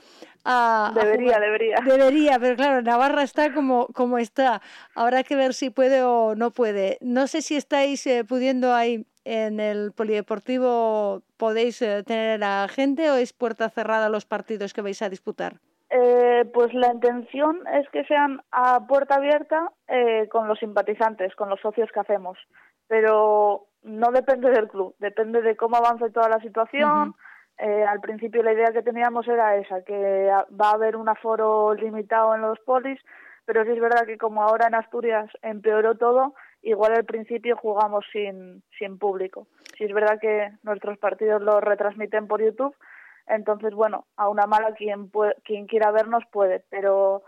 debería, 0.95 1.39
debería. 1.39 1.77
Debería, 1.85 2.39
pero 2.39 2.57
claro, 2.57 2.81
Navarra 2.81 3.23
está 3.23 3.53
como, 3.53 3.89
como 3.89 4.19
está. 4.19 4.63
Habrá 4.95 5.23
que 5.23 5.37
ver 5.37 5.53
si 5.53 5.69
puede 5.69 6.03
o 6.03 6.35
no 6.35 6.51
puede. 6.51 6.97
No 7.03 7.27
sé 7.27 7.43
si 7.43 7.57
estáis 7.57 8.07
eh, 8.07 8.25
pudiendo 8.25 8.75
ahí 8.75 9.05
en 9.25 9.61
el 9.61 9.93
polideportivo, 9.93 11.23
podéis 11.37 11.83
eh, 11.83 12.03
tener 12.03 12.43
a 12.43 12.67
gente 12.69 13.11
o 13.11 13.17
es 13.17 13.35
puerta 13.35 13.69
cerrada 13.69 14.09
los 14.09 14.25
partidos 14.25 14.73
que 14.73 14.81
vais 14.81 15.03
a 15.03 15.11
disputar. 15.11 15.61
Eh, 15.91 16.45
pues 16.53 16.73
la 16.73 16.93
intención 16.93 17.61
es 17.75 17.89
que 17.91 18.05
sean 18.05 18.43
a 18.51 18.87
puerta 18.87 19.17
abierta 19.17 19.71
eh, 19.87 20.29
con 20.31 20.49
los 20.49 20.59
simpatizantes, 20.59 21.35
con 21.35 21.49
los 21.49 21.61
socios 21.61 21.91
que 21.93 22.01
hacemos, 22.01 22.39
pero 22.87 23.67
no 23.83 24.11
depende 24.13 24.51
del 24.51 24.69
club, 24.69 24.95
depende 24.99 25.43
de 25.43 25.57
cómo 25.57 25.77
avance 25.77 26.11
toda 26.11 26.29
la 26.29 26.41
situación. 26.41 27.15
Eh, 27.59 27.85
al 27.85 28.01
principio 28.01 28.43
la 28.43 28.53
idea 28.53 28.73
que 28.73 28.83
teníamos 28.83 29.27
era 29.27 29.57
esa, 29.57 29.83
que 29.83 30.31
va 30.61 30.71
a 30.71 30.75
haber 30.75 30.95
un 30.95 31.09
aforo 31.09 31.75
limitado 31.75 32.35
en 32.35 32.43
los 32.43 32.61
polis, 32.61 33.01
pero 33.45 33.65
sí 33.65 33.71
es 33.71 33.81
verdad 33.81 34.07
que 34.07 34.17
como 34.17 34.43
ahora 34.43 34.69
en 34.69 34.77
Asturias 34.77 35.29
empeoró 35.43 35.97
todo, 35.97 36.35
igual 36.63 36.93
al 36.95 37.05
principio 37.05 37.57
jugamos 37.57 38.05
sin, 38.13 38.63
sin 38.79 38.99
público. 38.99 39.49
Sí 39.77 39.85
es 39.85 39.93
verdad 39.93 40.21
que 40.21 40.53
nuestros 40.63 40.99
partidos 40.99 41.43
los 41.43 41.61
retransmiten 41.63 42.29
por 42.29 42.43
YouTube, 42.43 42.77
entonces, 43.27 43.75
bueno, 43.75 44.07
a 44.17 44.29
una 44.29 44.47
mala 44.47 44.73
quien, 44.75 45.11
quien 45.45 45.67
quiera 45.67 45.91
vernos 45.91 46.25
puede, 46.31 46.65
pero 46.71 47.23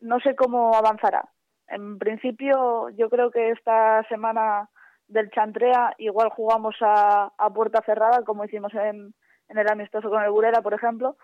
no 0.00 0.20
sé 0.20 0.36
cómo 0.36 0.74
avanzará. 0.74 1.28
En 1.66 1.98
principio, 1.98 2.90
yo 2.90 3.10
creo 3.10 3.30
que 3.30 3.50
esta 3.50 4.02
semana 4.08 4.68
del 5.08 5.30
Chantrea 5.30 5.94
igual 5.98 6.30
jugamos 6.30 6.76
a, 6.80 7.32
a 7.36 7.50
puerta 7.52 7.82
cerrada, 7.84 8.22
como 8.24 8.44
hicimos 8.44 8.72
en, 8.74 9.14
en 9.48 9.58
el 9.58 9.70
amistoso 9.70 10.10
con 10.10 10.22
el 10.22 10.30
Burela, 10.30 10.62
por 10.62 10.74
ejemplo, 10.74 11.16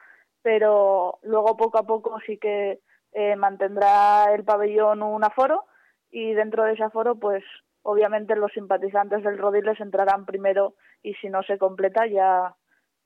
pero 0.43 1.19
luego 1.23 1.57
poco 1.57 1.79
a 1.79 1.87
poco 1.87 2.19
sí 2.27 2.39
que 2.39 2.81
eh, 3.13 3.37
mantendrá 3.37 4.33
el 4.35 4.45
pabellón 4.45 5.03
un 5.03 5.25
aforo 5.25 5.65
y 6.11 6.33
dentro 6.35 6.65
de 6.65 6.73
ese 6.73 6.85
aforo, 6.85 7.17
pues 7.17 7.45
obviamente 7.83 8.37
los 8.37 8.53
simpatizantes 8.53 9.23
del 9.23 9.39
Rodiles 9.39 9.81
entrarán 9.81 10.27
primero 10.27 10.75
y 11.03 11.15
si 11.15 11.29
no 11.29 11.43
se 11.43 11.59
completa 11.59 12.07
ya 12.07 12.55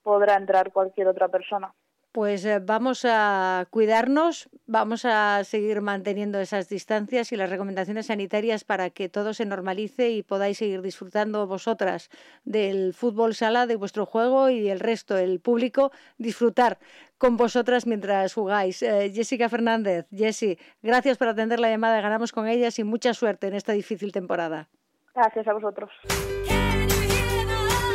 podrá 0.02 0.34
entrar 0.34 0.72
cualquier 0.72 1.08
otra 1.08 1.28
persona. 1.28 1.74
Pues 2.14 2.44
eh, 2.44 2.60
vamos 2.60 3.04
a 3.04 3.66
cuidarnos, 3.70 4.48
vamos 4.68 5.04
a 5.04 5.42
seguir 5.42 5.80
manteniendo 5.80 6.38
esas 6.38 6.68
distancias 6.68 7.32
y 7.32 7.36
las 7.36 7.50
recomendaciones 7.50 8.06
sanitarias 8.06 8.62
para 8.62 8.90
que 8.90 9.08
todo 9.08 9.34
se 9.34 9.44
normalice 9.44 10.10
y 10.10 10.22
podáis 10.22 10.58
seguir 10.58 10.80
disfrutando 10.80 11.48
vosotras 11.48 12.10
del 12.44 12.94
fútbol 12.94 13.34
sala, 13.34 13.66
de 13.66 13.74
vuestro 13.74 14.06
juego 14.06 14.48
y 14.48 14.68
el 14.68 14.78
resto, 14.78 15.18
el 15.18 15.40
público, 15.40 15.90
disfrutar 16.16 16.78
con 17.18 17.36
vosotras 17.36 17.84
mientras 17.84 18.32
jugáis. 18.32 18.80
Eh, 18.84 19.10
Jessica 19.12 19.48
Fernández, 19.48 20.06
Jessie, 20.12 20.56
gracias 20.84 21.18
por 21.18 21.26
atender 21.26 21.58
la 21.58 21.68
llamada, 21.68 22.00
ganamos 22.00 22.30
con 22.30 22.46
ellas 22.46 22.78
y 22.78 22.84
mucha 22.84 23.12
suerte 23.12 23.48
en 23.48 23.54
esta 23.54 23.72
difícil 23.72 24.12
temporada. 24.12 24.68
Gracias 25.16 25.48
a 25.48 25.52
vosotros. 25.52 25.90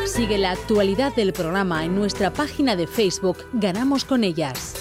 Sigue 0.10 0.40
la 0.40 0.52
actualidad 0.52 1.16
del 1.16 1.34
programa 1.34 1.86
en 1.86 1.96
nuestra 1.96 2.34
página 2.34 2.76
de 2.76 2.88
Facebook 2.88 3.38
Ganamos 3.54 4.06
con 4.06 4.24
ellas. 4.24 4.74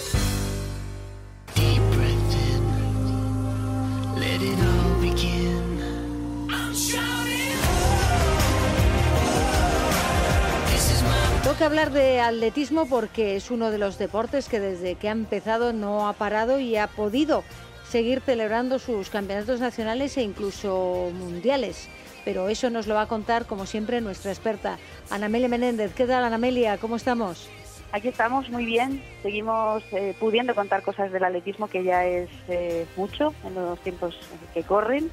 Toca 11.45 11.67
hablar 11.67 11.93
de 11.93 12.21
atletismo 12.21 12.88
porque 12.88 13.37
es 13.37 13.51
uno 13.51 13.71
de 13.71 13.77
los 13.77 13.99
deportes 13.99 14.49
que 14.49 14.61
desde 14.61 14.95
que 14.95 15.09
ha 15.09 15.12
empezado 15.12 15.75
no 15.75 16.09
ha 16.09 16.14
parado 16.14 16.59
y 16.59 16.77
ha 16.77 16.87
podido 16.87 17.45
seguir 17.88 18.23
celebrando 18.23 18.79
sus 18.79 19.11
campeonatos 19.11 19.61
nacionales 19.61 20.17
e 20.17 20.23
incluso 20.23 21.11
mundiales 21.12 21.88
pero 22.29 22.51
eso 22.51 22.69
nos 22.69 22.87
lo 22.87 22.95
va 22.95 23.01
a 23.01 23.07
contar, 23.07 23.47
como 23.47 23.64
siempre, 23.64 24.03
nuestra 24.03 24.31
experta, 24.31 24.77
Anamelia 25.09 25.49
Menéndez. 25.49 25.95
¿Qué 25.95 26.05
tal, 26.05 26.23
Anamelia? 26.23 26.77
¿Cómo 26.77 26.97
estamos? 26.97 27.49
Aquí 27.91 28.09
estamos 28.09 28.51
muy 28.51 28.67
bien, 28.67 29.03
seguimos 29.23 29.83
eh, 29.93 30.14
pudiendo 30.21 30.55
contar 30.55 30.83
cosas 30.83 31.11
del 31.11 31.25
atletismo 31.25 31.69
que 31.69 31.85
ya 31.85 32.05
es 32.05 32.29
eh, 32.49 32.85
mucho 32.99 33.33
en 33.47 33.55
los 33.55 33.81
tiempos 33.81 34.14
que 34.53 34.62
corren 34.62 35.11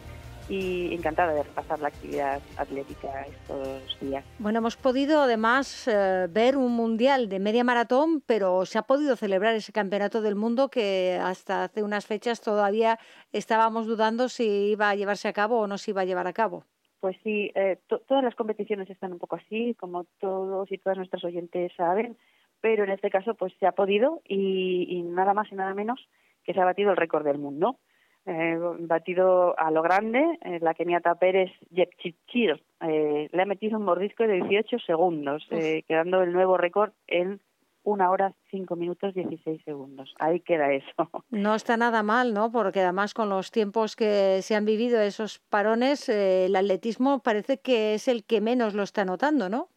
y 0.50 0.94
encantada 0.94 1.34
de 1.34 1.44
repasar 1.44 1.80
la 1.80 1.88
actividad 1.88 2.42
atlética 2.58 3.08
estos 3.22 3.98
días. 4.02 4.26
Bueno, 4.38 4.60
hemos 4.60 4.76
podido 4.76 5.22
además 5.22 5.88
eh, 5.88 6.28
ver 6.30 6.58
un 6.58 6.74
mundial 6.74 7.30
de 7.30 7.40
media 7.40 7.64
maratón, 7.64 8.24
pero 8.26 8.66
se 8.66 8.78
ha 8.78 8.82
podido 8.82 9.16
celebrar 9.16 9.56
ese 9.56 9.72
campeonato 9.72 10.22
del 10.22 10.36
mundo 10.36 10.68
que 10.68 11.18
hasta 11.24 11.64
hace 11.64 11.82
unas 11.82 12.06
fechas 12.06 12.42
todavía 12.42 13.00
estábamos 13.32 13.88
dudando 13.88 14.28
si 14.28 14.44
iba 14.44 14.90
a 14.90 14.96
llevarse 14.96 15.30
a 15.30 15.34
cabo 15.34 15.62
o 15.62 15.68
no 15.68 15.78
se 15.78 15.92
iba 15.92 16.02
a 16.02 16.06
llevar 16.06 16.28
a 16.28 16.34
cabo. 16.34 16.66
Pues 17.06 17.18
sí, 17.24 17.52
eh, 17.54 17.78
todas 18.08 18.24
las 18.24 18.34
competiciones 18.34 18.90
están 18.90 19.14
un 19.14 19.20
poco 19.20 19.36
así, 19.36 19.76
como 19.76 20.06
todos 20.20 20.72
y 20.72 20.80
todas 20.80 20.98
nuestras 20.98 21.24
oyentes 21.24 21.72
saben, 21.78 22.18
pero 22.62 22.84
en 22.84 22.90
este 22.90 23.12
caso 23.12 23.36
pues 23.36 23.54
se 23.60 23.68
ha 23.68 23.74
podido 23.74 24.24
y, 24.28 25.04
nada 25.04 25.36
más 25.36 25.52
y 25.52 25.56
nada 25.56 25.76
menos 25.76 26.00
que 26.44 26.56
se 26.56 26.60
ha 26.60 26.66
batido 26.66 26.90
el 26.90 26.98
récord 26.98 27.24
del 27.24 27.38
mundo. 27.38 27.78
Eh, 28.26 28.58
batido 28.80 29.54
a 29.60 29.70
lo 29.70 29.84
grande, 29.84 30.40
eh, 30.42 30.58
la 30.64 30.74
keniata 30.74 31.14
Pérez 31.14 31.52
Jepchichir 31.72 32.60
eh, 32.82 33.30
le 33.32 33.42
ha 33.44 33.46
metido 33.46 33.78
un 33.78 33.86
mordisco 33.86 34.24
de 34.26 34.42
18 34.42 34.80
segundos, 34.80 35.48
quedando 35.88 36.24
el 36.24 36.34
nuevo 36.34 36.58
récord 36.58 36.92
en 37.06 37.40
una 37.86 38.10
hora, 38.10 38.34
cinco 38.52 38.76
minutos, 38.76 39.14
dieciséis 39.14 39.64
segundos. 39.64 40.14
Ahí 40.20 40.42
queda 40.42 40.74
eso. 40.74 40.86
No 41.30 41.56
está 41.56 41.78
nada 41.78 42.04
mal, 42.04 42.34
¿no? 42.34 42.52
Porque 42.52 42.82
además 42.82 43.14
con 43.14 43.30
los 43.30 43.52
tiempos 43.52 43.96
que 43.96 44.42
se 44.42 44.56
han 44.56 44.66
vivido, 44.66 45.00
esos 45.02 45.40
parones, 45.40 46.10
eh, 46.10 46.46
el 46.46 46.56
atletismo 46.56 47.20
parece 47.20 47.60
que 47.60 47.94
es 47.94 48.08
el 48.08 48.26
que 48.26 48.42
menos 48.42 48.74
lo 48.74 48.84
está 48.84 49.06
notando, 49.06 49.50
¿no? 49.50 49.70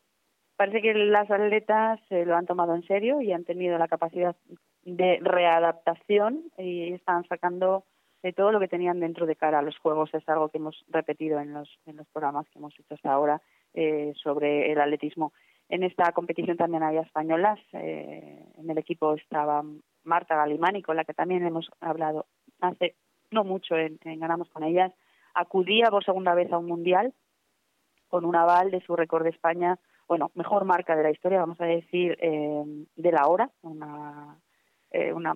Parece 0.57 0.83
que 0.83 0.95
las 0.95 1.31
atletas 1.31 2.01
lo 2.11 2.35
han 2.35 2.47
tomado 2.47 2.75
en 2.75 2.83
serio 2.83 3.21
y 3.21 3.33
han 3.33 3.45
tenido 3.45 3.79
la 3.79 3.87
capacidad 3.87 4.35
de 4.83 5.19
readaptación 5.23 6.51
y 6.57 6.95
están 6.95 7.25
sacando 7.29 7.85
de 8.23 8.33
todo 8.33 8.51
lo 8.51 8.61
que 8.61 8.69
tenían 8.69 9.01
dentro 9.01 9.27
de 9.27 9.37
cara 9.37 9.61
a 9.61 9.63
los 9.63 9.79
juegos. 9.79 10.13
Es 10.15 10.29
algo 10.29 10.49
que 10.49 10.59
hemos 10.59 10.85
repetido 10.89 11.39
en 11.41 11.53
los, 11.53 11.79
en 11.87 11.97
los 11.97 12.09
programas 12.09 12.49
que 12.49 12.59
hemos 12.59 12.75
hecho 12.79 12.95
hasta 12.95 13.13
ahora 13.13 13.41
eh, 13.75 14.13
sobre 14.23 14.73
el 14.73 14.81
atletismo. 14.81 15.33
En 15.69 15.83
esta 15.83 16.13
competición 16.13 16.57
también 16.57 16.83
había 16.83 17.03
españolas. 17.03 17.59
Eh, 17.73 18.45
en 18.57 18.71
el 18.71 18.79
equipo 18.79 19.15
estaba 19.15 19.63
Marta 20.05 20.37
Galimani, 20.37 20.83
con 20.83 20.97
la 20.97 21.05
que 21.05 21.15
también 21.15 21.47
hemos 21.47 21.71
hablado 21.81 22.27
hace 22.61 22.97
no 23.31 23.45
mucho 23.45 23.77
en, 23.77 23.99
Ganamos 24.03 24.49
con 24.49 24.65
ellas. 24.65 24.93
Acudía 25.35 25.89
por 25.91 26.05
segunda 26.05 26.35
vez 26.35 26.51
a 26.53 26.59
un 26.59 26.67
mundial 26.67 27.13
con 28.09 28.25
un 28.25 28.37
aval 28.37 28.71
de 28.71 28.81
su 28.81 28.97
récord 28.97 29.23
de 29.25 29.31
España, 29.31 29.79
bueno, 30.09 30.31
mejor 30.35 30.65
marca 30.65 30.97
de 30.97 31.03
la 31.03 31.11
historia, 31.11 31.41
vamos 31.41 31.61
a 31.61 31.67
decir, 31.67 32.17
eh, 32.23 32.65
de 32.97 33.13
la 33.13 33.27
hora, 33.27 33.51
una, 33.61 34.41
eh, 34.91 35.13
una, 35.13 35.35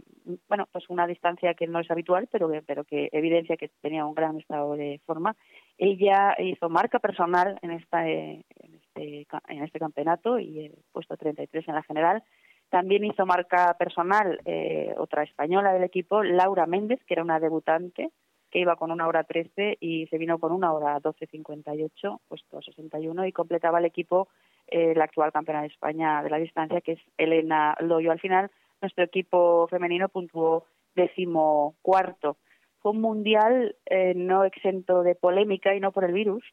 bueno, 0.48 0.66
pues 0.72 0.88
una 0.88 1.06
distancia 1.06 1.52
que 1.52 1.66
no 1.66 1.80
es 1.80 1.90
habitual, 1.90 2.28
pero, 2.32 2.50
pero 2.66 2.84
que 2.84 3.10
evidencia 3.12 3.58
que 3.58 3.68
tenía 3.82 4.06
un 4.06 4.14
gran 4.14 4.38
estado 4.38 4.74
de 4.74 5.00
forma. 5.04 5.36
Ella 5.84 6.36
hizo 6.38 6.68
marca 6.68 7.00
personal 7.00 7.58
en 7.60 7.72
esta, 7.72 8.06
en 8.08 8.44
este, 8.72 9.26
en 9.48 9.64
este 9.64 9.80
campeonato 9.80 10.38
y 10.38 10.66
el 10.66 10.74
puesto 10.92 11.16
33 11.16 11.66
en 11.66 11.74
la 11.74 11.82
general. 11.82 12.22
También 12.70 13.04
hizo 13.04 13.26
marca 13.26 13.74
personal 13.76 14.38
eh, 14.44 14.94
otra 14.96 15.24
española 15.24 15.72
del 15.72 15.82
equipo, 15.82 16.22
Laura 16.22 16.66
Méndez, 16.66 17.00
que 17.04 17.14
era 17.14 17.24
una 17.24 17.40
debutante, 17.40 18.12
que 18.52 18.60
iba 18.60 18.76
con 18.76 18.92
una 18.92 19.08
hora 19.08 19.24
13 19.24 19.78
y 19.80 20.06
se 20.06 20.18
vino 20.18 20.38
con 20.38 20.52
una 20.52 20.72
hora 20.72 21.00
12.58, 21.00 22.20
puesto 22.28 22.62
61, 22.62 23.26
y 23.26 23.32
completaba 23.32 23.80
el 23.80 23.86
equipo 23.86 24.28
eh, 24.68 24.94
la 24.94 25.02
actual 25.02 25.32
campeona 25.32 25.62
de 25.62 25.66
España 25.66 26.22
de 26.22 26.30
la 26.30 26.38
distancia, 26.38 26.80
que 26.80 26.92
es 26.92 27.00
Elena 27.18 27.76
Loyo. 27.80 28.12
Al 28.12 28.20
final, 28.20 28.52
nuestro 28.80 29.02
equipo 29.02 29.66
femenino 29.66 30.08
puntuó 30.08 30.64
décimo 30.94 31.74
cuarto. 31.82 32.36
Fue 32.82 32.92
un 32.92 33.00
mundial 33.00 33.76
eh, 33.86 34.12
no 34.14 34.44
exento 34.44 35.02
de 35.02 35.14
polémica 35.14 35.74
y 35.74 35.80
no 35.80 35.92
por 35.92 36.04
el 36.04 36.12
virus, 36.12 36.44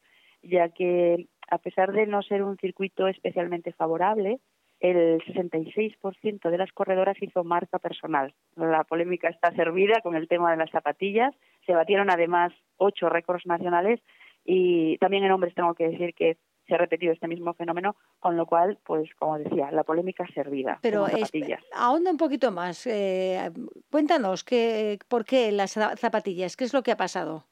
ya 0.42 0.68
que 0.68 1.26
a 1.50 1.58
pesar 1.58 1.92
de 1.92 2.06
no 2.06 2.22
ser 2.22 2.44
un 2.44 2.56
circuito 2.56 3.08
especialmente 3.08 3.72
favorable, 3.72 4.38
el 4.78 5.20
66% 5.24 6.50
de 6.50 6.58
las 6.58 6.72
corredoras 6.72 7.20
hizo 7.20 7.44
marca 7.44 7.78
personal. 7.78 8.32
La 8.56 8.84
polémica 8.84 9.28
está 9.28 9.50
servida 9.52 10.00
con 10.02 10.14
el 10.14 10.28
tema 10.28 10.50
de 10.50 10.56
las 10.56 10.70
zapatillas. 10.70 11.34
Se 11.66 11.74
batieron 11.74 12.10
además 12.10 12.52
ocho 12.78 13.08
récords 13.10 13.44
nacionales 13.46 14.00
y 14.44 14.96
también 14.98 15.24
en 15.24 15.32
hombres 15.32 15.54
tengo 15.54 15.74
que 15.74 15.88
decir 15.88 16.14
que 16.14 16.38
se 16.70 16.76
ha 16.76 16.78
repetido 16.78 17.12
este 17.12 17.28
mismo 17.28 17.52
fenómeno, 17.54 17.96
con 18.20 18.36
lo 18.36 18.46
cual, 18.46 18.78
pues 18.86 19.10
como 19.18 19.38
decía, 19.38 19.70
la 19.72 19.82
polémica 19.82 20.24
servida. 20.32 20.78
Pero 20.80 21.06
zapatillas. 21.06 21.62
ahonda 21.74 22.12
un 22.12 22.16
poquito 22.16 22.52
más. 22.52 22.86
Eh, 22.86 23.50
cuéntanos, 23.90 24.44
qué, 24.44 24.98
¿por 25.08 25.24
qué 25.24 25.50
las 25.50 25.72
zapatillas? 25.72 26.56
¿Qué 26.56 26.64
es 26.64 26.72
lo 26.72 26.82
que 26.82 26.92
ha 26.92 26.96
pasado? 26.96 27.44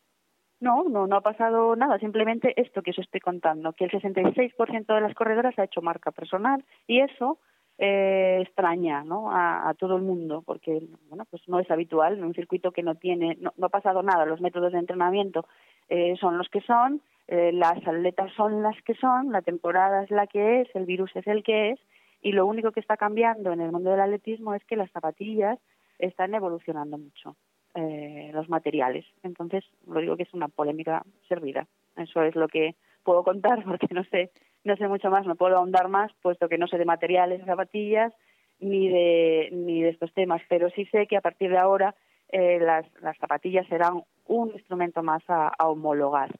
No, 0.60 0.84
no, 0.84 1.06
no 1.06 1.16
ha 1.16 1.20
pasado 1.20 1.76
nada, 1.76 1.98
simplemente 1.98 2.52
esto 2.60 2.82
que 2.82 2.92
os 2.92 2.98
estoy 2.98 3.20
contando, 3.20 3.72
que 3.72 3.84
el 3.84 3.90
66% 3.90 4.94
de 4.94 5.00
las 5.00 5.14
corredoras 5.14 5.58
ha 5.58 5.64
hecho 5.64 5.82
marca 5.82 6.10
personal 6.10 6.64
y 6.86 7.00
eso 7.00 7.38
eh, 7.80 8.40
extraña 8.42 9.04
¿no? 9.04 9.30
A, 9.30 9.72
todo 9.78 9.94
el 9.94 10.02
mundo 10.02 10.42
porque 10.44 10.82
bueno 11.08 11.24
pues 11.30 11.42
no 11.46 11.60
es 11.60 11.70
habitual 11.70 12.18
en 12.18 12.24
un 12.24 12.34
circuito 12.34 12.72
que 12.72 12.82
no 12.82 12.96
tiene 12.96 13.38
no, 13.40 13.52
ha 13.62 13.68
pasado 13.68 14.02
nada 14.02 14.26
los 14.26 14.40
métodos 14.40 14.72
de 14.72 14.80
entrenamiento 14.80 15.46
eh, 15.88 16.16
son 16.20 16.38
los 16.38 16.48
que 16.48 16.60
son 16.62 17.00
eh, 17.28 17.52
las 17.52 17.78
atletas 17.86 18.32
son 18.36 18.62
las 18.62 18.80
que 18.82 18.94
son 18.94 19.32
la 19.32 19.42
temporada 19.42 20.02
es 20.02 20.10
la 20.10 20.26
que 20.26 20.62
es 20.62 20.68
el 20.74 20.86
virus 20.86 21.14
es 21.14 21.26
el 21.26 21.42
que 21.42 21.70
es 21.70 21.80
y 22.20 22.32
lo 22.32 22.46
único 22.46 22.72
que 22.72 22.80
está 22.80 22.96
cambiando 22.96 23.52
en 23.52 23.60
el 23.60 23.70
mundo 23.70 23.90
del 23.90 24.00
atletismo 24.00 24.54
es 24.54 24.64
que 24.64 24.76
las 24.76 24.90
zapatillas 24.90 25.58
están 25.98 26.34
evolucionando 26.34 26.98
mucho 26.98 27.36
eh, 27.74 28.30
los 28.32 28.48
materiales. 28.48 29.04
Entonces, 29.22 29.64
lo 29.86 30.00
digo 30.00 30.16
que 30.16 30.24
es 30.24 30.34
una 30.34 30.48
polémica 30.48 31.04
servida. 31.28 31.66
Eso 31.96 32.22
es 32.22 32.34
lo 32.34 32.48
que 32.48 32.74
puedo 33.04 33.22
contar 33.22 33.62
porque 33.64 33.88
no 33.90 34.04
sé, 34.04 34.30
no 34.64 34.76
sé 34.76 34.88
mucho 34.88 35.10
más, 35.10 35.26
no 35.26 35.36
puedo 35.36 35.56
ahondar 35.56 35.88
más, 35.88 36.10
puesto 36.22 36.48
que 36.48 36.58
no 36.58 36.66
sé 36.66 36.78
de 36.78 36.84
materiales 36.84 37.40
de 37.40 37.46
zapatillas 37.46 38.12
ni 38.58 38.88
de, 38.88 39.50
ni 39.52 39.82
de 39.82 39.90
estos 39.90 40.12
temas, 40.14 40.42
pero 40.48 40.70
sí 40.70 40.86
sé 40.86 41.06
que 41.06 41.16
a 41.16 41.20
partir 41.20 41.50
de 41.50 41.58
ahora 41.58 41.94
eh, 42.30 42.58
las, 42.58 42.84
las 43.00 43.16
zapatillas 43.18 43.66
serán 43.68 44.02
un 44.26 44.50
instrumento 44.50 45.02
más 45.02 45.22
a, 45.28 45.52
homologar. 45.60 46.30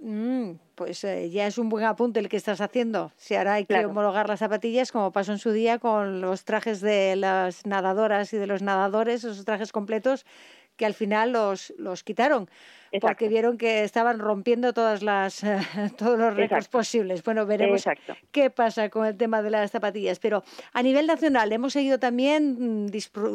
Mm, 0.00 0.52
pues 0.74 1.02
eh, 1.04 1.30
ya 1.30 1.46
es 1.46 1.58
un 1.58 1.68
buen 1.68 1.84
apunte 1.84 2.20
el 2.20 2.28
que 2.28 2.36
estás 2.36 2.60
haciendo. 2.60 3.12
Si 3.16 3.34
ahora 3.34 3.54
hay 3.54 3.64
que 3.64 3.86
homologar 3.86 4.28
las 4.28 4.40
zapatillas, 4.40 4.92
como 4.92 5.10
pasó 5.12 5.32
en 5.32 5.38
su 5.38 5.52
día 5.52 5.78
con 5.78 6.20
los 6.20 6.44
trajes 6.44 6.80
de 6.80 7.16
las 7.16 7.64
nadadoras 7.66 8.32
y 8.32 8.36
de 8.36 8.46
los 8.46 8.62
nadadores, 8.62 9.24
esos 9.24 9.44
trajes 9.44 9.72
completos 9.72 10.26
que 10.76 10.84
al 10.84 10.94
final 10.94 11.32
los, 11.32 11.72
los 11.78 12.02
quitaron 12.04 12.48
porque 13.00 13.28
vieron 13.28 13.58
que 13.58 13.84
estaban 13.84 14.18
rompiendo 14.18 14.72
todas 14.72 15.02
las 15.02 15.42
todos 15.98 16.18
los 16.18 16.34
récords 16.34 16.68
posibles. 16.68 17.22
Bueno, 17.22 17.46
veremos 17.46 17.84
qué 18.32 18.50
pasa 18.50 18.88
con 18.88 19.06
el 19.06 19.16
tema 19.16 19.42
de 19.42 19.50
las 19.50 19.70
zapatillas. 19.70 20.18
Pero 20.18 20.42
a 20.72 20.82
nivel 20.82 21.06
nacional 21.06 21.52
hemos 21.52 21.72
seguido 21.72 21.98
también 21.98 22.84
mm, 22.84 22.90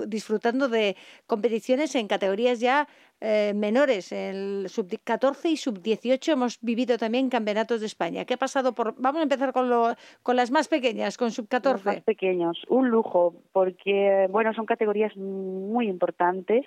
disfrutando 0.08 0.68
de 0.70 0.96
competiciones 1.28 1.96
en 1.96 2.08
categorías 2.08 2.60
ya 2.60 2.88
eh, 3.22 3.54
menores. 3.56 4.12
El 4.12 4.68
sub 4.68 4.88
14 5.04 5.50
y 5.50 5.58
sub 5.58 5.82
18 5.82 6.32
hemos 6.32 6.60
vivido 6.62 6.98
también 6.98 7.30
campeonatos 7.30 7.80
de 7.80 7.86
España. 7.86 8.26
¿Qué 8.26 8.34
ha 8.34 8.38
pasado 8.38 8.74
por? 8.74 8.96
Vamos 9.00 9.20
a 9.20 9.24
empezar 9.24 9.54
con 9.54 9.70
lo, 9.70 9.94
con 10.24 10.36
las 10.36 10.52
más 10.52 10.68
pequeñas, 10.68 11.18
con 11.18 11.32
sub 11.32 11.48
14. 11.48 11.86
Los 11.86 11.86
más 11.86 12.04
pequeños, 12.04 12.66
un 12.68 12.90
lujo, 12.90 13.36
porque 13.52 14.28
bueno 14.30 14.54
son 14.54 14.66
categorías 14.66 15.16
muy 15.16 15.88
importantes. 15.88 16.66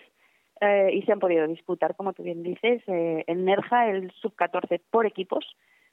Eh, 0.60 0.90
y 0.94 1.02
se 1.02 1.12
han 1.12 1.18
podido 1.18 1.46
disputar, 1.46 1.96
como 1.96 2.12
tú 2.12 2.22
bien 2.22 2.42
dices, 2.42 2.82
eh, 2.86 3.24
en 3.26 3.44
Nerja 3.44 3.90
el 3.90 4.12
sub-14 4.12 4.80
por 4.90 5.04
equipos, 5.04 5.44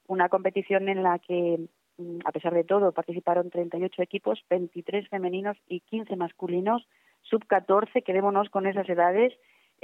una 0.06 0.28
competición 0.28 0.88
en 0.88 1.02
la 1.02 1.18
que, 1.18 1.58
mm, 1.98 2.20
a 2.24 2.32
pesar 2.32 2.54
de 2.54 2.64
todo, 2.64 2.92
participaron 2.92 3.50
38 3.50 4.02
equipos, 4.02 4.42
23 4.48 5.08
femeninos 5.08 5.56
y 5.68 5.80
15 5.80 6.14
masculinos, 6.16 6.86
sub-14, 7.22 8.02
quedémonos 8.02 8.50
con 8.50 8.66
esas 8.66 8.88
edades. 8.88 9.32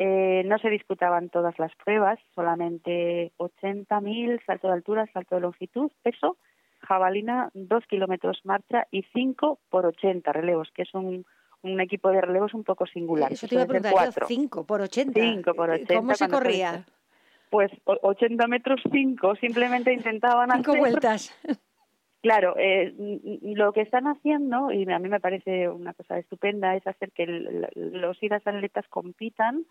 Eh, 0.00 0.42
no 0.46 0.58
se 0.58 0.70
disputaban 0.70 1.28
todas 1.28 1.58
las 1.58 1.74
pruebas, 1.74 2.18
solamente 2.34 3.32
80.000, 3.36 4.40
salto 4.46 4.68
de 4.68 4.74
altura, 4.74 5.06
salto 5.12 5.34
de 5.34 5.40
longitud, 5.42 5.90
peso, 6.02 6.36
jabalina, 6.80 7.50
2 7.54 7.84
kilómetros 7.86 8.40
marcha 8.44 8.86
y 8.90 9.02
5 9.12 9.58
por 9.68 9.86
80 9.86 10.32
relevos, 10.32 10.70
que 10.72 10.82
es 10.82 10.94
un 10.94 11.26
un 11.62 11.80
equipo 11.80 12.10
de 12.10 12.20
relevos 12.20 12.54
un 12.54 12.64
poco 12.64 12.86
singular. 12.86 13.32
Eso 13.32 13.48
te 13.48 13.54
iba 13.54 13.64
a 13.64 13.66
preguntar 13.66 14.12
5 14.26 14.64
por 14.64 14.80
80. 14.80 15.20
5 15.20 15.54
por 15.54 15.70
80. 15.70 15.94
¿Cómo 15.94 16.14
se 16.14 16.28
corría? 16.28 16.84
Pues 17.50 17.70
80 17.84 18.46
metros 18.46 18.80
5, 18.90 19.36
simplemente 19.36 19.92
intentaban 19.92 20.50
Cinco 20.52 20.76
vueltas. 20.76 21.34
Claro, 22.20 22.56
eh, 22.58 22.92
lo 23.44 23.72
que 23.72 23.80
están 23.80 24.08
haciendo, 24.08 24.72
y 24.72 24.90
a 24.90 24.98
mí 24.98 25.08
me 25.08 25.20
parece 25.20 25.68
una 25.68 25.94
cosa 25.94 26.18
estupenda, 26.18 26.74
es 26.74 26.84
hacer 26.84 27.12
que 27.12 27.26
los 27.76 28.20
idas 28.20 28.44
atletas 28.44 28.84
compitan 28.88 29.64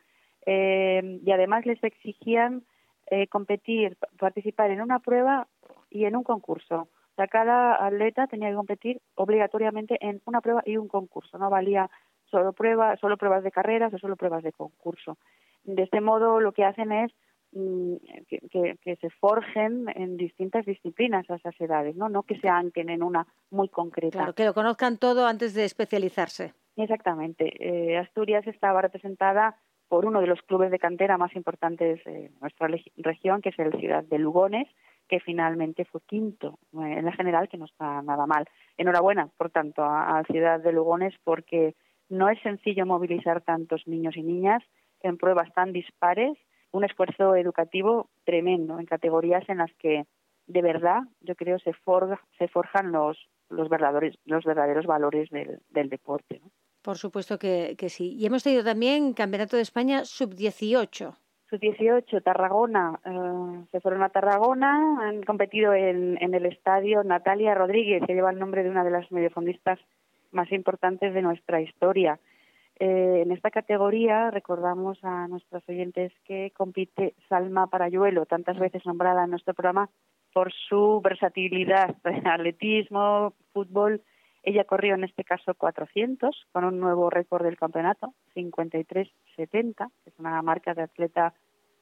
eh, 0.47 1.19
y 1.23 1.31
además 1.31 1.67
les 1.67 1.83
exigían 1.83 2.63
eh, 3.12 3.27
competir, 3.27 3.97
participar 4.17 4.71
en 4.71 4.81
una 4.81 4.97
prueba 4.99 5.47
y 5.91 6.05
en 6.05 6.15
un 6.15 6.23
concurso 6.23 6.89
sea, 7.17 7.27
cada 7.27 7.86
atleta 7.86 8.27
tenía 8.27 8.49
que 8.49 8.55
competir 8.55 9.01
obligatoriamente 9.15 9.97
en 9.99 10.21
una 10.25 10.39
prueba 10.39 10.62
y 10.65 10.77
un 10.77 10.88
concurso, 10.88 11.38
no 11.38 11.49
valía 11.49 11.89
solo 12.29 12.53
pruebas, 12.53 12.99
solo 12.99 13.17
pruebas 13.17 13.43
de 13.43 13.51
carreras 13.51 13.93
o 13.93 13.97
solo 13.97 14.15
pruebas 14.15 14.43
de 14.43 14.51
concurso. 14.51 15.17
De 15.63 15.83
este 15.83 15.99
modo 15.99 16.39
lo 16.39 16.51
que 16.51 16.63
hacen 16.63 16.91
es 16.91 17.12
mm, 17.53 17.95
que, 18.51 18.97
se 19.01 19.10
forjen 19.10 19.88
en 19.95 20.17
distintas 20.17 20.65
disciplinas 20.65 21.29
a 21.29 21.36
esas 21.36 21.60
edades, 21.60 21.95
¿no? 21.95 22.07
No 22.10 22.23
que 22.23 22.39
se 22.39 22.47
anquen 22.47 22.89
en 22.89 23.01
una 23.01 23.25
muy 23.49 23.69
concreta. 23.69 24.19
Claro, 24.19 24.33
que 24.33 24.45
lo 24.45 24.53
conozcan 24.53 24.97
todo 24.97 25.25
antes 25.25 25.53
de 25.53 25.65
especializarse. 25.65 26.53
Exactamente. 26.75 27.45
Eh, 27.60 27.97
Asturias 27.97 28.45
estaba 28.45 28.81
representada 28.81 29.55
por 29.88 30.06
uno 30.06 30.21
de 30.21 30.28
los 30.28 30.41
clubes 30.41 30.71
de 30.71 30.80
cantera 30.80 31.17
más 31.17 31.36
importantes 31.36 32.04
de 32.04 32.32
nuestra 32.41 32.67
región, 32.97 33.41
que 33.41 33.50
es 33.50 33.60
el 33.60 33.71
Ciudad 33.80 34.04
de 34.04 34.19
Lugones, 34.19 34.67
que 35.08 35.19
finalmente 35.19 35.86
fue 35.86 36.02
quinto 36.06 36.60
eh, 36.73 36.95
en 36.97 37.06
la 37.06 37.13
general, 37.13 37.47
que 37.47 37.58
no 37.58 37.65
está 37.65 38.02
nada 38.02 38.26
mal. 38.26 38.45
Enhorabuena, 38.78 39.30
por 39.38 39.50
tanto, 39.50 39.84
a, 39.84 40.23
Ciudad 40.30 40.60
de 40.60 40.73
Lugones, 40.73 41.13
porque 41.23 41.76
no 42.10 42.30
es 42.30 42.39
sencillo 42.41 42.86
movilizar 42.86 43.41
tantos 43.41 43.88
niños 43.88 44.17
y 44.17 44.23
niñas 44.23 44.63
en 45.02 45.17
pruebas 45.17 45.54
tan 45.54 45.71
dispares, 45.73 46.38
un 46.71 46.84
esfuerzo 46.84 47.36
educativo 47.36 48.10
tremendo 48.26 48.80
en 48.80 48.86
categorías 48.86 49.47
en 49.47 49.60
las 49.60 49.73
que 49.76 50.06
de 50.47 50.62
verdad 50.62 51.02
yo 51.21 51.36
creo 51.36 51.60
se, 51.60 51.71
se 52.38 52.47
forjan 52.47 52.91
los, 52.91 53.17
los, 53.50 53.69
verdaderos, 53.69 54.17
los 54.26 54.43
verdaderos 54.43 54.86
valores 54.86 55.30
del, 55.30 55.60
del 55.69 55.89
deporte. 55.89 56.41
Por 56.88 56.97
supuesto 56.97 57.38
que, 57.38 57.76
sí. 57.89 58.15
Y 58.17 58.26
hemos 58.28 58.43
tenido 58.43 58.63
también 58.63 59.12
Campeonato 59.12 59.58
de 59.58 59.62
España 59.62 60.06
sub-18 60.06 61.13
sus 61.50 61.60
18, 61.60 62.21
Tarragona, 62.21 63.00
eh, 63.06 63.65
se 63.71 63.82
fueron 63.82 64.04
a 64.04 64.10
Tarragona, 64.10 64.97
han 65.02 65.23
competido 65.23 65.73
en, 65.73 66.17
el 66.21 66.45
estadio 66.45 67.04
Natalia 67.04 67.56
Rodríguez, 67.56 68.04
que 68.06 68.13
lleva 68.13 68.32
el 68.32 68.39
nombre 68.39 68.63
de 68.63 68.69
una 68.69 68.84
de 68.86 68.91
las 68.91 69.10
mediofondistas 69.12 69.80
más 70.32 70.52
importantes 70.52 71.13
de 71.13 71.21
nuestra 71.21 71.62
historia. 71.62 72.19
Eh, 72.80 73.21
en 73.23 73.32
esta 73.32 73.50
categoría 73.50 74.30
recordamos 74.32 74.97
a 75.04 75.28
nuestros 75.28 75.63
oyentes 75.69 76.13
que 76.26 76.52
compite 76.56 77.15
Salma 77.30 77.67
Parayuelo, 77.67 78.26
tantas 78.26 78.60
veces 78.60 78.86
nombrada 78.86 79.23
en 79.23 79.32
nuestro 79.32 79.54
programa 79.54 79.89
por 80.34 80.54
su 80.69 81.02
versatilidad, 81.02 81.95
atletismo, 82.26 83.34
fútbol. 83.54 84.02
Ella 84.43 84.63
corrió 84.63 84.95
en 84.95 85.04
este 85.04 85.23
caso 85.23 85.54
400 85.54 86.47
con 86.52 86.63
un 86.63 86.80
nuevo 86.80 87.10
récord 87.10 87.43
del 87.43 87.58
campeonato, 87.58 88.13
53-70, 88.36 89.10
que 89.36 90.10
es 90.10 90.19
una 90.19 90.41
marca 90.41 90.73
de 90.73 90.84
atleta 90.84 91.34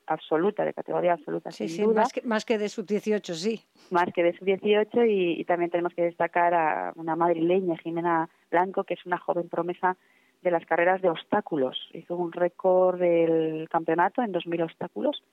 absoluta, 0.07 0.63
de 0.63 0.73
categoría 0.73 1.13
absoluta. 1.13 1.51
Sí, 1.51 1.67
sí, 1.67 1.85
Más, 1.87 2.11
que, 2.13 2.21
más 2.21 2.45
que 2.45 2.57
de 2.57 2.69
sub-18, 2.69 3.33
sí. 3.33 3.61
Más 3.91 4.11
que 4.13 4.23
de 4.23 4.33
sub-18 4.33 5.07
y, 5.07 5.43
también 5.45 5.71
tenemos 5.71 5.93
que 5.93 6.03
destacar 6.03 6.53
a 6.53 6.93
una 6.95 7.15
madrileña, 7.15 7.77
Jimena 7.77 8.29
Blanco, 8.51 8.83
que 8.83 8.95
es 8.95 9.05
una 9.05 9.17
joven 9.17 9.49
promesa 9.49 9.97
de 10.41 10.51
las 10.51 10.65
carreras 10.65 11.01
de 11.01 11.09
obstáculos. 11.09 11.77
Hizo 11.93 12.15
un 12.15 12.31
récord 12.31 12.99
del 12.99 13.67
campeonato 13.69 14.21
en 14.21 14.31
2.000 14.31 14.63
obstáculos, 14.63 15.23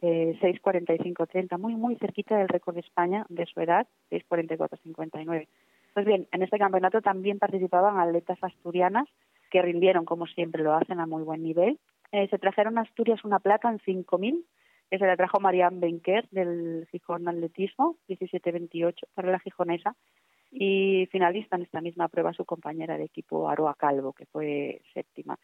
eh, 0.00 0.36
6.45.30, 0.40 1.58
muy, 1.58 1.74
muy 1.74 1.96
cerquita 1.96 2.38
del 2.38 2.48
récord 2.48 2.74
de 2.74 2.80
España 2.80 3.26
de 3.28 3.46
su 3.46 3.60
edad, 3.60 3.86
6.44.59. 4.10 5.46
Pues 5.94 6.06
bien, 6.06 6.26
en 6.32 6.42
este 6.42 6.58
campeonato 6.58 7.02
también 7.02 7.38
participaban 7.38 7.98
atletas 7.98 8.38
asturianas 8.42 9.08
que 9.50 9.60
rindieron, 9.60 10.04
como 10.06 10.26
siempre 10.26 10.62
lo 10.62 10.74
hacen, 10.74 11.00
a 11.00 11.06
muy 11.06 11.22
buen 11.22 11.42
nivel. 11.42 11.78
Eh, 12.10 12.28
se 12.28 12.38
trajeron 12.38 12.78
a 12.78 12.82
Asturias 12.82 13.24
una 13.24 13.38
placa 13.38 13.68
en 13.70 13.78
5.000, 13.78 14.44
que 14.90 14.98
se 14.98 15.06
la 15.06 15.16
trajo 15.16 15.40
Marianne 15.40 15.80
Benker 15.80 16.28
del 16.30 16.86
Gijón 16.90 17.28
Atletismo, 17.28 17.96
17-28 18.08 18.94
para 19.14 19.30
la 19.30 19.38
gijonesa, 19.38 19.94
y 20.50 21.06
finalista 21.10 21.56
en 21.56 21.62
esta 21.62 21.80
misma 21.80 22.08
prueba 22.08 22.32
su 22.32 22.44
compañera 22.44 22.96
de 22.96 23.04
equipo 23.04 23.48
Aroa 23.48 23.74
Calvo, 23.74 24.12
que 24.12 24.26
fue 24.26 24.82
séptima. 24.92 25.38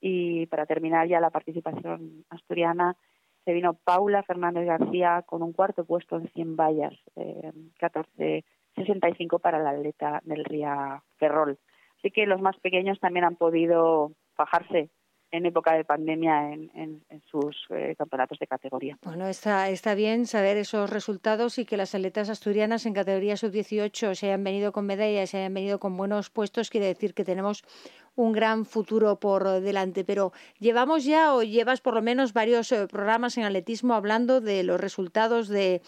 Y 0.00 0.46
para 0.46 0.66
terminar 0.66 1.06
ya 1.08 1.20
la 1.20 1.30
participación 1.30 2.24
asturiana, 2.30 2.96
se 3.44 3.52
vino 3.52 3.74
Paula 3.74 4.22
Fernández 4.22 4.66
García 4.66 5.22
con 5.26 5.42
un 5.42 5.52
cuarto 5.52 5.84
puesto 5.84 6.16
en 6.16 6.28
100 6.28 6.56
vallas, 6.56 6.94
eh, 7.16 7.52
14 7.78 8.44
65 8.74 9.38
para 9.38 9.58
la 9.58 9.70
atleta 9.70 10.20
del 10.24 10.44
Ría 10.44 11.02
Ferrol. 11.16 11.58
Así 11.98 12.10
que 12.10 12.26
los 12.26 12.40
más 12.40 12.58
pequeños 12.58 12.98
también 13.00 13.24
han 13.24 13.36
podido 13.36 14.12
fajarse 14.34 14.90
en 15.32 15.46
época 15.46 15.74
de 15.74 15.84
pandemia 15.84 16.52
en, 16.52 17.02
sus 17.30 17.56
eh, 17.70 17.94
campeonatos 17.96 18.38
de 18.38 18.46
categoría. 18.46 18.98
Bueno, 19.02 19.26
está, 19.26 19.70
está 19.70 19.94
bien 19.94 20.26
saber 20.26 20.58
esos 20.58 20.90
resultados 20.90 21.58
y 21.58 21.64
que 21.64 21.78
las 21.78 21.94
atletas 21.94 22.28
asturianas 22.28 22.84
en 22.84 22.92
categoría 22.92 23.38
sub-18 23.38 24.14
se 24.14 24.26
hayan 24.26 24.44
venido 24.44 24.72
con 24.72 24.84
medallas, 24.84 25.30
se 25.30 25.38
hayan 25.38 25.54
venido 25.54 25.80
con 25.80 25.96
buenos 25.96 26.28
puestos, 26.28 26.68
quiere 26.68 26.86
decir 26.86 27.14
que 27.14 27.24
tenemos 27.24 27.64
un 28.14 28.32
gran 28.32 28.66
futuro 28.66 29.18
por 29.18 29.62
delante. 29.62 30.04
Pero 30.04 30.32
llevamos 30.58 31.06
ya 31.06 31.34
o 31.34 31.42
llevas 31.42 31.80
por 31.80 31.94
lo 31.94 32.02
menos 32.02 32.34
varios 32.34 32.70
eh, 32.70 32.86
programas 32.86 33.38
en 33.38 33.44
atletismo 33.44 33.94
hablando 33.94 34.42
de 34.42 34.62
los 34.64 34.78
resultados 34.78 35.48
de 35.48 35.80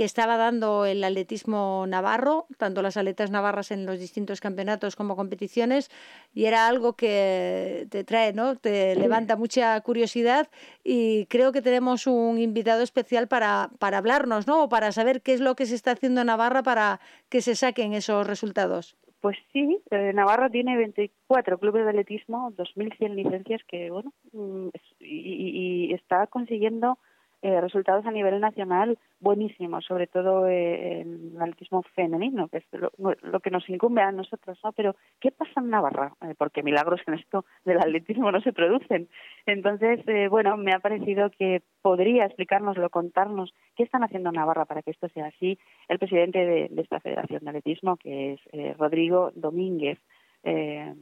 que 0.00 0.06
estaba 0.06 0.38
dando 0.38 0.86
el 0.86 1.04
atletismo 1.04 1.84
navarro, 1.86 2.46
tanto 2.56 2.80
las 2.80 2.96
atletas 2.96 3.30
navarras 3.30 3.70
en 3.70 3.84
los 3.84 3.98
distintos 3.98 4.40
campeonatos 4.40 4.96
como 4.96 5.14
competiciones, 5.14 5.90
y 6.32 6.46
era 6.46 6.68
algo 6.68 6.94
que 6.94 7.86
te 7.90 8.02
trae, 8.02 8.32
¿no? 8.32 8.56
Te 8.56 8.96
levanta 8.96 9.36
mucha 9.36 9.78
curiosidad 9.82 10.48
y 10.82 11.26
creo 11.26 11.52
que 11.52 11.60
tenemos 11.60 12.06
un 12.06 12.38
invitado 12.38 12.80
especial 12.80 13.28
para, 13.28 13.68
para 13.78 13.98
hablarnos, 13.98 14.46
¿no? 14.46 14.62
O 14.62 14.68
para 14.70 14.90
saber 14.90 15.20
qué 15.20 15.34
es 15.34 15.42
lo 15.42 15.54
que 15.54 15.66
se 15.66 15.74
está 15.74 15.90
haciendo 15.90 16.22
en 16.22 16.28
Navarra 16.28 16.62
para 16.62 16.98
que 17.28 17.42
se 17.42 17.54
saquen 17.54 17.92
esos 17.92 18.26
resultados. 18.26 18.96
Pues 19.20 19.36
sí, 19.52 19.82
eh, 19.90 20.12
Navarra 20.14 20.48
tiene 20.48 20.78
24 20.78 21.58
clubes 21.58 21.84
de 21.84 21.90
atletismo, 21.90 22.52
2.100 22.52 23.16
licencias 23.16 23.60
que, 23.68 23.90
bueno, 23.90 24.14
mm, 24.32 24.68
y, 25.00 25.92
está 25.92 26.26
consiguiendo 26.26 26.96
eh, 27.42 27.58
resultados 27.58 28.04
a 28.04 28.10
nivel 28.10 28.38
nacional 28.38 28.98
buenísimos, 29.18 29.86
sobre 29.86 30.06
todo 30.06 30.46
eh, 30.46 31.00
en 31.00 31.32
el 31.34 31.40
atletismo 31.40 31.82
femenino, 31.94 32.48
que 32.48 32.58
es 32.58 32.64
lo, 32.98 33.40
que 33.40 33.50
nos 33.50 33.66
incumbe 33.70 34.02
a 34.02 34.12
nosotros, 34.12 34.58
¿no? 34.62 34.72
Pero, 34.72 34.94
¿qué 35.20 35.30
pasa 35.30 35.60
en 35.60 35.70
Navarra? 35.70 36.12
Eh, 36.20 36.34
porque 36.36 36.62
milagros 36.62 37.00
en 37.06 37.14
esto 37.14 37.46
del 37.64 37.78
atletismo 37.78 38.30
no 38.30 38.42
se 38.42 38.52
producen. 38.52 39.08
Entonces, 39.46 40.04
bueno, 40.28 40.58
me 40.58 40.72
ha 40.74 40.80
parecido 40.80 41.30
que 41.30 41.62
podría 41.80 42.26
explicárnoslo, 42.26 42.90
contarnos 42.90 43.54
qué 43.74 43.84
están 43.84 44.04
haciendo 44.04 44.28
en 44.28 44.34
Navarra 44.34 44.66
para 44.66 44.82
que 44.82 44.90
esto 44.90 45.08
sea 45.08 45.28
así 45.28 45.58
el 45.88 45.98
presidente 45.98 46.44
de, 46.44 46.70
esta 46.76 47.00
Federación 47.00 47.42
de 47.44 47.50
Atletismo, 47.50 47.96
que 47.96 48.34
es 48.34 48.76
Rodrigo 48.76 49.30
Domínguez. 49.34 49.98
él 50.42 50.96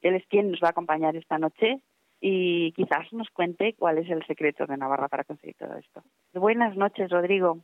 es 0.00 0.26
quien 0.28 0.52
nos 0.52 0.62
va 0.62 0.68
a 0.68 0.70
acompañar 0.70 1.16
esta 1.16 1.38
noche 1.38 1.82
y 2.24 2.70
quizás 2.72 3.12
nos 3.12 3.28
cuente 3.30 3.74
cuál 3.74 3.98
es 3.98 4.08
el 4.08 4.24
secreto 4.26 4.64
de 4.64 4.76
Navarra 4.76 5.08
para 5.08 5.24
conseguir 5.24 5.56
todo 5.58 5.74
esto. 5.74 6.04
Buenas 6.32 6.76
noches, 6.76 7.10
Rodrigo. 7.10 7.58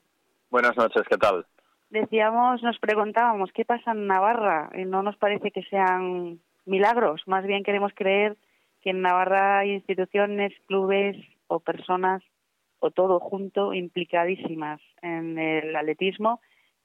Buenas 0.50 0.76
noches, 0.76 1.04
¿qué 1.08 1.16
tal? 1.16 1.46
Decíamos, 1.90 2.60
nos 2.64 2.76
preguntábamos 2.80 3.50
qué 3.54 3.64
pasa 3.64 3.92
en 3.92 4.08
Navarra 4.08 4.68
y 4.74 4.84
no 4.84 5.04
nos 5.04 5.16
parece 5.16 5.52
que 5.52 5.62
sean 5.62 6.40
milagros, 6.66 7.22
más 7.26 7.46
bien 7.46 7.62
queremos 7.62 7.92
creer 7.94 8.36
que 8.82 8.90
en 8.90 9.00
Navarra 9.00 9.60
hay 9.60 9.74
instituciones, 9.74 10.52
clubes 10.66 11.16
o 11.46 11.60
personas 11.60 12.22
o 12.80 12.90
todo 12.90 13.20
junto 13.20 13.72
implicadísimas 13.72 14.80
en 15.02 15.38
el 15.38 15.74
atletismo 15.76 16.40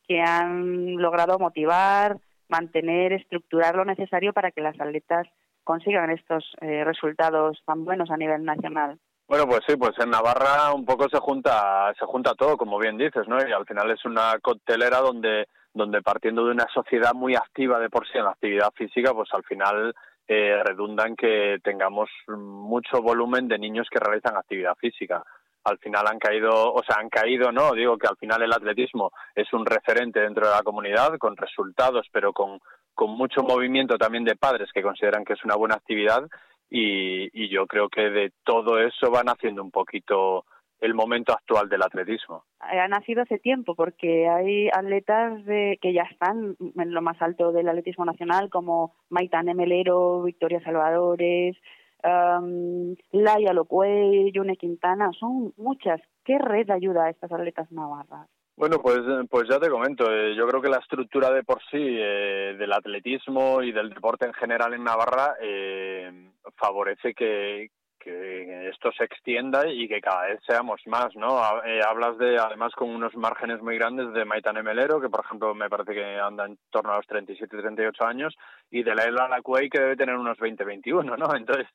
que 0.08 0.22
han 0.22 0.98
logrado 0.98 1.40
motivar, 1.40 2.18
mantener, 2.50 3.14
estructurar 3.14 3.76
lo 3.76 3.86
necesario 3.86 4.32
para 4.32 4.52
que 4.52 4.62
las 4.62 4.80
atletas 4.80 5.28
consigan 5.64 6.10
estos 6.10 6.44
eh, 6.62 6.84
resultados 6.84 7.62
tan 7.66 7.86
buenos 7.86 8.10
a 8.12 8.18
nivel 8.18 8.44
nacional. 8.44 8.98
Bueno, 9.28 9.48
pues 9.48 9.62
sí, 9.68 9.76
pues 9.78 9.94
en 10.00 10.10
Navarra 10.10 10.74
un 10.74 10.86
poco 10.86 11.08
se 11.10 11.18
junta 11.20 11.94
se 11.98 12.06
junta 12.06 12.36
todo, 12.36 12.58
como 12.58 12.78
bien 12.78 12.98
dices, 12.98 13.28
¿no? 13.28 13.38
Y 13.38 13.52
al 13.52 13.66
final 13.66 13.90
es 13.92 14.04
una 14.06 14.38
coctelera 14.42 15.00
donde 15.00 15.48
donde 15.74 16.02
partiendo 16.02 16.46
de 16.46 16.52
una 16.52 16.68
sociedad 16.74 17.14
muy 17.14 17.36
activa 17.36 17.80
de 17.80 17.90
por 17.90 18.06
sí 18.08 18.18
en 18.18 18.26
la 18.26 18.32
actividad 18.32 18.72
física, 18.76 19.14
pues 19.14 19.30
al 19.34 19.44
final 19.44 19.94
eh, 20.28 20.62
redunda 20.64 21.06
en 21.06 21.16
que 21.16 21.58
tengamos 21.64 22.10
mucho 22.28 23.02
volumen 23.02 23.48
de 23.48 23.58
niños 23.58 23.88
que 23.90 24.00
realizan 24.00 24.38
actividad 24.38 24.76
física. 24.76 25.24
Al 25.64 25.78
final 25.80 26.06
han 26.08 26.20
caído, 26.20 26.74
o 26.74 26.84
sea, 26.84 26.98
han 27.00 27.10
caído, 27.10 27.52
no, 27.52 27.72
digo 27.72 27.98
que 27.98 28.08
al 28.08 28.18
final 28.18 28.42
el 28.44 28.54
atletismo 28.54 29.12
es 29.34 29.52
un 29.54 29.66
referente 29.66 30.20
dentro 30.20 30.46
de 30.46 30.54
la 30.54 30.62
comunidad 30.62 31.18
con 31.18 31.36
resultados, 31.38 32.08
pero 32.12 32.34
con 32.34 32.60
con 32.94 33.12
mucho 33.12 33.42
movimiento 33.42 33.98
también 33.98 34.24
de 34.24 34.36
padres 34.36 34.70
que 34.74 34.82
consideran 34.82 35.26
que 35.26 35.34
es 35.34 35.44
una 35.44 35.56
buena 35.56 35.76
actividad 35.76 36.28
y, 36.70 37.50
yo 37.50 37.68
creo 37.68 37.88
que 37.90 38.10
de 38.10 38.32
todo 38.44 38.80
eso 38.80 39.12
van 39.12 39.28
haciendo 39.28 39.62
un 39.64 39.70
poquito 39.70 40.46
el 40.80 40.96
momento 40.96 41.32
actual 41.32 41.70
del 41.70 41.84
atletismo. 41.84 42.44
Ha 42.60 42.88
nacido 42.88 43.22
hace 43.22 43.38
tiempo 43.38 43.76
porque 43.76 44.28
hay 44.28 44.70
atletas 44.70 45.46
de, 45.46 45.78
que 45.82 45.94
ya 45.94 46.04
están 46.04 46.58
en 46.60 46.94
lo 46.94 47.02
más 47.02 47.22
alto 47.22 47.52
del 47.52 47.70
atletismo 47.70 48.06
nacional 48.06 48.50
como 48.50 48.96
Maitán 49.10 49.46
Melero, 49.56 50.24
Victoria 50.24 50.62
Salvadores, 50.62 51.56
um, 52.04 52.96
Laia 53.12 53.54
Locuey, 53.54 54.32
Yune 54.32 54.58
Quintana, 54.58 55.12
son 55.18 55.54
muchas. 55.58 56.02
¿Qué 56.26 56.40
red 56.40 56.70
ayuda 56.72 57.06
a 57.06 57.10
estas 57.12 57.32
atletas 57.32 57.72
navarras? 57.72 58.28
Bueno, 58.56 58.80
pues, 58.80 59.00
pues 59.32 59.50
ya 59.50 59.60
te 59.60 59.70
comento, 59.70 60.06
eh, 60.12 60.36
yo 60.36 60.48
creo 60.48 60.62
que 60.62 60.70
la 60.70 60.78
estructura 60.78 61.32
de 61.32 61.44
por 61.44 61.60
sí 61.72 61.80
eh, 61.80 62.56
del 62.58 62.72
atletismo 62.72 63.64
y 63.64 63.72
del 63.72 63.90
deporte 63.90 64.28
en 64.28 64.34
general 64.34 64.76
en 64.76 64.84
Navarra 64.84 65.36
eh, 65.42 66.30
favorece 66.56 67.14
que, 67.16 67.70
esto 68.06 68.92
se 68.92 69.06
extienda 69.06 69.66
y 69.66 69.88
que 69.88 70.02
cada 70.02 70.28
vez 70.28 70.42
seamos 70.46 70.82
más, 70.88 71.16
¿no? 71.16 71.38
hablas 71.38 72.18
de, 72.18 72.38
además, 72.38 72.74
con 72.76 72.90
unos 72.90 73.16
márgenes 73.16 73.62
muy 73.62 73.78
grandes 73.78 74.12
de 74.12 74.26
Maitán 74.26 74.58
Emelero, 74.58 75.00
que 75.00 75.08
por 75.08 75.24
ejemplo 75.24 75.56
me 75.56 75.70
parece 75.70 75.94
que 75.94 76.20
anda 76.20 76.46
en 76.46 76.58
torno 76.70 76.92
a 76.92 76.98
los 76.98 77.08
37, 77.08 77.56
38 77.56 78.06
años, 78.06 78.36
y 78.70 78.84
de 78.84 78.94
la 78.94 79.04
Ela 79.04 79.30
Lacuey, 79.30 79.70
que 79.70 79.80
debe 79.80 79.96
tener 79.96 80.18
unos 80.18 80.38
20, 80.38 80.66
21, 80.66 81.16
¿no? 81.16 81.28
Entonces, 81.34 81.66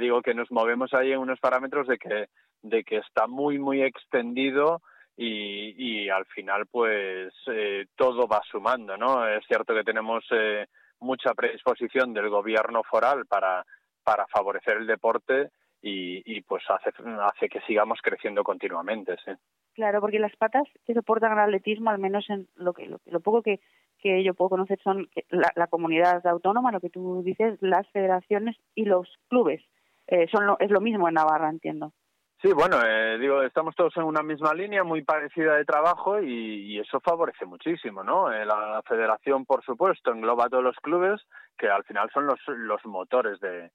digo 0.00 0.22
que 0.22 0.34
nos 0.34 0.50
movemos 0.50 0.92
ahí 0.92 1.12
en 1.12 1.20
unos 1.20 1.38
parámetros 1.38 1.86
de 1.86 1.98
que, 1.98 2.26
de 2.62 2.82
que 2.82 2.96
está 2.96 3.28
muy, 3.28 3.60
muy 3.60 3.80
extendido 3.80 4.82
y, 5.16 6.04
y 6.04 6.08
al 6.08 6.26
final 6.26 6.66
pues 6.66 7.32
eh, 7.46 7.86
todo 7.96 8.26
va 8.26 8.42
sumando, 8.50 8.96
¿no? 8.96 9.26
Es 9.28 9.44
cierto 9.46 9.74
que 9.74 9.84
tenemos 9.84 10.24
eh, 10.30 10.66
mucha 11.00 11.34
predisposición 11.34 12.12
del 12.12 12.28
gobierno 12.28 12.82
foral 12.82 13.26
para, 13.26 13.64
para 14.02 14.26
favorecer 14.26 14.78
el 14.78 14.86
deporte 14.86 15.50
y, 15.80 16.22
y 16.24 16.40
pues 16.42 16.62
hace, 16.68 16.90
hace 17.20 17.48
que 17.48 17.60
sigamos 17.62 18.00
creciendo 18.02 18.42
continuamente, 18.42 19.16
sí. 19.24 19.32
Claro, 19.74 20.00
porque 20.00 20.20
las 20.20 20.34
patas 20.36 20.68
que 20.86 20.94
soportan 20.94 21.32
el 21.32 21.38
atletismo, 21.40 21.90
al 21.90 21.98
menos 21.98 22.24
en 22.30 22.48
lo 22.54 22.72
que 22.72 22.86
lo, 22.86 23.20
poco 23.20 23.42
que, 23.42 23.60
que 23.98 24.22
yo 24.22 24.32
puedo 24.32 24.50
conocer 24.50 24.78
son 24.82 25.08
la, 25.30 25.50
la, 25.56 25.66
comunidad 25.66 26.24
autónoma, 26.26 26.70
lo 26.70 26.80
que 26.80 26.90
tú 26.90 27.22
dices, 27.24 27.58
las 27.60 27.88
federaciones 27.90 28.56
y 28.76 28.84
los 28.84 29.08
clubes. 29.28 29.62
Eh, 30.06 30.28
son 30.30 30.46
lo, 30.46 30.56
es 30.60 30.70
lo 30.70 30.80
mismo 30.80 31.08
en 31.08 31.14
Navarra, 31.14 31.50
entiendo. 31.50 31.92
Sí, 32.44 32.52
bueno, 32.52 32.76
eh, 32.84 33.16
digo, 33.18 33.40
estamos 33.40 33.74
todos 33.74 33.96
en 33.96 34.02
una 34.02 34.22
misma 34.22 34.52
línea, 34.52 34.84
muy 34.84 35.02
parecida 35.02 35.56
de 35.56 35.64
trabajo 35.64 36.20
y, 36.20 36.78
eso 36.78 37.00
favorece 37.00 37.46
muchísimo, 37.46 38.04
¿no? 38.04 38.30
Eh, 38.30 38.44
la 38.44 38.82
federación, 38.86 39.46
por 39.46 39.64
supuesto, 39.64 40.12
engloba 40.12 40.44
a 40.44 40.48
todos 40.50 40.62
los 40.62 40.76
clubes 40.76 41.22
que 41.56 41.70
al 41.70 41.84
final 41.84 42.10
son 42.12 42.26
los, 42.26 42.38
los 42.48 42.84
motores 42.84 43.40
de, 43.40 43.70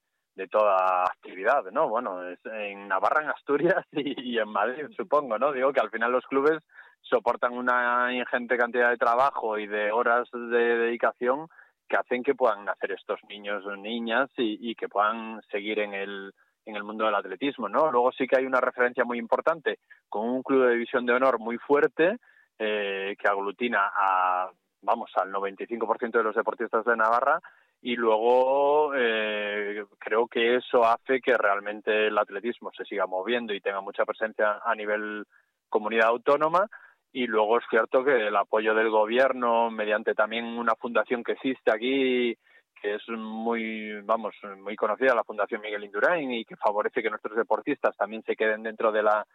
toda 0.51 1.03
actividad, 1.03 1.63
¿no? 1.71 1.89
Bueno, 1.89 2.23
es 2.29 2.37
en 2.45 2.87
Navarra, 2.87 3.23
en 3.23 3.29
Asturias 3.31 3.83
y, 3.91 4.37
en 4.37 4.49
Madrid, 4.49 4.85
supongo, 4.95 5.39
¿no? 5.39 5.51
Digo 5.51 5.73
que 5.73 5.79
al 5.81 5.89
final 5.89 6.11
los 6.11 6.27
clubes 6.27 6.59
soportan 7.01 7.53
una 7.53 8.13
ingente 8.13 8.55
cantidad 8.55 8.91
de 8.91 8.97
trabajo 8.97 9.57
y 9.57 9.65
de 9.65 9.91
horas 9.91 10.29
de 10.31 10.77
dedicación 10.77 11.47
que 11.87 11.97
hacen 11.97 12.21
que 12.21 12.35
puedan 12.35 12.65
nacer 12.65 12.91
estos 12.91 13.19
niños 13.29 13.65
o 13.65 13.75
niñas 13.75 14.29
y 14.37 14.75
que 14.75 14.87
puedan 14.87 15.41
seguir 15.49 15.79
en 15.79 15.95
el 15.95 16.33
en 16.69 16.75
el 16.75 16.83
mundo 16.83 17.05
del 17.05 17.15
atletismo, 17.15 17.67
¿no? 17.67 17.91
Luego 17.91 18.11
sí 18.11 18.27
que 18.27 18.37
hay 18.37 18.45
una 18.45 18.61
referencia 18.61 19.03
muy 19.03 19.17
importante 19.17 19.79
con 20.07 20.27
un 20.27 20.43
club 20.43 20.65
de 20.65 20.73
división 20.73 21.05
de 21.05 21.13
honor 21.13 21.39
muy 21.39 21.57
fuerte 21.57 22.17
eh, 22.57 23.15
que 23.17 23.27
aglutina 23.27 23.91
a, 23.93 24.49
vamos, 24.81 25.11
al 25.15 25.31
95% 25.31 26.11
de 26.11 26.23
los 26.23 26.35
deportistas 26.35 26.85
de 26.85 26.95
Navarra 26.95 27.39
y 27.81 27.95
luego 27.95 28.93
eh, 28.95 29.85
creo 29.97 30.27
que 30.27 30.55
eso 30.55 30.83
hace 30.83 31.21
que 31.21 31.37
realmente 31.37 32.07
el 32.07 32.17
atletismo 32.17 32.71
se 32.75 32.83
siga 32.85 33.05
moviendo 33.05 33.53
y 33.53 33.61
tenga 33.61 33.81
mucha 33.81 34.05
presencia 34.05 34.59
a 34.63 34.75
nivel 34.75 35.25
comunidad 35.69 36.07
autónoma 36.07 36.67
y 37.11 37.27
luego 37.27 37.57
es 37.57 37.65
cierto 37.69 38.03
que 38.03 38.27
el 38.27 38.35
apoyo 38.35 38.73
del 38.73 38.89
gobierno 38.89 39.71
mediante 39.71 40.13
también 40.13 40.45
una 40.45 40.75
fundación 40.75 41.23
que 41.23 41.33
existe 41.33 41.71
aquí 41.71 42.37
que 42.81 42.95
es 42.95 43.07
muy, 43.09 44.01
vamos, 44.01 44.35
muy 44.57 44.75
conocida, 44.75 45.15
la 45.15 45.23
Fundación 45.23 45.61
Miguel 45.61 45.83
Indurain, 45.83 46.31
y 46.31 46.45
que 46.45 46.55
favorece 46.55 47.01
que 47.01 47.09
nuestros 47.09 47.35
deportistas 47.35 47.95
también 47.97 48.23
se 48.23 48.35
queden 48.35 48.63
dentro 48.63 48.91
de 48.91 49.03
la 49.03 49.25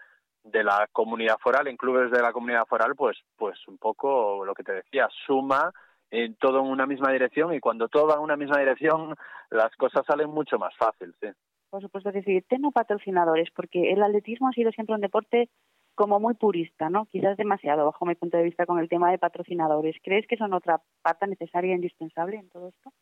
de 0.45 0.63
la 0.63 0.87
comunidad 0.93 1.39
foral, 1.41 1.69
en 1.69 1.77
clubes 1.79 2.11
de 2.11 2.21
la 2.21 2.33
comunidad 2.33 2.67
foral, 2.67 2.95
pues, 2.95 3.17
pues 3.37 3.57
un 3.67 3.79
poco 3.79 4.45
lo 4.45 4.55
que 4.55 4.63
te 4.63 4.73
decía, 4.73 5.09
suma 5.27 5.73
en 6.11 6.35
todo 6.37 6.61
en 6.61 6.67
una 6.67 6.87
misma 6.87 7.11
dirección 7.13 7.55
y 7.55 7.61
cuando 7.61 7.89
todo 7.89 8.09
va 8.09 8.15
en 8.15 8.21
una 8.21 8.37
misma 8.37 8.59
dirección 8.59 9.15
las 9.51 9.75
cosas 9.77 10.05
salen 10.07 10.29
mucho 10.29 10.59
más 10.59 10.77
fácil, 10.77 11.15
sí. 11.21 11.29
Por 11.71 11.81
supuesto, 11.81 12.11
es 12.11 12.17
decir, 12.17 12.45
tengo 12.47 12.71
patrocinadores 12.71 13.49
porque 13.57 13.93
el 13.93 14.03
atletismo 14.03 14.49
ha 14.49 14.53
sido 14.53 14.71
siempre 14.71 14.95
un 14.95 15.01
deporte 15.01 15.49
como 15.95 16.21
muy 16.21 16.35
purista, 16.35 16.91
¿no? 16.91 17.07
Quizás 17.07 17.37
demasiado, 17.37 17.87
bajo 17.87 18.05
mi 18.05 18.15
punto 18.15 18.37
de 18.37 18.45
vista, 18.45 18.67
con 18.67 18.79
el 18.79 18.89
tema 18.89 19.11
de 19.11 19.19
patrocinadores. 19.19 19.97
¿Crees 20.03 20.27
que 20.27 20.37
son 20.37 20.53
otra 20.53 20.81
pata 21.03 21.27
necesaria 21.27 21.73
e 21.73 21.77
indispensable 21.77 22.37
en 22.37 22.49
todo 22.49 22.69
esto? 22.69 22.93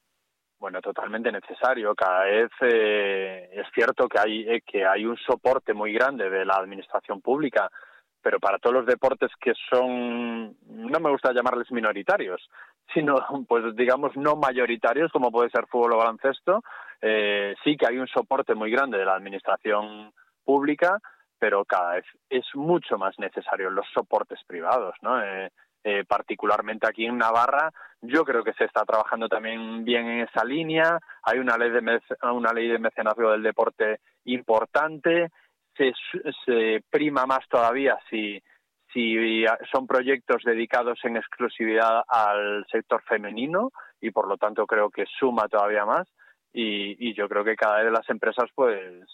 Bueno, 0.63 0.81
totalmente 0.81 1.33
necesario. 1.33 1.93
Cada 1.93 2.23
vez 2.23 2.49
eh, 2.61 3.51
es 3.53 3.67
cierto 3.75 4.09
que 4.09 4.21
hay, 4.21 4.49
eh, 4.49 4.63
que 4.65 4.87
hay 4.87 5.05
un 5.05 5.17
soporte 5.17 5.75
muy 5.75 5.93
grande 5.93 6.31
de 6.31 6.45
la 6.45 6.55
administración 6.55 7.21
pública, 7.21 7.69
pero 8.23 8.39
para 8.39 8.59
todos 8.59 8.77
los 8.77 8.87
deportes 8.87 9.33
que 9.41 9.55
son, 9.69 10.57
no 10.69 11.01
me 11.01 11.11
gusta 11.11 11.33
llamarles 11.33 11.73
minoritarios, 11.73 12.49
sino, 12.95 13.17
pues 13.49 13.75
digamos, 13.75 14.17
no 14.17 14.37
mayoritarios, 14.37 15.11
como 15.11 15.33
puede 15.33 15.51
ser 15.51 15.67
fútbol 15.67 15.95
o 15.95 15.99
baloncesto, 15.99 16.63
eh, 17.01 17.57
sí 17.65 17.77
que 17.77 17.89
hay 17.89 17.99
un 17.99 18.07
soporte 18.07 18.55
muy 18.55 18.71
grande 18.71 18.99
de 18.99 19.05
la 19.05 19.17
administración 19.17 20.13
pública, 20.45 21.01
pero 21.41 21.65
cada 21.65 21.95
vez 21.95 22.05
es 22.31 22.47
mucho 22.55 22.99
más 22.99 23.19
necesario 23.19 23.69
los 23.69 23.87
soportes 23.93 24.39
privados, 24.47 24.95
¿no? 25.03 25.21
Eh, 25.85 26.05
particularmente 26.07 26.87
aquí 26.87 27.07
en 27.07 27.19
Navarra. 27.19 27.73
Yo 28.01 28.25
creo 28.25 28.45
que 28.45 28.53
se 28.53 28.65
está 28.67 28.85
trabajando 28.85 29.29
también 29.29 29.85
bien 29.85 30.07
en 30.07 30.21
esa 30.21 30.45
línea. 30.45 31.01
Hay 31.25 31.41
una 31.41 31.59
ley 31.59 31.71
de, 31.71 32.01
una 32.23 32.53
ley 32.53 32.69
de 32.69 32.79
mecenazgo 32.79 33.33
del 33.33 33.43
deporte 33.43 33.99
importante. 34.27 35.31
Se, 35.77 35.93
se 36.45 36.85
prima 36.89 37.27
más 37.27 37.49
todavía 37.49 37.99
si, 38.09 38.41
si 38.93 39.45
son 39.73 39.89
proyectos 39.89 40.45
dedicados 40.45 41.01
en 41.03 41.17
exclusividad 41.17 42.03
al 42.07 42.65
sector 42.71 43.03
femenino 43.03 43.73
y 44.01 44.13
por 44.13 44.29
lo 44.29 44.37
tanto 44.37 44.67
creo 44.67 44.89
que 44.89 45.07
suma 45.19 45.49
todavía 45.49 45.85
más 45.85 46.07
y, 46.53 47.09
y 47.09 47.15
yo 47.15 47.29
creo 47.29 47.43
que 47.43 47.57
cada 47.57 47.83
vez 47.83 47.91
las 47.91 48.09
empresas 48.09 48.51
pues 48.55 49.05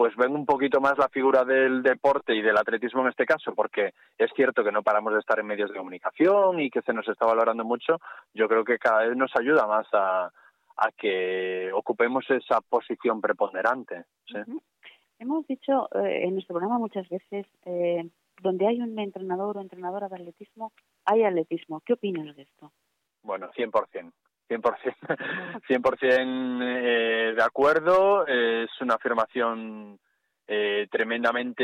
pues 0.00 0.16
ven 0.16 0.34
un 0.34 0.46
poquito 0.46 0.80
más 0.80 0.96
la 0.96 1.10
figura 1.10 1.44
del 1.44 1.82
deporte 1.82 2.34
y 2.34 2.40
del 2.40 2.56
atletismo 2.56 3.02
en 3.02 3.08
este 3.08 3.26
caso, 3.26 3.54
porque 3.54 3.92
es 4.16 4.30
cierto 4.34 4.64
que 4.64 4.72
no 4.72 4.82
paramos 4.82 5.12
de 5.12 5.18
estar 5.18 5.38
en 5.38 5.44
medios 5.44 5.68
de 5.68 5.76
comunicación 5.76 6.58
y 6.58 6.70
que 6.70 6.80
se 6.80 6.94
nos 6.94 7.06
está 7.06 7.26
valorando 7.26 7.66
mucho, 7.66 8.00
yo 8.32 8.48
creo 8.48 8.64
que 8.64 8.78
cada 8.78 9.00
vez 9.00 9.14
nos 9.14 9.30
ayuda 9.36 9.66
más 9.66 9.86
a, 9.92 10.32
a 10.78 10.90
que 10.96 11.70
ocupemos 11.74 12.24
esa 12.30 12.62
posición 12.62 13.20
preponderante. 13.20 14.06
Hemos 15.18 15.46
dicho 15.46 15.90
eh, 15.94 16.22
en 16.24 16.32
nuestro 16.32 16.54
programa 16.54 16.78
muchas 16.78 17.06
veces, 17.10 17.46
eh, 17.66 18.08
donde 18.40 18.68
hay 18.68 18.80
un 18.80 18.98
entrenador 18.98 19.58
o 19.58 19.60
entrenadora 19.60 20.08
de 20.08 20.16
atletismo, 20.16 20.72
hay 21.04 21.24
atletismo. 21.24 21.82
¿Qué 21.84 21.92
opinas 21.92 22.34
de 22.36 22.44
esto? 22.44 22.72
Bueno, 23.22 23.50
100%. 23.50 24.10
100%, 24.50 25.62
100% 25.68 26.62
eh, 26.62 27.34
de 27.36 27.42
acuerdo. 27.42 28.26
Es 28.26 28.70
una 28.80 28.94
afirmación 28.94 29.98
eh, 30.48 30.88
tremendamente 30.90 31.62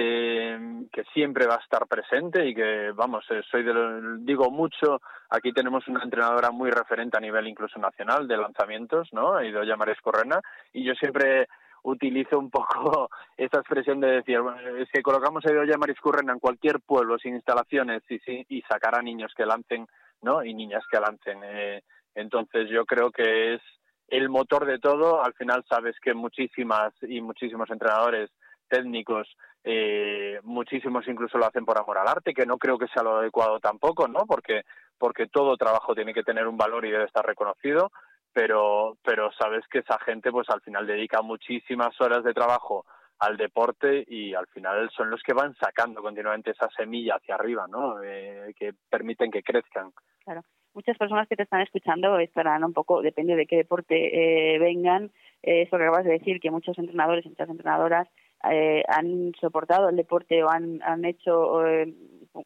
que 0.92 1.02
siempre 1.12 1.46
va 1.46 1.56
a 1.56 1.62
estar 1.62 1.86
presente 1.88 2.46
y 2.46 2.54
que, 2.54 2.92
vamos, 2.94 3.24
eh, 3.30 3.42
soy 3.50 3.64
de 3.64 3.74
digo 4.20 4.50
mucho. 4.50 5.00
Aquí 5.30 5.52
tenemos 5.52 5.88
una 5.88 6.04
entrenadora 6.04 6.52
muy 6.52 6.70
referente 6.70 7.16
a 7.16 7.20
nivel 7.20 7.48
incluso 7.48 7.80
nacional 7.80 8.28
de 8.28 8.36
lanzamientos, 8.36 9.08
¿no? 9.12 9.42
Ido 9.42 9.76
Mares 9.76 10.00
Correna. 10.00 10.40
Y 10.72 10.84
yo 10.84 10.94
siempre 10.94 11.48
utilizo 11.86 12.38
un 12.38 12.50
poco 12.50 13.08
esta 13.36 13.58
expresión 13.58 14.00
de 14.00 14.08
decir, 14.08 14.38
es 14.78 14.88
que 14.92 15.02
colocamos 15.02 15.44
a 15.46 15.52
Idoya 15.52 15.78
Maris 15.78 16.00
Correna 16.00 16.32
en 16.32 16.40
cualquier 16.40 16.80
pueblo 16.80 17.18
sin 17.18 17.34
instalaciones 17.34 18.02
y, 18.08 18.20
y 18.48 18.62
sacar 18.62 18.98
a 18.98 19.02
niños 19.02 19.32
que 19.36 19.46
lancen, 19.46 19.86
¿no? 20.22 20.44
Y 20.44 20.54
niñas 20.54 20.84
que 20.90 21.00
lancen. 21.00 21.40
Eh, 21.44 21.82
entonces 22.16 22.68
yo 22.70 22.84
creo 22.84 23.10
que 23.10 23.54
es 23.54 23.62
el 24.08 24.28
motor 24.28 24.66
de 24.66 24.78
todo. 24.78 25.22
Al 25.22 25.34
final 25.34 25.64
sabes 25.68 25.94
que 26.00 26.14
muchísimas 26.14 26.92
y 27.02 27.20
muchísimos 27.20 27.70
entrenadores 27.70 28.30
técnicos, 28.68 29.28
eh, 29.62 30.40
muchísimos 30.42 31.06
incluso 31.06 31.38
lo 31.38 31.46
hacen 31.46 31.64
por 31.64 31.78
amor 31.78 31.98
al 31.98 32.08
arte, 32.08 32.34
que 32.34 32.46
no 32.46 32.58
creo 32.58 32.78
que 32.78 32.88
sea 32.88 33.02
lo 33.02 33.18
adecuado 33.18 33.60
tampoco, 33.60 34.08
¿no? 34.08 34.26
Porque 34.26 34.62
porque 34.98 35.26
todo 35.26 35.56
trabajo 35.58 35.94
tiene 35.94 36.14
que 36.14 36.22
tener 36.22 36.48
un 36.48 36.56
valor 36.56 36.86
y 36.86 36.90
debe 36.90 37.04
estar 37.04 37.24
reconocido, 37.24 37.92
pero 38.32 38.96
pero 39.04 39.30
sabes 39.32 39.64
que 39.68 39.80
esa 39.80 39.98
gente 40.00 40.32
pues 40.32 40.48
al 40.50 40.62
final 40.62 40.86
dedica 40.86 41.22
muchísimas 41.22 42.00
horas 42.00 42.24
de 42.24 42.34
trabajo 42.34 42.86
al 43.18 43.36
deporte 43.36 44.04
y 44.08 44.34
al 44.34 44.46
final 44.48 44.90
son 44.90 45.10
los 45.10 45.22
que 45.22 45.32
van 45.32 45.54
sacando 45.56 46.02
continuamente 46.02 46.50
esa 46.50 46.68
semilla 46.76 47.16
hacia 47.16 47.34
arriba, 47.34 47.66
¿no? 47.68 48.02
Eh, 48.02 48.54
que 48.58 48.72
permiten 48.90 49.30
que 49.30 49.42
crezcan. 49.42 49.92
Claro 50.24 50.42
muchas 50.76 50.98
personas 50.98 51.26
que 51.26 51.36
te 51.36 51.42
están 51.42 51.62
escuchando 51.62 52.18
estarán 52.18 52.62
un 52.62 52.74
poco, 52.74 53.00
depende 53.00 53.34
de 53.34 53.46
qué 53.46 53.56
deporte 53.56 53.96
eh, 53.96 54.58
vengan, 54.58 55.10
eh, 55.42 55.62
eso 55.62 55.78
que 55.78 55.84
acabas 55.84 56.04
de 56.04 56.12
decir, 56.12 56.38
que 56.38 56.50
muchos 56.50 56.78
entrenadores 56.78 57.24
y 57.24 57.30
muchas 57.30 57.48
entrenadoras 57.48 58.06
eh, 58.50 58.84
han 58.86 59.32
soportado 59.40 59.88
el 59.88 59.96
deporte 59.96 60.44
o 60.44 60.50
han, 60.50 60.82
han 60.82 61.04
hecho 61.06 61.66
eh, 61.66 61.92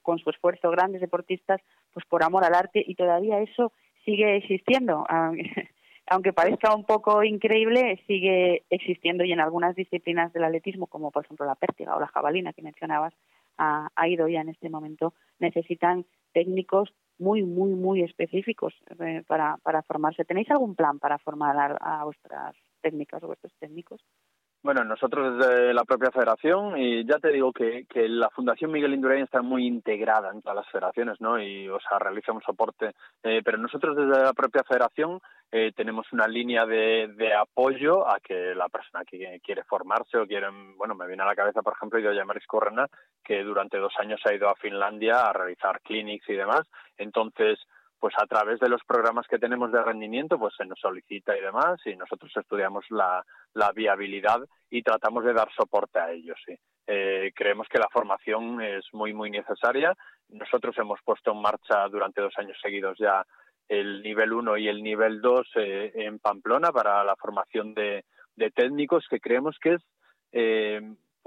con 0.02 0.18
su 0.20 0.30
esfuerzo 0.30 0.70
grandes 0.70 1.00
deportistas, 1.00 1.60
pues 1.92 2.06
por 2.06 2.22
amor 2.22 2.44
al 2.44 2.54
arte 2.54 2.82
y 2.86 2.94
todavía 2.94 3.40
eso 3.40 3.72
sigue 4.04 4.36
existiendo. 4.36 5.04
Aunque 6.06 6.32
parezca 6.32 6.74
un 6.74 6.84
poco 6.84 7.22
increíble, 7.24 8.00
sigue 8.06 8.64
existiendo 8.70 9.24
y 9.24 9.32
en 9.32 9.40
algunas 9.40 9.74
disciplinas 9.74 10.32
del 10.32 10.44
atletismo, 10.44 10.86
como 10.86 11.10
por 11.10 11.24
ejemplo 11.24 11.46
la 11.46 11.54
pértiga 11.56 11.96
o 11.96 12.00
la 12.00 12.08
jabalina 12.08 12.52
que 12.52 12.62
mencionabas, 12.62 13.12
ha, 13.58 13.90
ha 13.94 14.08
ido 14.08 14.26
ya 14.28 14.40
en 14.40 14.48
este 14.48 14.70
momento, 14.70 15.14
necesitan 15.38 16.06
técnicos 16.32 16.92
muy, 17.20 17.42
muy, 17.42 17.74
muy 17.74 18.02
específicos 18.02 18.74
eh, 18.98 19.22
para, 19.26 19.58
para 19.58 19.82
formarse. 19.82 20.24
¿Tenéis 20.24 20.50
algún 20.50 20.74
plan 20.74 20.98
para 20.98 21.18
formar 21.18 21.78
a, 21.80 22.04
vuestras 22.04 22.56
técnicas 22.80 23.22
o 23.22 23.28
vuestros 23.28 23.52
técnicos? 23.60 24.00
Bueno, 24.62 24.84
nosotros 24.84 25.38
desde 25.38 25.72
la 25.72 25.84
propia 25.84 26.10
federación, 26.10 26.76
y 26.76 27.06
ya 27.06 27.18
te 27.18 27.32
digo 27.32 27.50
que, 27.50 27.86
que 27.88 28.06
la 28.10 28.28
Fundación 28.28 28.70
Miguel 28.70 28.92
Indurain 28.92 29.22
está 29.22 29.40
muy 29.40 29.66
integrada 29.66 30.30
en 30.30 30.42
todas 30.42 30.56
las 30.56 30.68
federaciones, 30.68 31.18
¿no? 31.18 31.40
Y, 31.42 31.66
o 31.70 31.80
sea, 31.80 31.98
realiza 31.98 32.32
un 32.32 32.42
soporte. 32.42 32.92
Eh, 33.22 33.40
pero 33.42 33.56
nosotros 33.56 33.96
desde 33.96 34.22
la 34.22 34.34
propia 34.34 34.62
federación 34.62 35.18
eh, 35.50 35.72
tenemos 35.74 36.12
una 36.12 36.28
línea 36.28 36.66
de, 36.66 37.08
de 37.16 37.32
apoyo 37.32 38.06
a 38.06 38.20
que 38.20 38.54
la 38.54 38.68
persona 38.68 39.02
que 39.06 39.40
quiere 39.42 39.64
formarse 39.64 40.18
o 40.18 40.26
quiere, 40.26 40.48
bueno, 40.76 40.94
me 40.94 41.06
viene 41.06 41.22
a 41.22 41.26
la 41.26 41.34
cabeza, 41.36 41.62
por 41.62 41.72
ejemplo, 41.72 41.98
Ido 41.98 42.12
Yamaris 42.12 42.46
Correna, 42.46 42.86
que 43.24 43.42
durante 43.42 43.78
dos 43.78 43.94
años 43.98 44.20
ha 44.26 44.34
ido 44.34 44.50
a 44.50 44.56
Finlandia 44.56 45.22
a 45.22 45.32
realizar 45.32 45.80
clinics 45.80 46.28
y 46.28 46.34
demás. 46.34 46.62
Entonces, 46.98 47.58
pues 48.00 48.14
a 48.18 48.26
través 48.26 48.58
de 48.58 48.68
los 48.68 48.82
programas 48.84 49.26
que 49.28 49.38
tenemos 49.38 49.70
de 49.70 49.82
rendimiento, 49.82 50.38
pues 50.38 50.54
se 50.56 50.64
nos 50.64 50.80
solicita 50.80 51.36
y 51.36 51.40
demás, 51.42 51.80
y 51.84 51.94
nosotros 51.94 52.32
estudiamos 52.34 52.84
la, 52.88 53.24
la 53.52 53.70
viabilidad 53.72 54.40
y 54.70 54.82
tratamos 54.82 55.24
de 55.24 55.34
dar 55.34 55.52
soporte 55.54 56.00
a 56.00 56.10
ellos, 56.10 56.38
sí. 56.44 56.56
Eh, 56.86 57.30
creemos 57.36 57.68
que 57.68 57.78
la 57.78 57.88
formación 57.92 58.60
es 58.62 58.84
muy, 58.92 59.12
muy 59.12 59.30
necesaria. 59.30 59.94
Nosotros 60.28 60.76
hemos 60.78 60.98
puesto 61.04 61.30
en 61.30 61.40
marcha 61.40 61.86
durante 61.88 62.20
dos 62.20 62.34
años 62.36 62.58
seguidos 62.60 62.98
ya 62.98 63.24
el 63.68 64.02
nivel 64.02 64.32
1 64.32 64.56
y 64.56 64.66
el 64.66 64.82
nivel 64.82 65.20
2 65.20 65.46
eh, 65.54 65.92
en 65.94 66.18
Pamplona 66.18 66.72
para 66.72 67.04
la 67.04 67.14
formación 67.14 67.74
de, 67.74 68.04
de 68.34 68.50
técnicos 68.50 69.06
que 69.08 69.20
creemos 69.20 69.56
que 69.60 69.74
es 69.74 69.82
eh, 70.32 70.80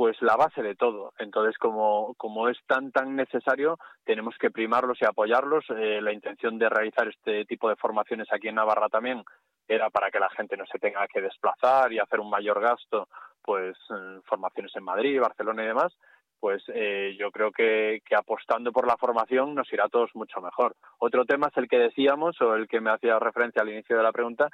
pues 0.03 0.21
la 0.21 0.35
base 0.35 0.61
de 0.61 0.75
todo. 0.75 1.13
Entonces, 1.17 1.57
como, 1.57 2.13
como 2.15 2.49
es 2.49 2.57
tan 2.67 2.91
tan 2.91 3.15
necesario, 3.15 3.79
tenemos 4.03 4.35
que 4.37 4.51
primarlos 4.51 4.97
y 4.99 5.05
apoyarlos. 5.05 5.63
Eh, 5.69 6.01
la 6.01 6.11
intención 6.11 6.59
de 6.59 6.67
realizar 6.67 7.07
este 7.07 7.45
tipo 7.45 7.69
de 7.69 7.77
formaciones 7.77 8.27
aquí 8.29 8.49
en 8.49 8.55
Navarra 8.55 8.89
también 8.89 9.23
era 9.65 9.89
para 9.91 10.11
que 10.11 10.19
la 10.19 10.29
gente 10.31 10.57
no 10.57 10.65
se 10.65 10.77
tenga 10.77 11.07
que 11.07 11.21
desplazar 11.21 11.93
y 11.93 11.99
hacer 11.99 12.19
un 12.19 12.29
mayor 12.29 12.59
gasto, 12.59 13.07
pues 13.41 13.77
formaciones 14.25 14.75
en 14.75 14.83
Madrid, 14.83 15.21
Barcelona 15.21 15.63
y 15.63 15.67
demás. 15.67 15.93
Pues 16.37 16.61
eh, 16.67 17.15
yo 17.17 17.31
creo 17.31 17.53
que, 17.53 18.01
que 18.05 18.15
apostando 18.17 18.73
por 18.73 18.85
la 18.85 18.97
formación 18.97 19.55
nos 19.55 19.71
irá 19.71 19.85
a 19.85 19.89
todos 19.89 20.13
mucho 20.15 20.41
mejor. 20.41 20.75
Otro 20.99 21.23
tema 21.23 21.47
es 21.47 21.55
el 21.55 21.69
que 21.69 21.79
decíamos, 21.79 22.41
o 22.41 22.55
el 22.55 22.67
que 22.67 22.81
me 22.81 22.91
hacía 22.91 23.19
referencia 23.19 23.61
al 23.61 23.69
inicio 23.69 23.95
de 23.95 24.03
la 24.03 24.11
pregunta, 24.11 24.49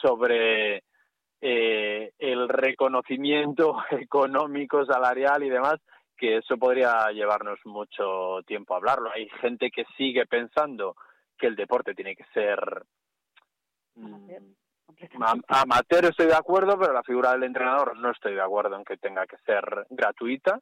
sobre 0.00 0.84
eh, 1.40 2.12
el 2.18 2.48
reconocimiento 2.48 3.76
económico, 3.90 4.84
salarial 4.84 5.42
y 5.42 5.50
demás, 5.50 5.80
que 6.16 6.38
eso 6.38 6.56
podría 6.56 7.10
llevarnos 7.12 7.58
mucho 7.64 8.42
tiempo 8.46 8.74
a 8.74 8.78
hablarlo. 8.78 9.10
Hay 9.12 9.28
gente 9.40 9.70
que 9.70 9.84
sigue 9.96 10.26
pensando 10.26 10.96
que 11.38 11.46
el 11.46 11.56
deporte 11.56 11.94
tiene 11.94 12.16
que 12.16 12.24
ser 12.32 12.84
amateur, 15.48 16.04
estoy 16.06 16.26
de 16.26 16.34
acuerdo, 16.34 16.78
pero 16.78 16.92
la 16.92 17.02
figura 17.02 17.32
del 17.32 17.44
entrenador 17.44 17.98
no 17.98 18.10
estoy 18.10 18.34
de 18.34 18.40
acuerdo 18.40 18.76
en 18.76 18.84
que 18.84 18.96
tenga 18.96 19.26
que 19.26 19.36
ser 19.38 19.86
gratuita. 19.90 20.60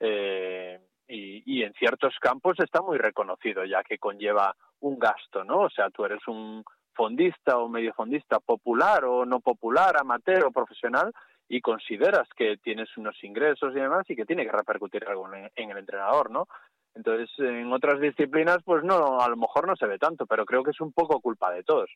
Eh, 0.00 0.80
y, 1.06 1.42
y 1.58 1.62
en 1.62 1.74
ciertos 1.74 2.14
campos 2.18 2.58
está 2.58 2.80
muy 2.80 2.96
reconocido 2.96 3.64
ya 3.64 3.82
que 3.82 3.98
conlleva 3.98 4.56
un 4.80 4.98
gasto, 4.98 5.44
¿no? 5.44 5.60
O 5.60 5.70
sea, 5.70 5.90
tú 5.90 6.04
eres 6.04 6.26
un 6.26 6.64
fondista 6.94 7.58
o 7.58 7.68
medio 7.68 7.92
fondista 7.94 8.40
popular 8.40 9.04
o 9.04 9.24
no 9.24 9.40
popular, 9.40 9.96
amateur 9.98 10.44
o 10.44 10.52
profesional 10.52 11.12
y 11.48 11.60
consideras 11.60 12.28
que 12.36 12.56
tienes 12.56 12.96
unos 12.96 13.22
ingresos 13.22 13.72
y 13.72 13.80
demás 13.80 14.08
y 14.08 14.16
que 14.16 14.24
tiene 14.24 14.44
que 14.44 14.52
repercutir 14.52 15.04
algo 15.06 15.28
en, 15.32 15.70
el 15.70 15.78
entrenador, 15.78 16.30
¿no? 16.30 16.46
Entonces, 16.94 17.28
en 17.38 17.72
otras 17.72 18.00
disciplinas, 18.00 18.58
pues 18.64 18.84
no, 18.84 19.20
a 19.20 19.28
lo 19.28 19.36
mejor 19.36 19.66
no 19.66 19.76
se 19.76 19.86
ve 19.86 19.98
tanto, 19.98 20.26
pero 20.26 20.46
creo 20.46 20.62
que 20.62 20.70
es 20.70 20.80
un 20.80 20.92
poco 20.92 21.20
culpa 21.20 21.50
de 21.50 21.64
todos. 21.64 21.90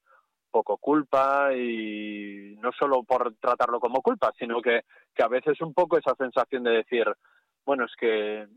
Poco 0.50 0.76
culpa 0.78 1.54
y 1.54 2.56
no 2.58 2.72
solo 2.72 3.04
por 3.04 3.34
tratarlo 3.36 3.80
como 3.80 4.02
culpa, 4.02 4.32
sino 4.38 4.60
que, 4.60 4.82
que 5.14 5.22
a 5.22 5.28
veces 5.28 5.60
un 5.60 5.72
poco 5.72 5.98
esa 5.98 6.14
sensación 6.16 6.64
de 6.64 6.70
decir, 6.70 7.06
bueno, 7.64 7.84
es 7.84 7.94
que 7.96 8.48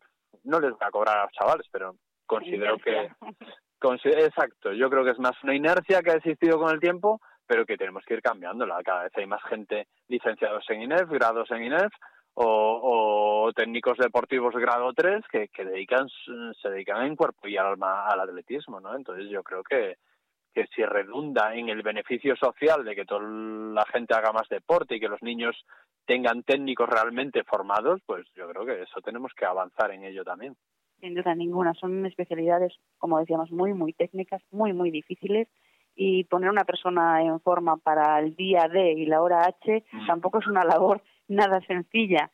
no 0.44 0.60
les 0.60 0.72
voy 0.72 0.80
a 0.82 0.92
cobrar 0.92 1.18
a 1.18 1.24
los 1.24 1.32
chavales, 1.34 1.68
pero 1.72 1.96
considero 2.26 2.78
que 2.78 3.10
Exacto, 3.84 4.74
yo 4.74 4.90
creo 4.90 5.04
que 5.04 5.12
es 5.12 5.20
más 5.20 5.36
una 5.44 5.56
inercia 5.56 6.02
que 6.02 6.12
ha 6.12 6.16
existido 6.16 6.60
con 6.60 6.72
el 6.72 6.80
tiempo, 6.80 7.20
pero 7.48 7.66
que 7.66 7.78
tenemos 7.78 8.04
que 8.06 8.14
ir 8.14 8.22
cambiándola. 8.22 8.82
Cada 8.84 9.04
vez 9.04 9.12
hay 9.16 9.26
más 9.26 9.44
gente 9.44 9.88
licenciados 10.08 10.64
en 10.70 10.84
INEF, 10.84 11.10
grados 11.10 11.50
en 11.52 11.64
INEF 11.64 11.92
o, 12.36 13.52
técnicos 13.56 13.98
deportivos 13.98 14.56
grado 14.56 14.94
3 14.94 15.26
que, 15.30 15.66
dedican, 15.66 16.08
se 16.62 16.70
dedican 16.70 17.06
en 17.06 17.16
cuerpo 17.16 17.48
y 17.48 17.58
alma 17.58 18.06
al 18.08 18.22
atletismo, 18.22 18.80
¿no? 18.80 18.96
Entonces 18.96 19.30
yo 19.30 19.44
creo 19.44 19.64
que, 19.64 19.96
que 20.54 20.68
si 20.74 20.84
redunda 20.86 21.56
en 21.56 21.70
el 21.70 21.82
beneficio 21.82 22.36
social 22.36 22.86
de 22.86 22.96
que 22.96 23.06
toda 23.06 23.28
la 23.28 23.86
gente 23.92 24.14
haga 24.14 24.32
más 24.32 24.48
deporte 24.48 24.96
y 24.96 25.00
que 25.00 25.10
los 25.10 25.22
niños 25.22 25.56
tengan 26.06 26.44
técnicos 26.44 26.88
realmente 26.88 27.44
formados, 27.44 28.00
pues 28.06 28.26
yo 28.36 28.48
creo 28.50 28.66
que 28.66 28.84
eso 28.84 29.02
tenemos 29.02 29.34
que 29.36 29.46
avanzar 29.46 29.92
en 29.92 30.04
ello 30.04 30.24
también 30.24 30.56
sin 31.02 31.16
duda 31.16 31.36
ninguna. 31.36 31.74
Son 31.74 32.06
especialidades, 32.06 32.74
como 32.98 33.20
decíamos, 33.20 33.52
muy, 33.52 33.74
muy 33.74 33.92
técnicas, 33.94 34.42
muy, 34.52 34.72
muy 34.72 34.92
difíciles. 34.92 35.48
Y 35.94 36.24
poner 36.26 36.50
una 36.50 36.64
persona 36.64 37.22
en 37.22 37.42
forma 37.42 37.76
para 37.78 38.20
el 38.20 38.36
día 38.36 38.70
D 38.72 38.94
y 38.94 39.06
la 39.06 39.22
hora 39.22 39.44
H 39.44 39.84
mm. 39.92 40.08
tampoco 40.08 40.40
es 40.40 40.48
una 40.48 40.64
labor 40.64 41.02
nada 41.28 41.60
sencilla. 41.62 42.32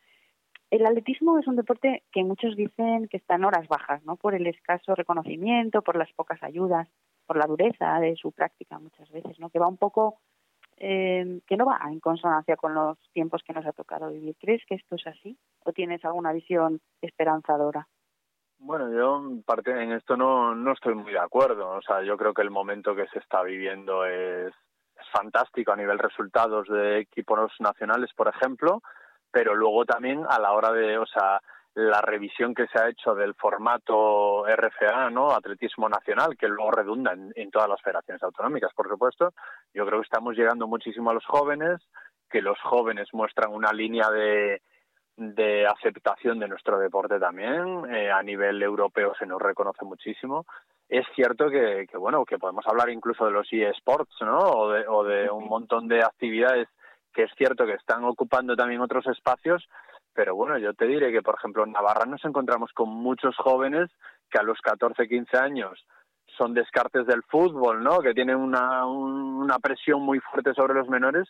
El 0.70 0.86
atletismo 0.86 1.40
es 1.40 1.48
un 1.48 1.56
deporte 1.56 2.04
que 2.12 2.24
muchos 2.24 2.56
dicen 2.56 3.08
que 3.08 3.18
está 3.18 3.36
en 3.36 3.46
horas 3.46 3.68
bajas, 3.70 4.04
¿no? 4.04 4.18
Por 4.18 4.36
el 4.36 4.46
escaso 4.48 4.96
reconocimiento, 4.96 5.82
por 5.82 5.96
las 5.96 6.12
pocas 6.14 6.44
ayudas, 6.44 6.90
por 7.26 7.38
la 7.38 7.46
dureza 7.46 8.00
de 8.00 8.16
su 8.18 8.32
práctica 8.34 8.78
muchas 8.78 9.10
veces, 9.10 9.40
¿no? 9.40 9.50
Que 9.50 9.60
va 9.60 9.68
un 9.68 9.78
poco, 9.78 10.20
eh, 10.76 11.40
que 11.48 11.56
no 11.56 11.66
va 11.66 11.80
en 11.90 12.02
consonancia 12.02 12.58
con 12.58 12.74
los 12.74 12.98
tiempos 13.14 13.44
que 13.44 13.54
nos 13.54 13.66
ha 13.66 13.72
tocado 13.72 14.12
vivir. 14.12 14.36
¿Crees 14.40 14.62
que 14.68 14.76
esto 14.76 14.96
es 14.96 15.08
así? 15.08 15.38
¿O 15.64 15.72
tienes 15.72 16.04
alguna 16.04 16.34
visión 16.34 16.82
esperanzadora? 17.02 17.88
Bueno, 18.60 18.92
yo 18.92 19.22
en 19.66 19.92
esto 19.92 20.18
no, 20.18 20.56
no 20.56 20.74
estoy 20.74 20.96
muy 20.96 21.12
de 21.12 21.20
acuerdo. 21.20 21.70
O 21.70 21.82
sea, 21.82 22.02
yo 22.04 22.18
creo 22.18 22.34
que 22.34 22.42
el 22.42 22.52
momento 22.52 22.96
que 22.96 23.08
se 23.08 23.20
está 23.20 23.44
viviendo 23.44 24.06
es, 24.06 24.48
es 24.48 25.10
fantástico 25.12 25.72
a 25.72 25.76
nivel 25.76 26.00
resultados 26.00 26.68
de 26.68 27.00
equipos 27.00 27.52
nacionales, 27.60 28.12
por 28.16 28.28
ejemplo, 28.28 28.82
pero 29.32 29.56
luego 29.56 29.86
también 29.86 30.26
a 30.28 30.40
la 30.40 30.54
hora 30.54 30.72
de, 30.72 30.98
o 30.98 31.06
sea, 31.06 31.40
la 31.78 32.02
revisión 32.02 32.56
que 32.56 32.66
se 32.68 32.82
ha 32.82 32.90
hecho 32.90 33.14
del 33.14 33.36
formato 33.36 34.46
RFA, 34.48 35.12
¿no? 35.12 35.32
Atletismo 35.32 35.88
nacional, 35.88 36.36
que 36.36 36.48
luego 36.48 36.72
redunda 36.72 37.14
en, 37.14 37.52
todas 37.52 37.70
las 37.70 37.80
federaciones 37.84 38.24
autonómicas, 38.24 38.74
por 38.74 38.90
supuesto. 38.90 39.34
Yo 39.76 39.86
creo 39.86 40.00
que 40.00 40.06
estamos 40.06 40.36
llegando 40.36 40.66
muchísimo 40.66 41.12
a 41.12 41.14
los 41.14 41.26
jóvenes, 41.28 41.80
que 42.32 42.42
los 42.42 42.60
jóvenes 42.62 43.10
muestran 43.14 43.54
una 43.54 43.72
línea 43.72 44.10
de, 44.10 44.64
de 45.18 45.66
aceptación 45.66 46.40
de 46.40 46.48
nuestro 46.48 46.80
deporte 46.80 47.20
también. 47.20 47.94
Eh, 47.94 48.12
a 48.12 48.22
nivel 48.22 48.62
europeo 48.62 49.14
se 49.18 49.26
nos 49.26 49.42
reconoce 49.42 49.84
muchísimo. 49.84 50.46
Es 50.88 51.06
cierto 51.16 51.50
que, 51.50 51.88
que, 51.90 51.98
bueno, 51.98 52.24
que 52.24 52.38
podemos 52.38 52.66
hablar 52.68 52.90
incluso 52.90 53.26
de 53.26 53.32
los 53.32 53.48
eSports, 53.52 54.16
¿no? 54.22 54.38
O 54.40 54.72
de, 54.72 54.88
o 54.88 55.04
de 55.04 55.30
un 55.30 55.48
montón 55.48 55.88
de 55.88 56.04
actividades 56.04 56.70
que 57.14 57.24
es 57.24 57.32
cierto 57.36 57.66
que 57.66 57.74
están 57.74 58.04
ocupando 58.04 58.56
también 58.56 58.80
otros 58.80 59.08
espacios, 59.08 59.68
pero 60.14 60.36
bueno, 60.36 60.60
yo 60.60 60.76
te 60.76 60.86
diré 60.86 61.12
que, 61.12 61.24
por 61.24 61.36
ejemplo, 61.36 61.64
en 61.64 61.72
Navarra 61.72 62.06
nos 62.06 62.24
encontramos 62.24 62.72
con 62.74 62.90
muchos 62.90 63.36
jóvenes 63.38 63.90
que 64.30 64.38
a 64.38 64.44
los 64.44 64.60
14, 64.62 65.08
15 65.08 65.38
años 65.38 65.84
son 66.38 66.54
descartes 66.54 67.08
del 67.08 67.24
fútbol, 67.24 67.84
¿no? 67.84 68.00
Que 68.00 68.14
tienen 68.14 68.36
una, 68.36 68.86
una 68.86 69.58
presión 69.58 70.02
muy 70.04 70.20
fuerte 70.20 70.54
sobre 70.54 70.76
los 70.76 70.88
menores 70.88 71.28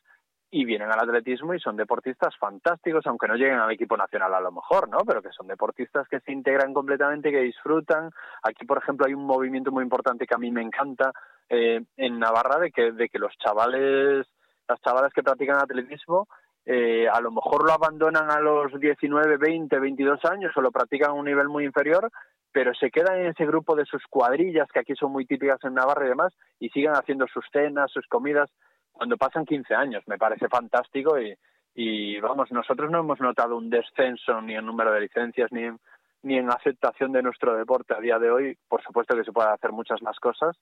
y 0.50 0.66
vienen 0.66 0.92
al 0.92 1.00
atletismo 1.00 1.54
y 1.54 1.60
son 1.60 1.76
deportistas 1.76 2.36
fantásticos, 2.38 3.06
aunque 3.06 3.28
no 3.28 3.36
lleguen 3.36 3.60
al 3.60 3.72
equipo 3.72 3.98
nacional 3.98 4.34
a 4.34 4.40
lo 4.40 4.52
mejor, 4.52 4.90
¿no? 4.90 5.00
Pero 5.06 5.22
que 5.22 5.32
son 5.32 5.48
deportistas 5.48 6.08
que 6.08 6.20
se 6.22 6.32
integran 6.32 6.74
completamente, 6.74 7.32
que 7.32 7.42
disfrutan. 7.42 8.12
Aquí, 8.44 8.66
por 8.66 8.78
ejemplo, 8.78 9.06
hay 9.06 9.14
un 9.14 9.26
movimiento 9.26 9.72
muy 9.72 9.84
importante 9.84 10.26
que 10.26 10.36
a 10.36 10.40
mí 10.40 10.52
me 10.52 10.62
encanta 10.62 11.12
eh, 11.50 11.84
en 11.98 12.20
Navarra 12.20 12.60
de 12.60 12.72
que, 12.72 12.92
de 12.92 13.10
que 13.10 13.20
los 13.20 13.36
chavales 13.38 14.26
las 14.68 14.82
chavalas 14.82 15.14
que 15.14 15.24
practican 15.24 15.58
atletismo 15.62 16.28
eh, 16.70 17.08
a 17.08 17.22
lo 17.22 17.32
mejor 17.32 17.66
lo 17.66 17.72
abandonan 17.72 18.30
a 18.30 18.42
los 18.42 18.78
19, 18.78 19.38
20, 19.38 19.80
22 19.80 20.26
años 20.26 20.52
o 20.54 20.62
lo 20.62 20.70
practican 20.70 21.12
a 21.12 21.14
un 21.14 21.24
nivel 21.24 21.48
muy 21.48 21.64
inferior, 21.64 22.12
pero 22.52 22.74
se 22.74 22.92
quedan 22.92 23.20
en 23.20 23.28
ese 23.28 23.46
grupo 23.46 23.74
de 23.74 23.86
sus 23.86 24.04
cuadrillas, 24.10 24.68
que 24.74 24.80
aquí 24.80 24.94
son 24.94 25.14
muy 25.14 25.26
típicas 25.26 25.64
en 25.64 25.76
Navarra 25.76 26.06
y 26.06 26.10
demás, 26.10 26.34
y 26.60 26.68
siguen 26.70 26.92
haciendo 26.92 27.26
sus 27.28 27.46
cenas, 27.54 27.90
sus 27.90 28.06
comidas, 28.08 28.52
cuando 28.98 29.18
pasan 29.18 29.46
15 29.46 29.74
años. 29.74 30.04
Me 30.08 30.18
parece 30.18 30.48
fantástico 30.50 31.20
y, 31.20 31.36
y 31.76 32.20
vamos, 32.20 32.52
nosotros 32.52 32.92
no 32.92 33.00
hemos 33.00 33.20
notado 33.20 33.58
un 33.58 33.70
descenso 33.70 34.42
ni 34.42 34.56
en 34.56 34.66
número 34.66 34.92
de 34.92 35.02
licencias 35.02 35.52
ni 35.52 35.64
en, 35.64 35.80
ni 36.24 36.38
en 36.38 36.50
aceptación 36.50 37.12
de 37.12 37.24
nuestro 37.24 37.56
deporte 37.56 37.94
a 37.94 38.00
día 38.00 38.20
de 38.20 38.32
hoy. 38.32 38.58
Por 38.68 38.84
supuesto 38.84 39.16
que 39.16 39.24
se 39.24 39.32
pueden 39.32 39.52
hacer 39.52 39.72
muchas 39.72 40.02
más 40.02 40.20
cosas, 40.20 40.58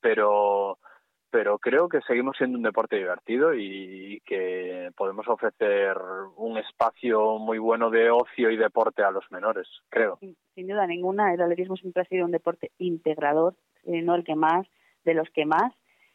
pero 0.00 0.78
pero 1.30 1.58
creo 1.58 1.88
que 1.88 2.00
seguimos 2.02 2.36
siendo 2.36 2.56
un 2.56 2.64
deporte 2.64 2.96
divertido 2.96 3.54
y 3.54 4.20
que 4.24 4.90
podemos 4.96 5.28
ofrecer 5.28 5.96
un 6.36 6.56
espacio 6.56 7.38
muy 7.38 7.58
bueno 7.58 7.90
de 7.90 8.10
ocio 8.10 8.50
y 8.50 8.56
deporte 8.56 9.02
a 9.02 9.10
los 9.10 9.30
menores, 9.30 9.68
creo. 9.90 10.18
Sin 10.54 10.66
duda 10.66 10.86
ninguna, 10.86 11.34
el 11.34 11.40
atletismo 11.40 11.76
siempre 11.76 12.02
ha 12.02 12.06
sido 12.06 12.24
un 12.24 12.30
deporte 12.30 12.70
integrador, 12.78 13.54
eh, 13.84 14.00
no 14.02 14.14
el 14.14 14.24
que 14.24 14.36
más, 14.36 14.66
de 15.04 15.14
los 15.14 15.28
que 15.30 15.44
más. 15.44 15.72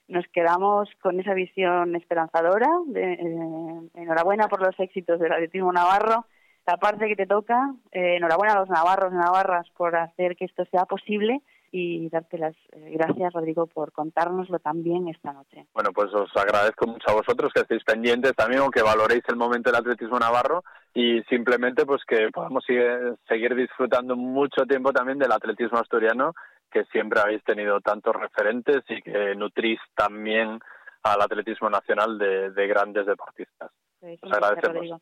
Nos 0.08 0.26
quedamos 0.28 0.90
con 1.02 1.20
esa 1.20 1.34
visión 1.34 1.96
esperanzadora. 1.96 2.68
De, 2.88 3.14
eh, 3.14 3.90
enhorabuena 3.96 4.48
por 4.48 4.62
los 4.62 4.78
éxitos 4.80 5.20
del 5.20 5.32
atletismo 5.32 5.72
navarro. 5.72 6.26
La 6.66 6.78
parte 6.78 7.08
que 7.08 7.16
te 7.16 7.26
toca, 7.26 7.74
eh, 7.92 8.16
enhorabuena 8.18 8.54
a 8.54 8.60
los 8.60 8.70
navarros 8.70 9.12
y 9.12 9.18
navarras 9.18 9.70
por 9.72 9.96
hacer 9.96 10.36
que 10.36 10.46
esto 10.46 10.64
sea 10.72 10.86
posible 10.86 11.42
y 11.74 12.08
darte 12.10 12.38
las 12.38 12.56
eh, 12.72 12.92
gracias, 12.94 13.34
Rodrigo, 13.34 13.66
por 13.66 13.92
contárnoslo 13.92 14.60
también 14.60 15.08
esta 15.08 15.34
noche. 15.34 15.66
Bueno, 15.74 15.90
pues 15.94 16.14
os 16.14 16.30
agradezco 16.38 16.86
mucho 16.86 17.10
a 17.10 17.14
vosotros 17.14 17.52
que 17.52 17.62
estéis 17.62 17.84
pendientes 17.84 18.34
también 18.36 18.62
o 18.62 18.70
que 18.70 18.84
valoréis 18.84 19.24
el 19.28 19.36
momento 19.36 19.72
del 19.72 19.82
atletismo 19.82 20.20
navarro 20.20 20.64
y 20.94 21.24
simplemente 21.24 21.84
pues 21.86 22.04
que 22.06 22.30
podamos 22.32 22.64
seguir 22.64 23.56
disfrutando 23.56 24.16
mucho 24.16 24.66
tiempo 24.68 24.94
también 24.94 25.18
del 25.18 25.32
atletismo 25.32 25.80
asturiano 25.80 26.34
que 26.74 26.86
siempre 26.86 27.20
habéis 27.22 27.44
tenido 27.44 27.80
tantos 27.82 28.16
referentes 28.16 28.84
y 28.90 29.02
que 29.02 29.36
nutrís 29.36 29.80
también 29.96 30.60
al 31.04 31.22
atletismo 31.22 31.70
nacional 31.70 32.18
de, 32.18 32.68
grandes 32.68 33.06
deportistas. 33.06 33.72
Pues, 34.00 34.20
os 34.24 34.32
agradecemos. 34.32 35.00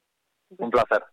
Un 0.57 0.69
placer. 0.69 1.03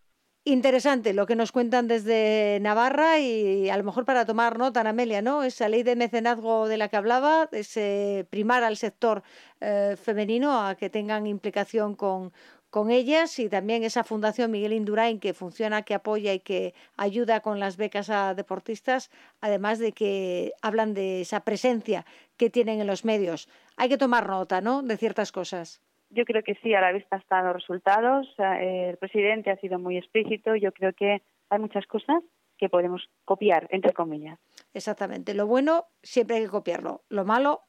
Interesante 0.45 1.13
lo 1.13 1.25
que 1.25 1.35
nos 1.35 1.51
cuentan 1.51 1.87
desde 1.87 2.59
Navarra 2.61 3.19
y 3.19 3.69
a 3.69 3.77
lo 3.77 3.83
mejor 3.83 4.05
para 4.05 4.25
tomar 4.25 4.57
nota, 4.57 4.81
Amelia, 4.81 5.21
¿no? 5.21 5.43
Esa 5.43 5.69
ley 5.69 5.83
de 5.83 5.95
mecenazgo 5.95 6.67
de 6.67 6.77
la 6.77 6.87
que 6.87 6.97
hablaba, 6.97 7.49
ese 7.51 8.25
primar 8.29 8.63
al 8.63 8.77
sector 8.77 9.21
eh, 9.61 9.95
femenino 10.01 10.65
a 10.65 10.75
que 10.75 10.89
tengan 10.89 11.27
implicación 11.27 11.95
con, 11.95 12.31
con 12.69 12.91
ellas 12.91 13.39
y 13.39 13.49
también 13.49 13.83
esa 13.83 14.03
Fundación 14.03 14.51
Miguel 14.51 14.73
Indurain 14.73 15.19
que 15.19 15.33
funciona, 15.33 15.81
que 15.81 15.93
apoya 15.93 16.33
y 16.33 16.39
que 16.39 16.73
ayuda 16.97 17.39
con 17.39 17.59
las 17.59 17.77
becas 17.77 18.09
a 18.09 18.33
deportistas, 18.33 19.09
además 19.41 19.79
de 19.79 19.91
que 19.91 20.53
hablan 20.61 20.93
de 20.93 21.21
esa 21.21 21.43
presencia 21.43 22.05
que 22.37 22.49
tienen 22.49 22.79
en 22.79 22.87
los 22.87 23.05
medios. 23.05 23.49
Hay 23.77 23.89
que 23.89 23.97
tomar 23.97 24.27
nota, 24.27 24.61
¿no? 24.61 24.83
De 24.83 24.97
ciertas 24.97 25.31
cosas. 25.31 25.81
Yo 26.11 26.25
creo 26.25 26.41
que 26.43 26.55
sí, 26.63 26.73
a 26.73 26.81
la 26.81 26.91
vista 26.91 27.17
están 27.17 27.45
los 27.45 27.53
resultados. 27.53 28.27
El 28.37 28.97
presidente 28.97 29.51
ha 29.51 29.57
sido 29.57 29.77
muy 29.77 29.97
explícito. 29.97 30.55
Yo 30.55 30.71
creo 30.71 30.93
que 30.93 31.21
hay 31.49 31.59
muchas 31.59 31.85
cosas 31.85 32.23
que 32.57 32.67
podemos 32.67 33.09
copiar, 33.25 33.67
entre 33.69 33.93
comillas. 33.93 34.39
Exactamente. 34.73 35.33
Lo 35.33 35.47
bueno 35.47 35.85
siempre 36.01 36.37
hay 36.37 36.43
que 36.43 36.49
copiarlo. 36.49 37.03
Lo 37.09 37.25
malo 37.25 37.61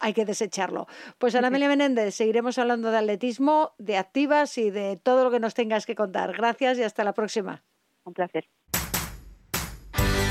hay 0.00 0.12
que 0.12 0.24
desecharlo. 0.24 0.86
Pues 1.18 1.34
Ana 1.34 1.48
Amelia 1.48 1.68
Menéndez, 1.68 2.14
seguiremos 2.14 2.58
hablando 2.58 2.90
de 2.90 2.98
atletismo, 2.98 3.72
de 3.78 3.96
activas 3.96 4.58
y 4.58 4.70
de 4.70 4.96
todo 4.96 5.24
lo 5.24 5.30
que 5.30 5.40
nos 5.40 5.54
tengas 5.54 5.86
que 5.86 5.94
contar. 5.94 6.32
Gracias 6.32 6.78
y 6.78 6.82
hasta 6.82 7.04
la 7.04 7.12
próxima. 7.12 7.62
Un 8.04 8.14
placer. 8.14 8.48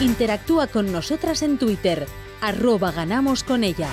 Interactúa 0.01 0.67
con 0.67 0.91
nosotras 0.91 1.43
en 1.43 1.59
Twitter, 1.59 2.07
arroba 2.41 2.91
ganamos 2.91 3.43
con 3.43 3.63
ellas. 3.63 3.91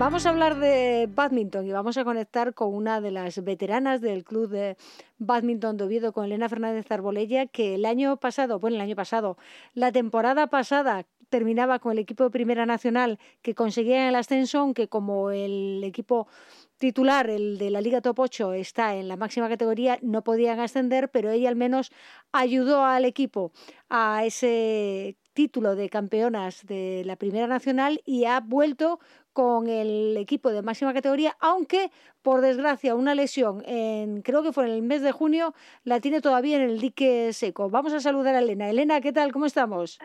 Vamos 0.00 0.24
a 0.24 0.30
hablar 0.30 0.58
de 0.58 1.10
badminton 1.14 1.66
y 1.66 1.72
vamos 1.72 1.98
a 1.98 2.04
conectar 2.04 2.54
con 2.54 2.74
una 2.74 3.02
de 3.02 3.10
las 3.10 3.44
veteranas 3.44 4.00
del 4.00 4.24
club 4.24 4.48
de 4.48 4.78
badminton 5.18 5.76
de 5.76 5.84
Oviedo, 5.84 6.12
con 6.12 6.24
Elena 6.24 6.48
Fernández 6.48 6.90
Arbolella, 6.90 7.44
que 7.44 7.74
el 7.74 7.84
año 7.84 8.16
pasado, 8.16 8.58
bueno, 8.58 8.76
el 8.76 8.80
año 8.80 8.96
pasado, 8.96 9.36
la 9.74 9.92
temporada 9.92 10.46
pasada 10.46 11.04
terminaba 11.30 11.78
con 11.78 11.92
el 11.92 11.98
equipo 11.98 12.24
de 12.24 12.30
Primera 12.30 12.66
Nacional 12.66 13.18
que 13.40 13.54
conseguía 13.54 14.08
el 14.08 14.14
ascenso, 14.14 14.58
aunque 14.58 14.88
como 14.88 15.30
el 15.30 15.82
equipo 15.84 16.28
titular, 16.76 17.30
el 17.30 17.58
de 17.58 17.70
la 17.70 17.80
Liga 17.80 18.00
Top 18.00 18.18
8, 18.18 18.54
está 18.54 18.96
en 18.96 19.08
la 19.08 19.16
máxima 19.16 19.48
categoría, 19.48 19.98
no 20.02 20.22
podían 20.22 20.60
ascender, 20.60 21.10
pero 21.10 21.30
ella 21.30 21.48
al 21.48 21.56
menos 21.56 21.92
ayudó 22.32 22.84
al 22.84 23.04
equipo 23.04 23.52
a 23.88 24.24
ese 24.24 25.16
título 25.32 25.76
de 25.76 25.88
campeonas 25.88 26.66
de 26.66 27.02
la 27.06 27.16
Primera 27.16 27.46
Nacional 27.46 28.02
y 28.04 28.24
ha 28.24 28.40
vuelto 28.40 28.98
con 29.32 29.68
el 29.68 30.16
equipo 30.16 30.50
de 30.50 30.62
máxima 30.62 30.92
categoría, 30.92 31.36
aunque 31.40 31.90
por 32.22 32.40
desgracia 32.40 32.94
una 32.94 33.14
lesión, 33.14 33.62
en, 33.66 34.22
creo 34.22 34.42
que 34.42 34.52
fue 34.52 34.66
en 34.66 34.72
el 34.72 34.82
mes 34.82 35.02
de 35.02 35.12
junio, 35.12 35.54
la 35.84 36.00
tiene 36.00 36.20
todavía 36.20 36.56
en 36.56 36.62
el 36.62 36.80
dique 36.80 37.32
seco. 37.32 37.70
Vamos 37.70 37.92
a 37.92 38.00
saludar 38.00 38.34
a 38.34 38.40
Elena. 38.40 38.68
Elena, 38.68 39.00
¿qué 39.00 39.12
tal? 39.12 39.32
¿Cómo 39.32 39.46
estamos? 39.46 39.98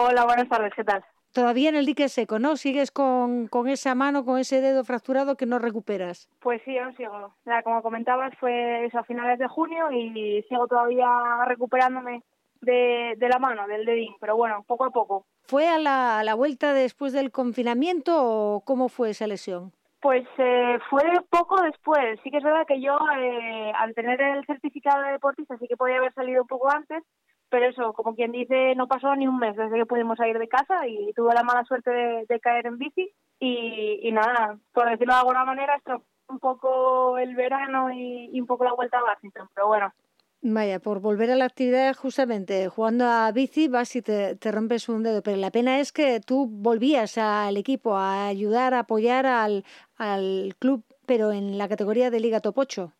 Hola, 0.00 0.26
buenas 0.26 0.48
tardes, 0.48 0.72
¿qué 0.76 0.84
tal? 0.84 1.04
Todavía 1.32 1.70
en 1.70 1.74
el 1.74 1.84
dique 1.84 2.08
seco, 2.08 2.38
¿no? 2.38 2.56
¿Sigues 2.56 2.92
con, 2.92 3.48
con 3.48 3.68
esa 3.68 3.96
mano, 3.96 4.24
con 4.24 4.38
ese 4.38 4.60
dedo 4.60 4.84
fracturado 4.84 5.36
que 5.36 5.44
no 5.44 5.58
recuperas? 5.58 6.28
Pues 6.38 6.62
sí, 6.64 6.78
aún 6.78 6.96
sigo. 6.96 7.34
como 7.64 7.82
comentabas, 7.82 8.32
fue 8.38 8.86
eso 8.86 9.00
a 9.00 9.02
finales 9.02 9.40
de 9.40 9.48
junio 9.48 9.90
y 9.90 10.40
sigo 10.48 10.68
todavía 10.68 11.08
recuperándome 11.46 12.22
de, 12.60 13.14
de 13.16 13.28
la 13.28 13.40
mano, 13.40 13.66
del 13.66 13.84
dedín, 13.84 14.14
pero 14.20 14.36
bueno, 14.36 14.62
poco 14.68 14.84
a 14.84 14.90
poco. 14.90 15.26
¿Fue 15.42 15.66
a 15.66 15.80
la, 15.80 16.20
a 16.20 16.22
la 16.22 16.34
vuelta 16.34 16.74
después 16.74 17.12
del 17.12 17.32
confinamiento 17.32 18.14
o 18.22 18.60
cómo 18.60 18.88
fue 18.88 19.10
esa 19.10 19.26
lesión? 19.26 19.72
Pues 20.00 20.28
eh, 20.38 20.78
fue 20.88 21.02
poco 21.28 21.60
después. 21.60 22.20
Sí 22.22 22.30
que 22.30 22.36
es 22.36 22.44
verdad 22.44 22.68
que 22.68 22.80
yo, 22.80 22.96
eh, 23.18 23.72
al 23.74 23.94
tener 23.94 24.20
el 24.20 24.46
certificado 24.46 25.02
de 25.02 25.10
deportista, 25.10 25.58
sí 25.58 25.66
que 25.66 25.76
podía 25.76 25.96
haber 25.96 26.14
salido 26.14 26.42
un 26.42 26.46
poco 26.46 26.70
antes, 26.70 27.02
pero 27.50 27.66
eso, 27.66 27.92
como 27.92 28.14
quien 28.14 28.32
dice, 28.32 28.74
no 28.76 28.86
pasó 28.86 29.14
ni 29.16 29.26
un 29.26 29.38
mes 29.38 29.56
desde 29.56 29.76
que 29.76 29.86
pudimos 29.86 30.18
salir 30.18 30.38
de 30.38 30.48
casa 30.48 30.86
y 30.86 31.12
tuve 31.14 31.34
la 31.34 31.42
mala 31.42 31.64
suerte 31.64 31.90
de, 31.90 32.40
caer 32.40 32.66
en 32.66 32.78
bici 32.78 33.10
y, 33.40 34.10
nada, 34.12 34.58
por 34.72 34.88
decirlo 34.88 35.14
de 35.14 35.20
alguna 35.20 35.44
manera, 35.44 35.80
un 36.28 36.38
poco 36.38 37.18
el 37.18 37.34
verano 37.34 37.90
y, 37.92 38.38
un 38.40 38.46
poco 38.46 38.64
la 38.64 38.74
vuelta 38.74 38.98
a 38.98 39.04
Washington, 39.04 39.48
pero 39.54 39.68
bueno. 39.68 39.92
Vaya, 40.40 40.78
por 40.78 41.00
volver 41.00 41.32
a 41.32 41.36
la 41.36 41.46
actividad 41.46 41.96
justamente 41.96 42.68
jugando 42.68 43.06
a 43.06 43.32
bici 43.32 43.66
vas 43.66 43.96
y 43.96 44.02
te, 44.02 44.36
te, 44.36 44.52
rompes 44.52 44.88
un 44.88 45.02
dedo, 45.02 45.20
pero 45.20 45.36
la 45.36 45.50
pena 45.50 45.80
es 45.80 45.90
que 45.90 46.20
tú 46.20 46.46
volvías 46.48 47.18
al 47.18 47.56
equipo 47.56 47.96
a 47.96 48.28
ayudar, 48.28 48.72
a 48.72 48.80
apoyar 48.80 49.26
al, 49.26 49.64
al 49.96 50.54
club, 50.60 50.84
pero 51.06 51.32
en 51.32 51.58
la 51.58 51.68
categoría 51.68 52.10
de 52.10 52.20
Liga 52.20 52.40
Top 52.40 52.56
8. 52.56 52.92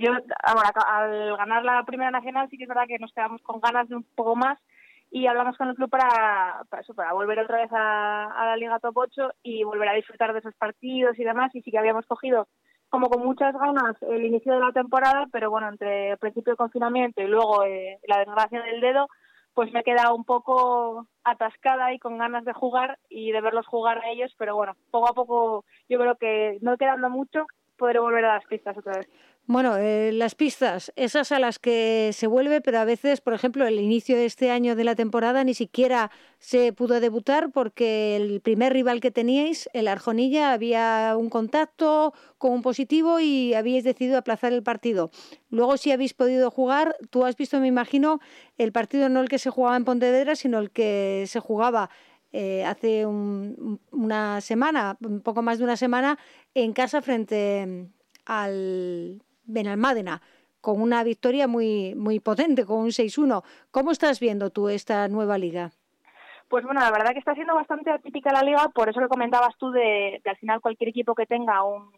Yo 0.00 0.12
ahora, 0.42 0.72
al 0.86 1.36
ganar 1.36 1.64
la 1.64 1.84
primera 1.84 2.10
nacional 2.10 2.48
sí 2.50 2.58
que 2.58 2.64
es 2.64 2.68
verdad 2.68 2.86
que 2.88 2.98
nos 2.98 3.12
quedamos 3.12 3.40
con 3.42 3.60
ganas 3.60 3.88
de 3.88 3.94
un 3.94 4.02
poco 4.02 4.34
más 4.34 4.58
y 5.10 5.26
hablamos 5.26 5.56
con 5.56 5.68
el 5.68 5.76
club 5.76 5.90
para, 5.90 6.64
para 6.68 7.12
volver 7.12 7.38
otra 7.38 7.58
vez 7.58 7.70
a, 7.70 8.44
la 8.46 8.56
Liga 8.56 8.80
Top 8.80 8.96
8 8.96 9.34
y 9.42 9.62
volver 9.62 9.90
a 9.90 9.94
disfrutar 9.94 10.32
de 10.32 10.40
esos 10.40 10.54
partidos 10.54 11.18
y 11.18 11.24
demás. 11.24 11.54
Y 11.54 11.62
sí 11.62 11.70
que 11.70 11.78
habíamos 11.78 12.06
cogido 12.06 12.48
como 12.88 13.08
con 13.08 13.22
muchas 13.22 13.54
ganas 13.54 13.96
el 14.02 14.24
inicio 14.24 14.54
de 14.54 14.60
la 14.60 14.72
temporada, 14.72 15.26
pero 15.30 15.50
bueno, 15.50 15.68
entre 15.68 16.10
el 16.10 16.18
principio 16.18 16.54
de 16.54 16.56
confinamiento 16.56 17.22
y 17.22 17.26
luego 17.26 17.62
eh, 17.64 17.98
la 18.08 18.18
desgracia 18.18 18.62
del 18.62 18.80
dedo, 18.80 19.06
pues 19.54 19.70
me 19.72 19.80
he 19.80 19.84
quedado 19.84 20.14
un 20.14 20.24
poco 20.24 21.06
atascada 21.24 21.92
y 21.92 21.98
con 21.98 22.18
ganas 22.18 22.44
de 22.44 22.52
jugar 22.52 22.98
y 23.08 23.32
de 23.32 23.40
verlos 23.40 23.66
jugar 23.66 23.98
a 23.98 24.10
ellos, 24.10 24.34
pero 24.38 24.56
bueno, 24.56 24.76
poco 24.90 25.08
a 25.08 25.14
poco 25.14 25.64
yo 25.88 25.98
creo 25.98 26.16
que 26.16 26.58
no 26.62 26.76
quedando 26.76 27.10
mucho 27.10 27.46
podré 27.82 27.98
volver 27.98 28.24
a 28.24 28.34
las 28.34 28.44
pistas 28.44 28.78
otra 28.78 28.98
vez. 28.98 29.08
Bueno, 29.46 29.76
eh, 29.76 30.12
las 30.12 30.36
pistas, 30.36 30.92
esas 30.94 31.32
a 31.32 31.40
las 31.40 31.58
que 31.58 32.10
se 32.12 32.28
vuelve, 32.28 32.60
pero 32.60 32.78
a 32.78 32.84
veces, 32.84 33.20
por 33.20 33.34
ejemplo, 33.34 33.66
el 33.66 33.80
inicio 33.80 34.14
de 34.16 34.24
este 34.24 34.52
año 34.52 34.76
de 34.76 34.84
la 34.84 34.94
temporada 34.94 35.42
ni 35.42 35.52
siquiera 35.52 36.12
se 36.38 36.72
pudo 36.72 37.00
debutar 37.00 37.50
porque 37.50 38.14
el 38.14 38.40
primer 38.40 38.72
rival 38.72 39.00
que 39.00 39.10
teníais, 39.10 39.68
el 39.72 39.88
Arjonilla, 39.88 40.52
había 40.52 41.16
un 41.18 41.28
contacto 41.28 42.14
con 42.38 42.52
un 42.52 42.62
positivo 42.62 43.18
y 43.18 43.54
habíais 43.54 43.82
decidido 43.82 44.16
aplazar 44.16 44.52
el 44.52 44.62
partido. 44.62 45.10
Luego 45.50 45.76
sí 45.76 45.90
habéis 45.90 46.14
podido 46.14 46.48
jugar, 46.52 46.94
tú 47.10 47.24
has 47.24 47.36
visto, 47.36 47.58
me 47.58 47.66
imagino, 47.66 48.20
el 48.58 48.70
partido 48.70 49.08
no 49.08 49.20
el 49.20 49.28
que 49.28 49.40
se 49.40 49.50
jugaba 49.50 49.76
en 49.76 49.84
Pontevedra, 49.84 50.36
sino 50.36 50.60
el 50.60 50.70
que 50.70 51.24
se 51.26 51.40
jugaba 51.40 51.90
eh, 52.32 52.64
hace 52.64 53.06
una 53.06 54.40
semana, 54.40 54.96
un 55.00 55.20
poco 55.20 55.42
más 55.42 55.58
de 55.58 55.64
una 55.64 55.76
semana, 55.76 56.18
en 56.54 56.72
casa 56.72 57.02
frente 57.02 57.88
al 58.26 59.22
Benalmádena 59.44 60.22
con 60.62 60.80
una 60.80 61.02
victoria 61.02 61.48
muy, 61.48 61.94
muy 61.96 62.20
potente, 62.20 62.64
con 62.64 62.78
un 62.78 62.90
6-1. 62.90 63.42
¿Cómo 63.70 63.90
estás 63.90 64.20
viendo 64.20 64.50
tú 64.50 64.68
esta 64.68 65.08
nueva 65.08 65.36
liga? 65.36 65.72
Pues 66.48 66.64
bueno, 66.64 66.80
la 66.80 66.90
verdad 66.92 67.12
que 67.12 67.18
está 67.18 67.34
siendo 67.34 67.54
bastante 67.54 67.90
atípica 67.90 68.32
la 68.32 68.42
liga, 68.42 68.68
por 68.74 68.88
eso 68.88 69.00
lo 69.00 69.08
comentabas 69.08 69.56
tú 69.58 69.70
de, 69.72 70.20
al 70.24 70.36
final 70.36 70.60
cualquier 70.60 70.90
equipo 70.90 71.14
que 71.14 71.26
tenga 71.26 71.64
un, 71.64 71.90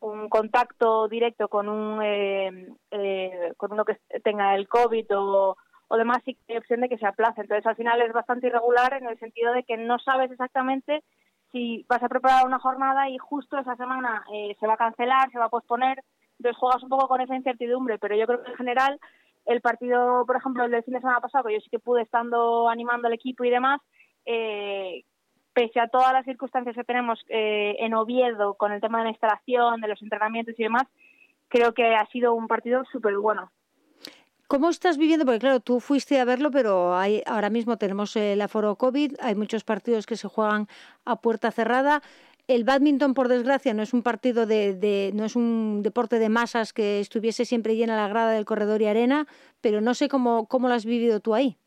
un 0.00 0.28
contacto 0.28 1.08
directo 1.08 1.48
con 1.48 1.68
un 1.68 2.02
eh, 2.02 2.68
eh, 2.90 3.52
con 3.56 3.72
uno 3.72 3.84
que 3.84 3.98
tenga 4.24 4.54
el 4.54 4.68
COVID 4.68 5.06
o, 5.16 5.56
o 5.88 5.96
demás, 5.96 6.22
sí 6.24 6.34
que 6.34 6.52
hay 6.52 6.58
opción 6.58 6.80
de 6.80 6.88
que 6.88 6.98
se 6.98 7.06
aplace. 7.06 7.40
Entonces 7.40 7.66
al 7.66 7.76
final 7.76 8.00
es 8.02 8.12
bastante 8.12 8.46
irregular 8.46 8.94
en 8.94 9.06
el 9.06 9.18
sentido 9.18 9.52
de 9.52 9.64
que 9.64 9.76
no 9.76 9.98
sabes 9.98 10.30
exactamente 10.30 11.02
si 11.50 11.84
vas 11.88 12.02
a 12.02 12.08
preparar 12.08 12.46
una 12.46 12.58
jornada 12.58 13.08
y 13.08 13.18
justo 13.18 13.58
esa 13.58 13.74
semana 13.76 14.24
eh, 14.32 14.56
se 14.60 14.66
va 14.66 14.74
a 14.74 14.78
cancelar, 14.78 15.30
se 15.30 15.38
va 15.38 15.46
a 15.46 15.50
posponer 15.50 16.04
entonces 16.38 16.58
juegas 16.58 16.82
un 16.82 16.88
poco 16.88 17.08
con 17.08 17.20
esa 17.20 17.34
incertidumbre, 17.34 17.98
pero 17.98 18.16
yo 18.16 18.26
creo 18.26 18.42
que 18.42 18.50
en 18.50 18.56
general 18.56 19.00
el 19.46 19.60
partido, 19.60 20.24
por 20.26 20.36
ejemplo, 20.36 20.64
el 20.64 20.70
del 20.70 20.84
fin 20.84 20.94
de 20.94 21.00
semana 21.00 21.20
pasado, 21.20 21.44
que 21.44 21.54
yo 21.54 21.60
sí 21.60 21.70
que 21.70 21.78
pude 21.78 22.02
estando 22.02 22.68
animando 22.68 23.08
al 23.08 23.14
equipo 23.14 23.44
y 23.44 23.50
demás, 23.50 23.80
eh, 24.24 25.04
pese 25.52 25.80
a 25.80 25.88
todas 25.88 26.12
las 26.12 26.24
circunstancias 26.24 26.76
que 26.76 26.84
tenemos 26.84 27.18
eh, 27.28 27.76
en 27.80 27.94
Oviedo 27.94 28.54
con 28.54 28.72
el 28.72 28.80
tema 28.80 28.98
de 28.98 29.04
la 29.04 29.10
instalación, 29.10 29.80
de 29.80 29.88
los 29.88 30.00
entrenamientos 30.02 30.54
y 30.58 30.62
demás, 30.62 30.84
creo 31.48 31.72
que 31.72 31.94
ha 31.94 32.06
sido 32.06 32.34
un 32.34 32.46
partido 32.46 32.84
súper 32.92 33.16
bueno. 33.16 33.50
¿Cómo 34.48 34.70
estás 34.70 34.98
viviendo? 34.98 35.24
Porque 35.24 35.40
claro, 35.40 35.60
tú 35.60 35.78
fuiste 35.78 36.18
a 36.18 36.24
verlo, 36.24 36.50
pero 36.50 36.96
hay, 36.96 37.22
ahora 37.26 37.50
mismo 37.50 37.76
tenemos 37.76 38.16
el 38.16 38.40
aforo 38.40 38.76
COVID, 38.76 39.16
hay 39.20 39.34
muchos 39.34 39.62
partidos 39.62 40.06
que 40.06 40.16
se 40.16 40.26
juegan 40.26 40.66
a 41.04 41.16
puerta 41.16 41.50
cerrada 41.50 42.02
el 42.48 42.64
badminton, 42.64 43.12
por 43.12 43.28
desgracia, 43.28 43.74
no 43.74 43.82
es 43.82 43.92
un 43.92 44.02
partido 44.02 44.46
de, 44.46 45.10
no 45.14 45.26
es 45.26 45.36
un 45.36 45.82
deporte 45.82 46.18
de 46.18 46.30
masas 46.30 46.72
que 46.72 46.98
estuviese 46.98 47.44
siempre 47.44 47.76
llena 47.76 47.94
la 47.94 48.08
grada 48.08 48.32
del 48.32 48.46
corredor 48.46 48.80
y 48.80 48.86
arena, 48.86 49.26
pero 49.60 49.82
no 49.82 49.92
sé 49.92 50.08
cómo, 50.08 50.46
cómo 50.46 50.66
lo 50.66 50.74
has 50.74 50.86
vivido 50.86 51.20
tú 51.20 51.34
ahí. 51.34 51.58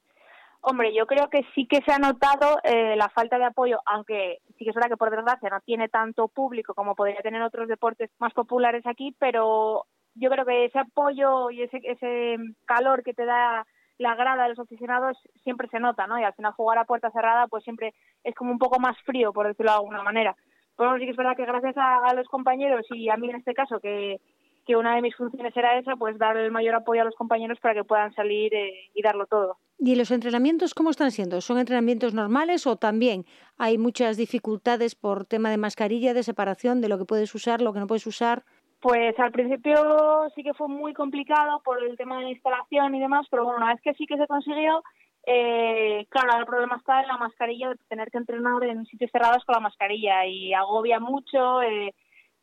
Hombre, 0.62 0.94
yo 0.94 1.06
creo 1.06 1.30
que 1.30 1.46
sí 1.54 1.68
que 1.68 1.82
se 1.84 1.92
ha 1.92 2.00
notado 2.00 2.60
eh, 2.64 2.96
la 2.96 3.10
falta 3.10 3.38
de 3.38 3.46
apoyo, 3.46 3.80
aunque 3.86 4.40
sí 4.58 4.64
que 4.64 4.72
es 4.72 4.76
verdad 4.76 4.90
que 4.90 4.98
por 4.98 5.12
desgracia 5.12 5.50
no 5.50 5.60
tiene 5.62 5.88
tanto 5.88 6.28
público 6.28 6.74
como 6.74 6.96
podría 6.96 7.22
tener 7.22 7.42
otros 7.44 7.68
deportes 7.68 8.10
más 8.20 8.34
populares 8.34 8.86
aquí, 8.86 9.16
pero 9.20 9.86
yo 10.16 10.30
creo 10.30 10.46
que 10.46 10.66
ese 10.66 10.80
apoyo 10.80 11.50
y 11.52 11.64
ese, 11.64 11.80
ese 11.84 12.38
calor 12.66 13.04
que 13.04 13.14
te 13.14 13.26
da 13.26 13.66
la 13.98 14.16
grada 14.16 14.44
de 14.44 14.50
los 14.50 14.60
aficionados 14.60 15.18
siempre 15.44 15.68
se 15.70 15.80
nota, 15.80 16.08
¿no? 16.08 16.20
Y 16.20 16.24
al 16.24 16.34
final 16.34 16.54
jugar 16.54 16.78
a 16.80 16.86
puerta 16.86 17.12
cerrada 17.12 17.48
pues 17.48 17.64
siempre 17.64 17.94
es 18.24 18.36
como 18.36 18.52
un 18.52 18.60
poco 18.60 18.80
más 18.80 18.98
frío, 19.04 19.32
por 19.32 19.48
decirlo 19.48 19.72
de 19.72 19.78
alguna 19.78 20.04
manera. 20.04 20.36
Bueno, 20.78 20.98
sí 20.98 21.06
que 21.06 21.12
es 21.12 21.18
verdad 21.18 21.38
que 21.38 21.46
gracias 21.46 21.76
a, 21.78 22.14
los 22.16 22.28
compañeros 22.28 22.86
y 22.90 23.10
a 23.10 23.18
mí 23.18 23.30
en 23.30 23.36
este 23.36 23.54
caso, 23.54 23.80
que, 23.80 24.20
que 24.66 24.76
una 24.76 24.96
de 24.96 25.04
mis 25.04 25.16
funciones 25.16 25.56
era 25.56 25.78
esa, 25.78 25.96
pues 25.96 26.18
dar 26.18 26.36
el 26.38 26.52
mayor 26.52 26.74
apoyo 26.74 27.02
a 27.02 27.06
los 27.06 27.16
compañeros 27.16 27.60
para 27.60 27.76
que 27.76 27.84
puedan 27.84 28.14
salir 28.14 28.54
eh, 28.56 28.90
y 28.96 29.02
darlo 29.04 29.28
todo. 29.28 29.58
¿Y 29.78 29.96
los 29.96 30.10
entrenamientos 30.10 30.74
cómo 30.74 30.90
están 30.90 31.12
siendo? 31.12 31.42
¿Son 31.42 31.60
entrenamientos 31.60 32.14
normales 32.16 32.66
o 32.66 32.78
también 32.78 33.26
hay 33.58 33.78
muchas 33.78 34.18
dificultades 34.18 34.96
por 34.96 35.26
tema 35.26 35.52
de 35.52 35.58
mascarilla, 35.58 36.16
de 36.16 36.24
separación, 36.24 36.82
de 36.82 36.90
lo 36.90 36.98
que 36.98 37.06
puedes 37.06 37.34
usar, 37.36 37.62
lo 37.62 37.74
que 37.74 37.80
no 37.80 37.88
puedes 37.88 38.08
usar? 38.08 38.44
Pues 38.82 39.18
al 39.20 39.32
principio 39.32 40.30
sí 40.34 40.44
que 40.44 40.56
fue 40.56 40.68
muy 40.68 40.94
complicado 40.94 41.62
por 41.64 41.84
el 41.84 41.96
tema 41.98 42.18
de 42.18 42.24
la 42.24 42.30
instalación 42.32 42.96
y 42.96 43.00
demás, 43.00 43.28
pero 43.30 43.44
bueno, 43.44 43.58
una 43.58 43.74
vez 43.74 43.82
que 43.82 43.94
sí 43.94 44.08
que 44.08 44.18
se 44.18 44.26
consiguió, 44.26 44.82
eh, 45.28 46.08
claro, 46.10 46.40
el 46.40 46.46
problema 46.46 46.78
está 46.78 47.02
en 47.02 47.08
la 47.08 47.18
mascarilla, 47.18 47.70
de 47.70 47.76
tener 47.88 48.10
que 48.10 48.18
entrenar 48.18 48.64
en 48.64 48.86
sitios 48.88 49.12
cerrados 49.12 49.46
con 49.46 49.54
la 49.54 49.60
mascarilla 49.60 50.26
y 50.26 50.54
agobia 50.54 51.00
mucho. 51.00 51.62
Eh, 51.62 51.94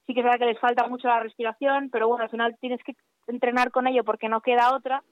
sí 0.06 0.14
que 0.14 0.20
es 0.20 0.24
verdad 0.24 0.38
que 0.38 0.52
les 0.52 0.60
falta 0.60 0.86
mucho 0.86 1.08
la 1.08 1.20
respiración, 1.20 1.90
pero 1.90 2.06
bueno, 2.06 2.24
al 2.24 2.30
final 2.30 2.56
tienes 2.60 2.82
que 2.84 2.94
entrenar 3.26 3.72
con 3.72 3.88
ello 3.88 4.04
porque 4.04 4.28
no 4.28 4.40
queda 4.40 4.74
otra 4.74 5.02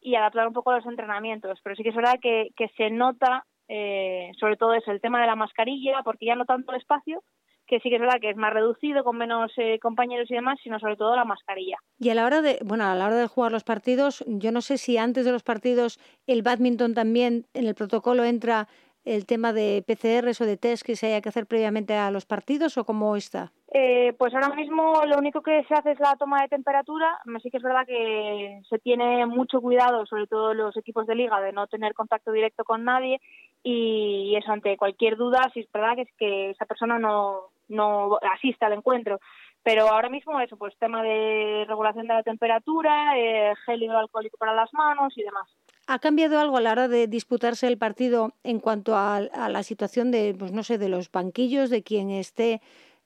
y 0.00 0.14
adaptar 0.14 0.46
un 0.46 0.54
poco 0.54 0.72
los 0.72 0.86
entrenamientos. 0.86 1.60
Pero 1.62 1.76
sí 1.76 1.82
que 1.82 1.90
es 1.90 1.94
verdad 1.94 2.18
que, 2.22 2.48
que 2.56 2.68
se 2.76 2.88
nota, 2.88 3.44
eh, 3.68 4.32
sobre 4.40 4.56
todo 4.56 4.72
eso, 4.72 4.90
el 4.90 5.02
tema 5.02 5.20
de 5.20 5.26
la 5.26 5.36
mascarilla, 5.36 6.02
porque 6.02 6.26
ya 6.26 6.36
no 6.36 6.46
tanto 6.46 6.72
el 6.72 6.78
espacio, 6.78 7.22
que 7.66 7.80
sí 7.80 7.88
que 7.88 7.96
es 7.96 8.00
verdad 8.00 8.20
que 8.20 8.30
es 8.30 8.36
más 8.36 8.52
reducido, 8.52 9.04
con 9.04 9.16
menos 9.16 9.52
eh, 9.56 9.78
compañeros 9.80 10.30
y 10.30 10.34
demás, 10.34 10.58
sino 10.62 10.78
sobre 10.78 10.96
todo 10.96 11.16
la 11.16 11.24
mascarilla. 11.24 11.76
Y 11.98 12.10
a 12.10 12.14
la 12.14 12.26
hora 12.26 12.42
de, 12.42 12.58
bueno, 12.64 12.84
a 12.84 12.94
la 12.94 13.06
hora 13.06 13.16
de 13.16 13.26
jugar 13.26 13.52
los 13.52 13.64
partidos, 13.64 14.24
yo 14.26 14.52
no 14.52 14.60
sé 14.60 14.78
si 14.78 14.98
antes 14.98 15.24
de 15.24 15.32
los 15.32 15.42
partidos 15.42 15.98
el 16.26 16.42
badminton 16.42 16.94
también 16.94 17.46
en 17.54 17.66
el 17.66 17.74
protocolo 17.74 18.24
entra 18.24 18.68
el 19.04 19.26
tema 19.26 19.52
de 19.52 19.84
PCRs 19.86 20.40
o 20.40 20.46
de 20.46 20.56
test 20.56 20.84
que 20.84 20.96
se 20.96 21.06
haya 21.06 21.20
que 21.20 21.28
hacer 21.28 21.46
previamente 21.46 21.94
a 21.94 22.10
los 22.10 22.24
partidos 22.24 22.78
o 22.78 22.84
cómo 22.84 23.16
está? 23.16 23.52
Eh, 23.72 24.14
pues 24.16 24.32
ahora 24.34 24.54
mismo 24.54 25.02
lo 25.06 25.18
único 25.18 25.42
que 25.42 25.64
se 25.64 25.74
hace 25.74 25.92
es 25.92 26.00
la 26.00 26.16
toma 26.16 26.42
de 26.42 26.48
temperatura. 26.48 27.18
Sí 27.42 27.50
que 27.50 27.56
es 27.58 27.62
verdad 27.62 27.86
que 27.86 28.62
se 28.68 28.78
tiene 28.78 29.26
mucho 29.26 29.60
cuidado, 29.60 30.06
sobre 30.06 30.26
todo 30.26 30.54
los 30.54 30.76
equipos 30.76 31.06
de 31.06 31.16
liga, 31.16 31.40
de 31.40 31.52
no 31.52 31.66
tener 31.66 31.92
contacto 31.92 32.32
directo 32.32 32.64
con 32.64 32.84
nadie 32.84 33.20
y 33.62 34.36
eso 34.36 34.52
ante 34.52 34.76
cualquier 34.76 35.16
duda, 35.16 35.50
si 35.52 35.60
es 35.60 35.72
verdad 35.72 35.96
que 35.96 36.02
es 36.02 36.12
que 36.18 36.50
esa 36.50 36.66
persona 36.66 36.98
no, 36.98 37.50
no 37.68 38.18
asista 38.34 38.66
al 38.66 38.74
encuentro. 38.74 39.20
Pero 39.62 39.88
ahora 39.88 40.10
mismo 40.10 40.38
eso, 40.40 40.58
pues 40.58 40.76
tema 40.78 41.02
de 41.02 41.64
regulación 41.66 42.06
de 42.06 42.14
la 42.14 42.22
temperatura, 42.22 43.18
eh, 43.18 43.54
gel 43.64 43.82
hidroalcohólico 43.82 44.36
para 44.36 44.54
las 44.54 44.72
manos 44.74 45.16
y 45.16 45.22
demás. 45.22 45.48
¿Ha 45.86 45.98
cambiado 45.98 46.38
algo 46.38 46.58
a 46.58 46.60
la 46.60 46.72
hora 46.72 46.88
de 46.88 47.06
disputarse 47.06 47.66
el 47.66 47.78
partido 47.78 48.32
en 48.42 48.60
cuanto 48.60 48.94
a, 48.94 49.16
a 49.16 49.48
la 49.48 49.62
situación 49.62 50.10
de, 50.10 50.34
pues 50.38 50.52
no 50.52 50.62
sé, 50.62 50.76
de 50.76 50.90
los 50.90 51.10
banquillos, 51.10 51.70
de 51.70 51.82
quien 51.82 52.10
esté 52.10 52.60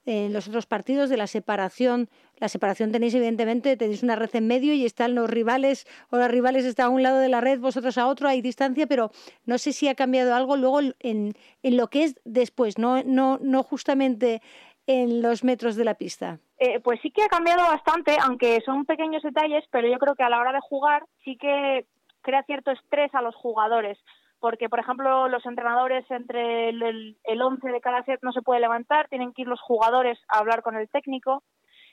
en 0.04 0.32
los 0.32 0.48
otros 0.48 0.66
partidos, 0.66 1.10
de 1.10 1.16
la 1.16 1.26
separación? 1.26 2.08
La 2.38 2.48
separación 2.48 2.92
tenéis, 2.92 3.14
evidentemente, 3.14 3.76
tenéis 3.76 4.02
una 4.02 4.16
red 4.16 4.30
en 4.34 4.46
medio 4.46 4.72
y 4.74 4.84
están 4.84 5.14
los 5.14 5.28
rivales, 5.28 5.86
o 6.10 6.16
los 6.16 6.28
rivales 6.28 6.64
están 6.64 6.86
a 6.86 6.90
un 6.90 7.02
lado 7.02 7.18
de 7.18 7.28
la 7.28 7.40
red, 7.40 7.60
vosotros 7.60 7.98
a 7.98 8.06
otro, 8.06 8.28
hay 8.28 8.40
distancia, 8.40 8.86
pero 8.86 9.10
no 9.44 9.58
sé 9.58 9.72
si 9.72 9.88
ha 9.88 9.94
cambiado 9.94 10.34
algo 10.34 10.56
luego 10.56 10.80
en, 10.80 11.34
en 11.62 11.76
lo 11.76 11.88
que 11.88 12.04
es 12.04 12.20
después, 12.24 12.78
no, 12.78 13.02
no, 13.02 13.38
no 13.40 13.62
justamente 13.62 14.40
en 14.86 15.20
los 15.20 15.44
metros 15.44 15.76
de 15.76 15.84
la 15.84 15.94
pista. 15.94 16.38
Eh, 16.58 16.80
pues 16.80 16.98
sí 17.02 17.10
que 17.10 17.22
ha 17.22 17.28
cambiado 17.28 17.62
bastante, 17.62 18.16
aunque 18.22 18.60
son 18.64 18.86
pequeños 18.86 19.22
detalles, 19.22 19.64
pero 19.70 19.86
yo 19.88 19.98
creo 19.98 20.14
que 20.14 20.22
a 20.22 20.30
la 20.30 20.40
hora 20.40 20.52
de 20.52 20.60
jugar 20.60 21.04
sí 21.24 21.36
que 21.36 21.86
crea 22.22 22.42
cierto 22.44 22.70
estrés 22.70 23.14
a 23.14 23.22
los 23.22 23.34
jugadores 23.34 23.98
porque, 24.40 24.68
por 24.68 24.78
ejemplo, 24.78 25.28
los 25.28 25.44
entrenadores 25.46 26.08
entre 26.10 26.68
el, 26.68 27.16
el 27.24 27.42
11 27.42 27.68
de 27.70 27.80
cada 27.80 28.04
set 28.04 28.20
no 28.22 28.32
se 28.32 28.42
puede 28.42 28.60
levantar, 28.60 29.08
tienen 29.08 29.32
que 29.32 29.42
ir 29.42 29.48
los 29.48 29.60
jugadores 29.60 30.18
a 30.28 30.38
hablar 30.38 30.62
con 30.62 30.76
el 30.76 30.88
técnico, 30.88 31.42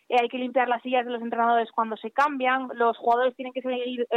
eh, 0.10 0.18
hay 0.22 0.28
que 0.28 0.38
limpiar 0.38 0.68
las 0.68 0.82
sillas 0.84 1.06
de 1.06 1.12
los 1.12 1.22
entrenadores 1.22 1.72
cuando 1.72 1.98
se 1.98 2.12
cambian, 2.12 2.70
los 2.76 2.98
jugadores 2.98 3.36
tienen 3.36 3.54
que 3.54 3.62
seguir 3.62 4.08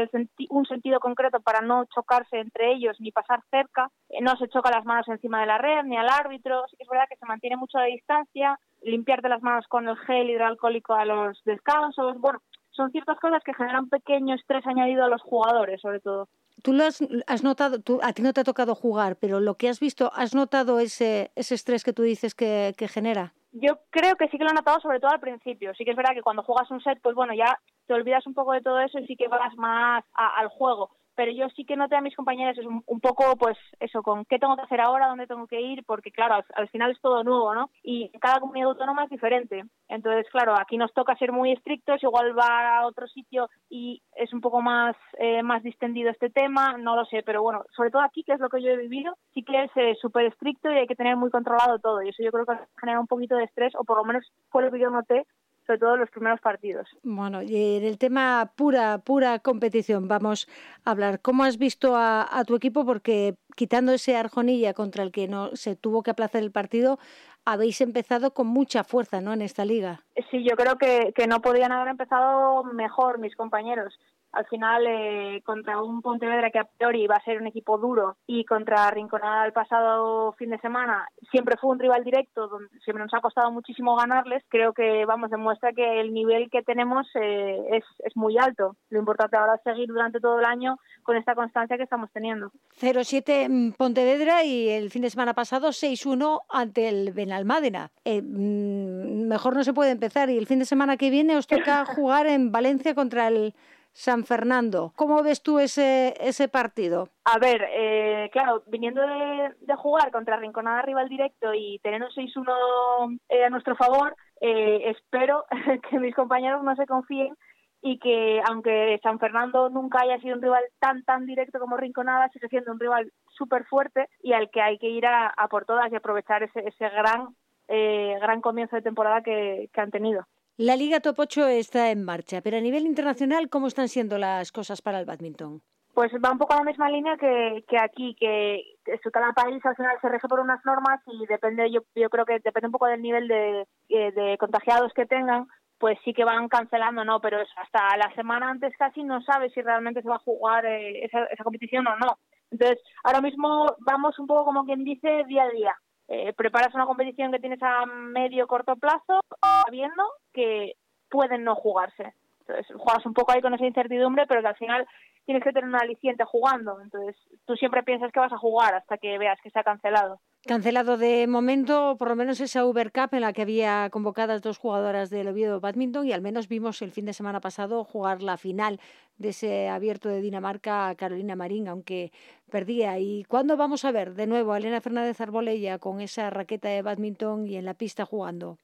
un 0.50 0.66
sentido 0.66 1.00
concreto 1.00 1.40
para 1.40 1.60
no 1.60 1.86
chocarse 1.86 2.38
entre 2.38 2.72
ellos 2.72 2.96
ni 3.00 3.10
pasar 3.10 3.42
cerca, 3.50 3.90
eh, 4.10 4.20
no 4.20 4.36
se 4.36 4.48
choca 4.48 4.70
las 4.70 4.84
manos 4.84 5.08
encima 5.08 5.40
de 5.40 5.46
la 5.46 5.58
red 5.58 5.84
ni 5.84 5.96
al 5.96 6.08
árbitro, 6.08 6.64
sí 6.68 6.76
que 6.76 6.82
es 6.82 6.88
verdad 6.88 7.06
que 7.08 7.16
se 7.16 7.26
mantiene 7.26 7.56
mucho 7.56 7.78
la 7.78 7.84
distancia, 7.84 8.58
limpiarte 8.82 9.28
las 9.28 9.42
manos 9.42 9.66
con 9.68 9.88
el 9.88 9.96
gel 9.96 10.30
hidroalcohólico 10.30 10.94
a 10.94 11.04
los 11.04 11.42
descansos. 11.44 12.18
Bueno, 12.20 12.40
son 12.70 12.90
ciertas 12.90 13.18
cosas 13.18 13.42
que 13.42 13.54
generan 13.54 13.88
pequeño 13.88 14.34
estrés 14.34 14.66
añadido 14.66 15.04
a 15.04 15.08
los 15.08 15.22
jugadores, 15.22 15.80
sobre 15.80 16.00
todo. 16.00 16.28
Tú 16.62 16.72
lo 16.72 16.84
has, 16.84 17.00
notado, 17.44 17.80
tú, 17.80 18.00
a 18.02 18.12
ti 18.12 18.22
no 18.22 18.32
te 18.32 18.40
ha 18.40 18.44
tocado 18.44 18.74
jugar, 18.74 19.16
pero 19.16 19.40
lo 19.40 19.54
que 19.54 19.68
has 19.68 19.80
visto, 19.80 20.10
¿has 20.14 20.34
notado 20.34 20.80
ese, 20.80 21.30
ese 21.36 21.54
estrés 21.54 21.84
que 21.84 21.92
tú 21.92 22.02
dices 22.02 22.34
que 22.34 22.74
genera? 22.90 23.32
Yo 23.52 23.80
creo 23.90 24.16
que 24.16 24.28
sí 24.28 24.38
que 24.38 24.44
lo 24.44 24.50
he 24.50 24.54
notado, 24.54 24.80
sobre 24.80 25.00
todo 25.00 25.10
al 25.10 25.20
principio. 25.20 25.74
Sí 25.74 25.84
que 25.84 25.92
es 25.92 25.96
verdad 25.96 26.14
que 26.14 26.22
cuando 26.22 26.42
juegas 26.42 26.70
un 26.70 26.82
set, 26.82 26.98
pues 27.02 27.14
bueno, 27.14 27.34
ya 27.34 27.58
te 27.86 27.94
olvidas 27.94 28.26
un 28.26 28.34
poco 28.34 28.52
de 28.52 28.60
todo 28.60 28.78
eso 28.80 28.98
y 28.98 29.06
sí 29.06 29.16
que 29.16 29.28
vas 29.28 29.56
más 29.56 30.04
al 30.12 30.48
juego 30.48 30.90
pero 31.18 31.32
yo 31.32 31.48
sí 31.56 31.64
que 31.64 31.74
noté 31.74 31.96
a 31.96 32.00
mis 32.00 32.14
compañeros 32.14 32.56
es 32.56 32.64
un, 32.64 33.00
poco, 33.00 33.34
pues 33.36 33.58
eso, 33.80 34.04
con 34.04 34.24
qué 34.24 34.38
tengo 34.38 34.54
que 34.54 34.62
hacer 34.62 34.80
ahora, 34.80 35.08
dónde 35.08 35.26
tengo 35.26 35.48
que 35.48 35.60
ir, 35.60 35.82
porque 35.84 36.12
claro, 36.12 36.44
al, 36.54 36.68
final 36.68 36.92
es 36.92 37.00
todo 37.00 37.24
nuevo, 37.24 37.52
¿no? 37.56 37.70
Y 37.82 38.08
cada 38.20 38.38
comunidad 38.38 38.68
autónoma 38.68 39.02
es 39.02 39.10
diferente. 39.10 39.64
Entonces, 39.88 40.30
claro, 40.30 40.54
aquí 40.56 40.76
nos 40.76 40.94
toca 40.94 41.16
ser 41.16 41.32
muy 41.32 41.50
estrictos, 41.50 42.00
igual 42.04 42.38
va 42.38 42.78
a 42.78 42.86
otro 42.86 43.08
sitio 43.08 43.50
y 43.68 44.00
es 44.14 44.32
un 44.32 44.40
poco 44.40 44.62
más, 44.62 44.94
eh, 45.18 45.42
más 45.42 45.64
distendido 45.64 46.08
este 46.08 46.30
tema, 46.30 46.78
no 46.78 46.94
lo 46.94 47.04
sé, 47.06 47.24
pero 47.26 47.42
bueno, 47.42 47.64
sobre 47.74 47.90
todo 47.90 48.02
aquí, 48.02 48.22
que 48.22 48.34
es 48.34 48.38
lo 48.38 48.48
que 48.48 48.62
yo 48.62 48.68
he 48.68 48.76
vivido, 48.76 49.16
sí 49.34 49.42
que 49.42 49.64
es 49.64 49.72
eh, 49.74 49.96
súper 50.00 50.26
estricto 50.26 50.70
y 50.70 50.76
hay 50.76 50.86
que 50.86 50.94
tener 50.94 51.16
muy 51.16 51.30
controlado 51.30 51.80
todo. 51.80 52.00
Y 52.00 52.10
eso 52.10 52.22
yo 52.22 52.30
creo 52.30 52.46
que 52.46 52.54
genera 52.80 53.00
un 53.00 53.08
poquito 53.08 53.34
de 53.34 53.42
estrés, 53.42 53.74
o 53.74 53.82
por 53.82 53.96
lo 53.96 54.04
menos 54.04 54.24
fue 54.50 54.62
lo 54.62 54.70
que 54.70 54.78
yo 54.78 54.88
noté 54.88 55.26
sobre 55.68 55.80
todo 55.80 55.96
los 55.98 56.10
primeros 56.10 56.40
partidos. 56.40 56.88
Bueno, 57.02 57.42
y 57.42 57.76
en 57.76 57.84
el 57.84 57.98
tema 57.98 58.52
pura, 58.56 58.98
pura 59.04 59.38
competición, 59.38 60.08
vamos 60.08 60.48
a 60.84 60.92
hablar. 60.92 61.20
¿Cómo 61.20 61.44
has 61.44 61.58
visto 61.58 61.94
a, 61.94 62.42
tu 62.46 62.56
equipo? 62.56 62.86
Porque 62.86 63.34
quitando 63.54 63.92
ese 63.92 64.16
Arjonilla 64.16 64.72
contra 64.72 65.02
el 65.02 65.12
que 65.12 65.28
no 65.28 65.54
se 65.56 65.76
tuvo 65.76 66.02
que 66.02 66.10
aplazar 66.10 66.42
el 66.42 66.52
partido, 66.52 66.98
habéis 67.44 67.82
empezado 67.82 68.32
con 68.32 68.46
mucha 68.46 68.82
fuerza, 68.82 69.20
¿no? 69.20 69.34
En 69.34 69.42
esta 69.42 69.66
liga. 69.66 70.04
Sí, 70.30 70.42
yo 70.42 70.56
creo 70.56 70.78
que, 70.78 71.12
que 71.14 71.26
no 71.26 71.42
podían 71.42 71.72
haber 71.72 71.88
empezado 71.88 72.64
mejor 72.64 73.18
mis 73.18 73.36
compañeros 73.36 73.98
al 74.32 74.46
final 74.46 74.86
eh, 74.86 75.42
contra 75.44 75.82
un 75.82 76.02
Pontevedra 76.02 76.50
que 76.50 76.58
a 76.58 76.64
priori 76.64 77.06
va 77.06 77.16
a 77.16 77.24
ser 77.24 77.40
un 77.40 77.46
equipo 77.46 77.78
duro 77.78 78.16
y 78.26 78.44
contra 78.44 78.90
Rinconada 78.90 79.46
el 79.46 79.52
pasado 79.52 80.32
fin 80.32 80.50
de 80.50 80.58
semana 80.58 81.08
siempre 81.30 81.56
fue 81.60 81.70
un 81.70 81.78
rival 81.78 82.04
directo 82.04 82.48
donde 82.48 82.68
siempre 82.84 83.04
nos 83.04 83.14
ha 83.14 83.20
costado 83.20 83.50
muchísimo 83.50 83.96
ganarles 83.96 84.42
creo 84.48 84.72
que 84.72 85.04
vamos 85.06 85.30
demuestra 85.30 85.72
que 85.72 86.00
el 86.00 86.12
nivel 86.12 86.50
que 86.50 86.62
tenemos 86.62 87.06
eh, 87.14 87.58
es, 87.72 87.84
es 88.04 88.16
muy 88.16 88.36
alto. 88.38 88.76
Lo 88.90 88.98
importante 88.98 89.36
ahora 89.36 89.56
es 89.56 89.62
seguir 89.62 89.88
durante 89.88 90.20
todo 90.20 90.38
el 90.38 90.44
año 90.44 90.76
con 91.02 91.16
esta 91.16 91.34
constancia 91.34 91.76
que 91.76 91.84
estamos 91.84 92.10
teniendo. 92.12 92.50
0-7 92.80 93.74
Pontevedra 93.76 94.44
y 94.44 94.68
el 94.68 94.90
fin 94.90 95.02
de 95.02 95.10
semana 95.10 95.34
pasado 95.34 95.68
6-1 95.68 96.42
ante 96.48 96.88
el 96.88 97.12
Benalmádena. 97.12 97.90
Eh, 98.04 98.22
mm, 98.22 99.28
mejor 99.28 99.54
no 99.54 99.64
se 99.64 99.72
puede 99.72 99.90
empezar 99.90 100.30
y 100.30 100.38
el 100.38 100.46
fin 100.46 100.58
de 100.58 100.64
semana 100.64 100.96
que 100.96 101.10
viene 101.10 101.36
os 101.36 101.46
toca 101.46 101.84
jugar 101.86 102.26
en 102.26 102.52
Valencia 102.52 102.94
contra 102.94 103.28
el 103.28 103.54
San 103.98 104.24
Fernando. 104.24 104.92
¿Cómo 104.94 105.24
ves 105.24 105.42
tú 105.42 105.58
ese, 105.58 106.14
ese 106.20 106.46
partido? 106.46 107.08
A 107.24 107.36
ver, 107.40 107.66
eh, 107.68 108.30
claro, 108.30 108.62
viniendo 108.68 109.02
de, 109.02 109.74
jugar 109.74 110.12
contra 110.12 110.36
Rinconada 110.36 110.82
rival 110.82 111.08
directo 111.08 111.52
y 111.52 111.80
tener 111.80 112.04
un 112.04 112.10
6-1 112.10 113.18
eh, 113.28 113.44
a 113.44 113.50
nuestro 113.50 113.74
favor, 113.74 114.14
eh, 114.40 114.90
espero 114.90 115.46
que 115.90 115.98
mis 115.98 116.14
compañeros 116.14 116.62
no 116.62 116.76
se 116.76 116.86
confíen 116.86 117.34
y 117.82 117.98
que 117.98 118.40
aunque 118.48 119.00
San 119.02 119.18
Fernando 119.18 119.68
nunca 119.68 120.02
haya 120.02 120.20
sido 120.20 120.36
un 120.36 120.42
rival 120.42 120.62
tan 120.78 121.02
tan 121.02 121.26
directo 121.26 121.58
como 121.58 121.76
Rinconada, 121.76 122.28
sigue 122.28 122.46
siendo 122.46 122.70
un 122.70 122.78
rival 122.78 123.12
súper 123.36 123.64
fuerte 123.64 124.08
y 124.22 124.32
al 124.32 124.48
que 124.50 124.62
hay 124.62 124.78
que 124.78 124.90
ir 124.90 125.06
a, 125.06 125.34
por 125.50 125.64
todas 125.64 125.90
y 125.90 125.96
aprovechar 125.96 126.44
ese, 126.44 126.60
ese 126.60 126.88
gran 126.88 127.34
gran 127.66 128.40
comienzo 128.40 128.76
de 128.76 128.82
temporada 128.82 129.22
que 129.22 129.68
han 129.74 129.90
tenido. 129.90 130.24
La 130.60 130.74
Liga 130.74 130.98
Top 130.98 131.20
8 131.20 131.46
está 131.46 131.92
en 131.92 132.04
marcha, 132.04 132.40
pero 132.42 132.56
a 132.56 132.60
nivel 132.60 132.84
internacional, 132.84 133.48
¿cómo 133.48 133.68
están 133.68 133.86
siendo 133.86 134.18
las 134.18 134.50
cosas 134.50 134.82
para 134.82 134.98
el 134.98 135.06
badminton? 135.06 135.62
Pues 135.94 136.10
va 136.14 136.32
un 136.32 136.38
poco 136.38 136.54
a 136.54 136.56
la 136.56 136.64
misma 136.64 136.90
línea 136.90 137.16
que, 137.16 137.62
aquí, 137.78 138.16
que, 138.18 138.64
cada 139.12 139.32
país 139.34 139.64
al 139.64 139.76
final 139.76 139.96
se 140.00 140.08
rige 140.08 140.26
por 140.26 140.40
unas 140.40 140.58
normas 140.64 141.00
y 141.06 141.26
depende, 141.26 141.70
yo, 141.70 141.82
yo 141.94 142.10
creo 142.10 142.24
que 142.24 142.40
depende 142.40 142.66
un 142.66 142.72
poco 142.72 142.86
del 142.86 143.00
nivel 143.00 143.28
de, 143.28 143.68
eh, 143.88 144.36
contagiados 144.36 144.92
que 144.94 145.06
tengan, 145.06 145.46
pues 145.78 145.96
sí 146.04 146.12
que 146.12 146.24
van 146.24 146.48
cancelando, 146.48 147.04
¿no? 147.04 147.20
Pero 147.20 147.38
hasta 147.38 147.96
la 147.96 148.12
semana 148.16 148.50
antes 148.50 148.76
casi 148.76 149.04
no 149.04 149.22
sabe 149.22 149.50
si 149.50 149.62
realmente 149.62 150.02
se 150.02 150.08
va 150.08 150.16
a 150.16 150.24
jugar 150.26 150.66
eh, 150.66 151.04
esa, 151.04 151.22
esa 151.26 151.44
competición 151.44 151.86
o 151.86 151.96
no. 151.98 152.18
Entonces, 152.50 152.80
ahora 153.04 153.20
mismo 153.20 153.76
vamos 153.78 154.18
un 154.18 154.26
poco 154.26 154.46
como 154.46 154.64
quien 154.64 154.82
dice 154.82 155.22
día 155.28 155.44
a 155.44 155.50
día. 155.50 155.76
Eh, 156.08 156.32
preparas 156.32 156.74
una 156.74 156.86
competición 156.86 157.30
que 157.30 157.38
tienes 157.38 157.62
a 157.62 157.84
medio 157.84 158.46
corto 158.46 158.76
plazo 158.76 159.20
sabiendo 159.64 160.02
que 160.32 160.76
pueden 161.10 161.44
no 161.44 161.54
jugarse. 161.54 162.14
Entonces 162.48 162.76
juegas 162.76 163.04
un 163.04 163.12
poco 163.12 163.32
ahí 163.32 163.42
con 163.42 163.52
esa 163.52 163.66
incertidumbre, 163.66 164.26
pero 164.26 164.40
que 164.40 164.48
al 164.48 164.56
final 164.56 164.86
tienes 165.26 165.44
que 165.44 165.52
tener 165.52 165.68
un 165.68 165.76
aliciente 165.76 166.24
jugando. 166.24 166.80
Entonces 166.80 167.14
tú 167.44 167.54
siempre 167.56 167.82
piensas 167.82 168.10
que 168.10 168.20
vas 168.20 168.32
a 168.32 168.38
jugar 168.38 168.74
hasta 168.74 168.96
que 168.96 169.18
veas 169.18 169.38
que 169.42 169.50
se 169.50 169.58
ha 169.58 169.62
cancelado. 169.62 170.20
Cancelado 170.46 170.96
de 170.96 171.26
momento, 171.26 171.96
por 171.98 172.08
lo 172.08 172.16
menos 172.16 172.40
esa 172.40 172.64
Uber 172.64 172.90
Cup 172.92 173.10
en 173.12 173.20
la 173.20 173.34
que 173.34 173.42
había 173.42 173.90
convocadas 173.90 174.40
dos 174.40 174.56
jugadoras 174.56 175.10
del 175.10 175.28
Oviedo 175.28 175.60
Badminton 175.60 176.06
y 176.06 176.12
al 176.12 176.22
menos 176.22 176.48
vimos 176.48 176.80
el 176.80 176.92
fin 176.92 177.04
de 177.04 177.12
semana 177.12 177.40
pasado 177.40 177.84
jugar 177.84 178.22
la 178.22 178.38
final 178.38 178.80
de 179.18 179.30
ese 179.30 179.68
abierto 179.68 180.08
de 180.08 180.22
Dinamarca 180.22 180.88
a 180.88 180.94
Carolina 180.94 181.36
Marín, 181.36 181.68
aunque 181.68 182.12
perdía. 182.50 182.98
¿Y 182.98 183.24
cuándo 183.24 183.58
vamos 183.58 183.84
a 183.84 183.92
ver 183.92 184.14
de 184.14 184.26
nuevo 184.26 184.52
a 184.52 184.58
Elena 184.58 184.80
Fernández 184.80 185.20
Arbolella 185.20 185.78
con 185.78 186.00
esa 186.00 186.30
raqueta 186.30 186.68
de 186.68 186.80
badminton 186.80 187.46
y 187.46 187.56
en 187.56 187.66
la 187.66 187.74
pista 187.74 188.06
jugando? 188.06 188.56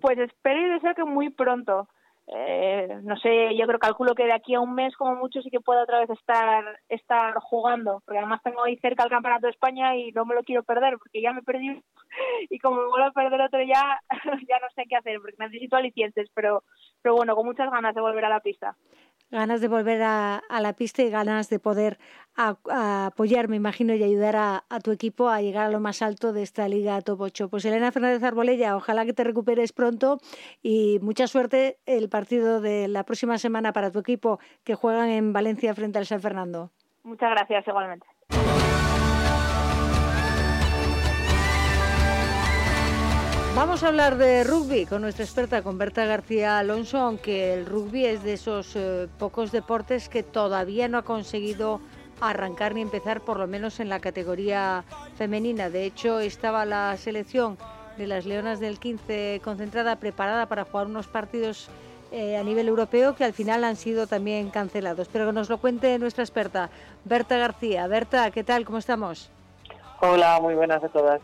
Pues 0.00 0.18
espero 0.18 0.60
y 0.60 0.70
deseo 0.70 0.94
que 0.94 1.04
muy 1.04 1.30
pronto 1.30 1.88
eh, 2.26 3.00
no 3.02 3.16
sé, 3.16 3.56
yo 3.56 3.66
creo, 3.66 3.78
calculo 3.78 4.14
que 4.14 4.24
de 4.24 4.32
aquí 4.32 4.54
a 4.54 4.60
un 4.60 4.74
mes 4.74 4.94
como 4.96 5.16
mucho 5.16 5.42
sí 5.42 5.50
que 5.50 5.60
puedo 5.60 5.82
otra 5.82 6.00
vez 6.00 6.10
estar 6.10 6.78
estar 6.88 7.34
jugando, 7.40 8.02
porque 8.04 8.18
además 8.18 8.40
tengo 8.42 8.62
ahí 8.62 8.76
cerca 8.78 9.04
el 9.04 9.10
Campeonato 9.10 9.46
de 9.46 9.52
España 9.52 9.96
y 9.96 10.12
no 10.12 10.24
me 10.24 10.34
lo 10.34 10.44
quiero 10.44 10.62
perder, 10.62 10.96
porque 10.98 11.20
ya 11.20 11.32
me 11.32 11.42
perdí 11.42 11.82
y 12.50 12.58
como 12.60 12.82
me 12.82 12.88
vuelvo 12.88 13.06
a 13.06 13.12
perder 13.12 13.40
otro 13.40 13.62
ya, 13.62 14.00
ya 14.48 14.58
no 14.60 14.68
sé 14.74 14.84
qué 14.88 14.96
hacer, 14.96 15.20
porque 15.20 15.36
necesito 15.38 15.76
alicientes, 15.76 16.28
pero, 16.34 16.62
pero 17.02 17.16
bueno, 17.16 17.34
con 17.34 17.46
muchas 17.46 17.70
ganas 17.70 17.94
de 17.94 18.00
volver 18.00 18.24
a 18.24 18.28
la 18.30 18.40
pista 18.40 18.76
ganas 19.30 19.60
de 19.60 19.68
volver 19.68 20.02
a, 20.02 20.42
la 20.60 20.72
pista 20.72 21.02
y 21.02 21.10
ganas 21.10 21.48
de 21.48 21.58
poder 21.58 21.98
apoyar, 22.34 23.48
me 23.48 23.56
imagino, 23.56 23.94
y 23.94 24.02
ayudar 24.02 24.36
a, 24.36 24.80
tu 24.82 24.90
equipo 24.90 25.28
a 25.28 25.40
llegar 25.40 25.66
a 25.66 25.70
lo 25.70 25.80
más 25.80 26.02
alto 26.02 26.32
de 26.32 26.42
esta 26.42 26.68
Liga 26.68 27.00
Top 27.02 27.20
8. 27.20 27.48
Pues 27.48 27.64
Elena 27.64 27.92
Fernández 27.92 28.22
Arbolella, 28.22 28.76
ojalá 28.76 29.04
que 29.04 29.12
te 29.12 29.24
recuperes 29.24 29.72
pronto 29.72 30.18
y 30.62 30.98
mucha 31.00 31.26
suerte 31.26 31.78
el 31.86 32.08
partido 32.08 32.60
de 32.60 32.88
la 32.88 33.04
próxima 33.04 33.38
semana 33.38 33.72
para 33.72 33.90
tu 33.90 33.98
equipo 33.98 34.40
que 34.64 34.74
juegan 34.74 35.08
en 35.08 35.32
Valencia 35.32 35.74
frente 35.74 35.98
al 35.98 36.06
San 36.06 36.20
Fernando. 36.20 36.70
Muchas 37.02 37.30
gracias, 37.30 37.66
igualmente. 37.66 38.06
Vamos 43.56 43.82
a 43.82 43.88
hablar 43.88 44.16
de 44.16 44.44
rugby 44.44 44.86
con 44.86 45.02
nuestra 45.02 45.24
experta, 45.24 45.62
con 45.62 45.76
Berta 45.76 46.04
García 46.04 46.60
Alonso, 46.60 46.98
aunque 46.98 47.52
el 47.52 47.66
rugby 47.66 48.06
es 48.06 48.22
de 48.22 48.34
esos 48.34 48.76
eh, 48.76 49.08
pocos 49.18 49.50
deportes 49.50 50.08
que 50.08 50.22
todavía 50.22 50.86
no 50.86 50.98
ha 50.98 51.02
conseguido 51.02 51.80
arrancar 52.20 52.74
ni 52.74 52.80
empezar, 52.80 53.22
por 53.22 53.38
lo 53.38 53.48
menos 53.48 53.80
en 53.80 53.88
la 53.88 53.98
categoría 53.98 54.84
femenina. 55.16 55.68
De 55.68 55.84
hecho, 55.84 56.20
estaba 56.20 56.64
la 56.64 56.96
selección 56.96 57.58
de 57.98 58.06
las 58.06 58.24
Leonas 58.24 58.60
del 58.60 58.78
15 58.78 59.40
concentrada, 59.42 59.96
preparada 59.96 60.46
para 60.46 60.64
jugar 60.64 60.86
unos 60.86 61.08
partidos 61.08 61.68
eh, 62.12 62.36
a 62.36 62.44
nivel 62.44 62.68
europeo 62.68 63.16
que 63.16 63.24
al 63.24 63.32
final 63.32 63.64
han 63.64 63.76
sido 63.76 64.06
también 64.06 64.50
cancelados. 64.50 65.08
Pero 65.08 65.26
que 65.26 65.32
nos 65.32 65.50
lo 65.50 65.58
cuente 65.58 65.98
nuestra 65.98 66.22
experta, 66.22 66.70
Berta 67.04 67.36
García. 67.36 67.88
Berta, 67.88 68.30
¿qué 68.30 68.44
tal? 68.44 68.64
¿Cómo 68.64 68.78
estamos? 68.78 69.28
Hola, 70.00 70.38
muy 70.40 70.54
buenas 70.54 70.82
a 70.84 70.88
todas. 70.88 71.20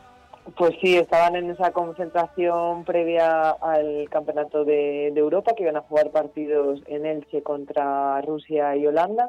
Pues 0.54 0.76
sí, 0.80 0.96
estaban 0.96 1.34
en 1.34 1.50
esa 1.50 1.72
concentración 1.72 2.84
previa 2.84 3.50
al 3.50 4.08
Campeonato 4.08 4.64
de, 4.64 5.08
Europa, 5.08 5.54
que 5.56 5.64
iban 5.64 5.76
a 5.76 5.82
jugar 5.82 6.12
partidos 6.12 6.80
en 6.86 7.04
Elche 7.04 7.42
contra 7.42 8.20
Rusia 8.22 8.76
y 8.76 8.86
Holanda. 8.86 9.28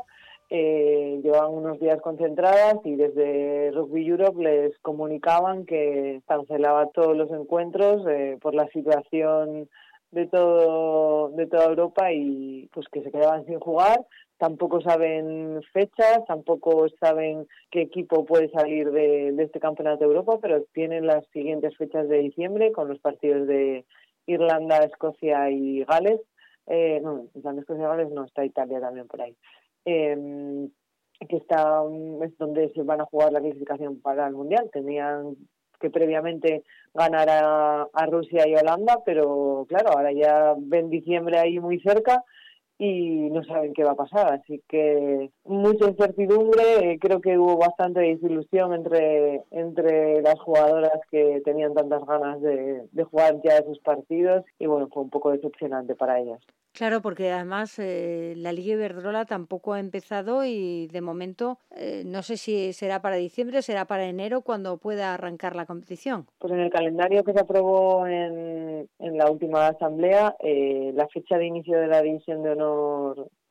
Eh, 0.49 1.19
llevaban 1.23 1.53
unos 1.53 1.79
días 1.79 1.99
concentradas 2.01 2.75
y 2.85 2.95
desde 2.95 3.71
Rugby 3.71 4.07
Europe 4.07 4.41
les 4.41 4.77
comunicaban 4.79 5.65
que 5.65 6.21
cancelaba 6.27 6.87
todos 6.91 7.17
los 7.17 7.31
encuentros 7.31 8.05
eh, 8.07 8.37
por 8.39 8.53
la 8.53 8.67
situación 8.67 9.67
de 10.11 10.27
todo 10.27 11.29
de 11.29 11.47
toda 11.47 11.65
Europa 11.65 12.13
y 12.13 12.69
pues 12.73 12.87
que 12.89 13.01
se 13.01 13.11
quedaban 13.11 13.45
sin 13.45 13.59
jugar 13.59 14.05
tampoco 14.37 14.81
saben 14.81 15.61
fechas, 15.73 16.19
tampoco 16.27 16.87
saben 16.99 17.47
qué 17.71 17.81
equipo 17.81 18.25
puede 18.25 18.49
salir 18.49 18.91
de, 18.91 19.29
este 19.39 19.59
campeonato 19.59 19.99
de 19.99 20.05
Europa, 20.05 20.39
pero 20.41 20.63
tienen 20.73 21.07
las 21.07 21.25
siguientes 21.27 21.75
fechas 21.77 22.07
de 22.07 22.19
diciembre 22.19 22.71
con 22.71 22.87
los 22.87 22.99
partidos 22.99 23.47
de 23.47 23.85
Irlanda, 24.25 24.77
Escocia 24.77 25.49
y 25.49 25.83
Gales. 25.83 26.21
Eh, 26.67 26.99
no, 27.01 27.25
Irlanda, 27.33 27.61
Escocia 27.61 27.83
y 27.83 27.87
Gales 27.87 28.11
no, 28.11 28.25
está 28.25 28.45
Italia 28.45 28.79
también 28.79 29.07
por 29.07 29.21
ahí. 29.21 29.35
Em, 29.85 30.69
que 31.27 31.37
está 31.37 31.81
es 32.23 32.37
donde 32.37 32.71
se 32.73 32.83
van 32.83 33.01
a 33.01 33.05
jugar 33.05 33.31
la 33.31 33.39
clasificación 33.39 33.99
para 34.01 34.27
el 34.27 34.35
mundial. 34.35 34.69
Tenían 34.71 35.35
que 35.79 35.89
previamente 35.89 36.63
ganara 36.93 37.87
a 37.91 38.05
Rusia 38.05 38.47
y 38.47 38.55
Holanda, 38.55 38.99
pero 39.05 39.65
claro, 39.67 39.91
ahora 39.91 40.11
ya 40.11 40.55
ven 40.57 40.89
diciembre 40.89 41.39
ahí 41.39 41.59
muy 41.59 41.79
cerca 41.79 42.23
y 42.77 43.29
no 43.29 43.43
saben 43.43 43.73
qué 43.73 43.83
va 43.83 43.91
a 43.91 43.95
pasar. 43.95 44.33
Así 44.33 44.61
que 44.67 45.29
mucha 45.45 45.89
incertidumbre. 45.89 46.91
Eh, 46.91 46.99
creo 46.99 47.21
que 47.21 47.37
hubo 47.37 47.57
bastante 47.57 48.01
desilusión 48.01 48.73
entre, 48.73 49.43
entre 49.51 50.21
las 50.21 50.39
jugadoras 50.39 50.99
que 51.11 51.41
tenían 51.43 51.73
tantas 51.73 52.05
ganas 52.05 52.41
de, 52.41 52.87
de 52.91 53.03
jugar 53.03 53.39
ya 53.43 53.57
esos 53.57 53.79
partidos 53.79 54.45
y 54.59 54.67
bueno, 54.67 54.87
fue 54.93 55.03
un 55.03 55.09
poco 55.09 55.31
decepcionante 55.31 55.95
para 55.95 56.19
ellas. 56.19 56.39
Claro, 56.77 57.01
porque 57.01 57.31
además 57.31 57.79
eh, 57.79 58.35
la 58.37 58.51
Liga 58.51 58.73
Iberdrola 58.73 59.25
tampoco 59.25 59.73
ha 59.73 59.79
empezado 59.79 60.45
y 60.45 60.87
de 60.87 61.01
momento 61.01 61.57
eh, 61.75 62.03
no 62.05 62.21
sé 62.21 62.37
si 62.37 62.71
será 62.71 63.01
para 63.01 63.15
diciembre 63.15 63.57
o 63.57 63.61
será 63.63 63.85
para 63.85 64.05
enero 64.05 64.41
cuando 64.41 64.77
pueda 64.77 65.15
arrancar 65.15 65.55
la 65.55 65.65
competición. 65.65 66.27
Pues 66.37 66.53
en 66.53 66.59
el 66.59 66.69
calendario 66.69 67.23
que 67.23 67.33
se 67.33 67.39
aprobó 67.39 68.05
en, 68.05 68.87
en 68.99 69.17
la 69.17 69.31
última 69.31 69.65
asamblea, 69.65 70.35
eh, 70.39 70.91
la 70.93 71.07
fecha 71.07 71.39
de 71.39 71.47
inicio 71.47 71.79
de 71.79 71.87
la 71.87 72.03
división 72.03 72.43
de 72.43 72.51
honor 72.51 72.66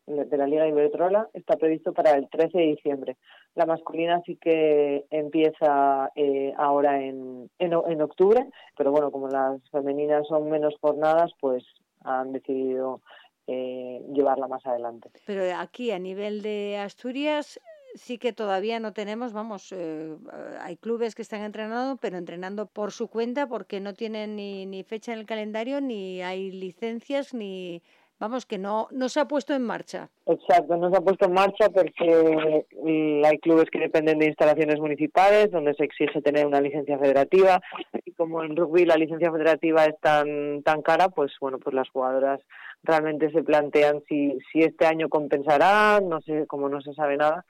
de 0.06 0.36
la 0.36 0.46
Liga 0.46 0.68
Iberdrola 0.68 1.28
está 1.32 1.56
previsto 1.56 1.92
para 1.92 2.12
el 2.12 2.28
13 2.28 2.58
de 2.58 2.66
diciembre. 2.66 3.16
La 3.54 3.66
masculina 3.66 4.22
sí 4.24 4.36
que 4.36 5.04
empieza 5.10 6.10
ahora 6.56 7.02
en, 7.02 7.50
en, 7.58 7.72
en 7.72 8.02
octubre, 8.02 8.46
pero 8.76 8.92
bueno, 8.92 9.10
como 9.10 9.28
las 9.28 9.60
femeninas 9.70 10.26
son 10.28 10.48
menos 10.48 10.74
jornadas, 10.80 11.32
pues 11.40 11.64
han 12.04 12.32
decidido 12.32 13.00
eh, 13.48 14.02
llevarla 14.12 14.48
más 14.48 14.66
adelante. 14.66 15.10
Pero 15.24 15.42
aquí 15.56 15.92
a 15.92 16.00
nivel 16.00 16.42
de 16.42 16.78
Asturias 16.78 17.60
sí 17.94 18.18
que 18.18 18.32
todavía 18.32 18.80
no 18.80 18.92
tenemos, 18.92 19.32
vamos, 19.32 19.70
eh, 19.70 20.16
hay 20.60 20.76
clubes 20.76 21.14
que 21.14 21.22
están 21.22 21.42
entrenando, 21.42 21.96
pero 21.96 22.18
entrenando 22.18 22.66
por 22.66 22.90
su 22.90 23.08
cuenta 23.08 23.46
porque 23.46 23.80
no 23.80 23.94
tienen 23.94 24.34
ni, 24.34 24.66
ni 24.66 24.82
fecha 24.82 25.12
en 25.12 25.20
el 25.20 25.26
calendario, 25.26 25.80
ni 25.80 26.22
hay 26.22 26.50
licencias, 26.50 27.34
ni 27.34 27.82
vamos, 28.18 28.46
que 28.46 28.58
no, 28.58 28.88
no 28.90 29.08
se 29.08 29.20
ha 29.20 29.28
puesto 29.28 29.54
en 29.54 29.62
marcha. 29.62 30.08
Exacto, 30.26 30.76
no 30.76 30.90
se 30.90 30.96
ha 30.96 31.00
puesto 31.00 31.26
en 31.26 31.32
marcha 31.32 31.68
porque 31.68 32.66
mm, 32.82 33.24
hay 33.24 33.38
clubes 33.38 33.70
que 33.70 33.78
dependen 33.78 34.18
de 34.18 34.26
instalaciones 34.26 34.78
municipales 34.78 35.50
donde 35.50 35.74
se 35.74 35.84
exige 35.84 36.22
tener 36.22 36.46
una 36.46 36.60
licencia 36.60 36.98
federativa 36.98 37.60
y 38.04 38.12
como 38.12 38.42
en 38.42 38.56
rugby 38.56 38.84
la 38.84 38.96
licencia 38.96 39.30
federativa 39.30 39.84
es 39.84 39.98
tan, 40.00 40.62
tan 40.62 40.82
cara, 40.82 41.08
pues 41.08 41.32
bueno, 41.40 41.58
pues 41.58 41.74
las 41.74 41.88
jugadoras 41.90 42.40
realmente 42.82 43.30
se 43.30 43.42
plantean 43.42 44.02
si, 44.08 44.38
si 44.52 44.60
este 44.60 44.86
año 44.86 45.08
compensará, 45.08 46.00
no 46.00 46.20
sé, 46.20 46.46
como 46.46 46.68
no 46.68 46.80
se 46.80 46.94
sabe 46.94 47.16
nada, 47.16 47.44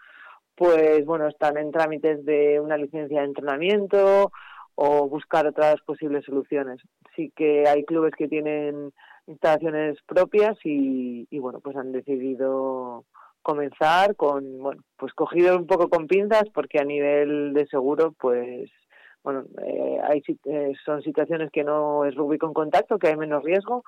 pues 0.55 1.05
bueno, 1.05 1.29
están 1.29 1.59
en 1.59 1.71
trámites 1.71 2.25
de 2.25 2.61
una 2.61 2.77
licencia 2.77 3.21
de 3.21 3.27
entrenamiento 3.27 4.33
o 4.75 5.09
buscar 5.09 5.47
otras 5.47 5.77
posibles 5.87 6.25
soluciones. 6.25 6.81
Sí 7.15 7.33
que 7.35 7.67
hay 7.67 7.85
clubes 7.85 8.13
que 8.17 8.29
tienen 8.29 8.93
instalaciones 9.27 9.99
propias 10.07 10.57
y, 10.65 11.27
bueno, 11.39 11.61
pues 11.61 11.77
han 11.77 11.93
decidido 11.93 13.05
comenzar 13.43 14.17
con, 14.17 14.59
bueno, 14.59 14.83
pues 14.97 15.13
cogido 15.15 15.57
un 15.57 15.67
poco 15.67 15.89
con 15.89 16.07
pinzas 16.07 16.45
porque 16.53 16.79
a 16.81 16.85
nivel 16.85 17.53
de 17.55 17.67
seguro, 17.67 18.13
pues, 18.19 18.71
bueno, 19.23 19.45
eh, 19.65 19.99
hay, 20.03 20.23
eh, 20.45 20.73
son 20.85 21.03
situaciones 21.03 21.51
que 21.53 21.65
no 21.65 22.05
es 22.05 22.15
rugby 22.15 22.39
con 22.39 22.55
contacto, 22.55 22.99
que 22.99 23.09
hay 23.09 23.17
menos 23.17 23.45
riesgo, 23.45 23.85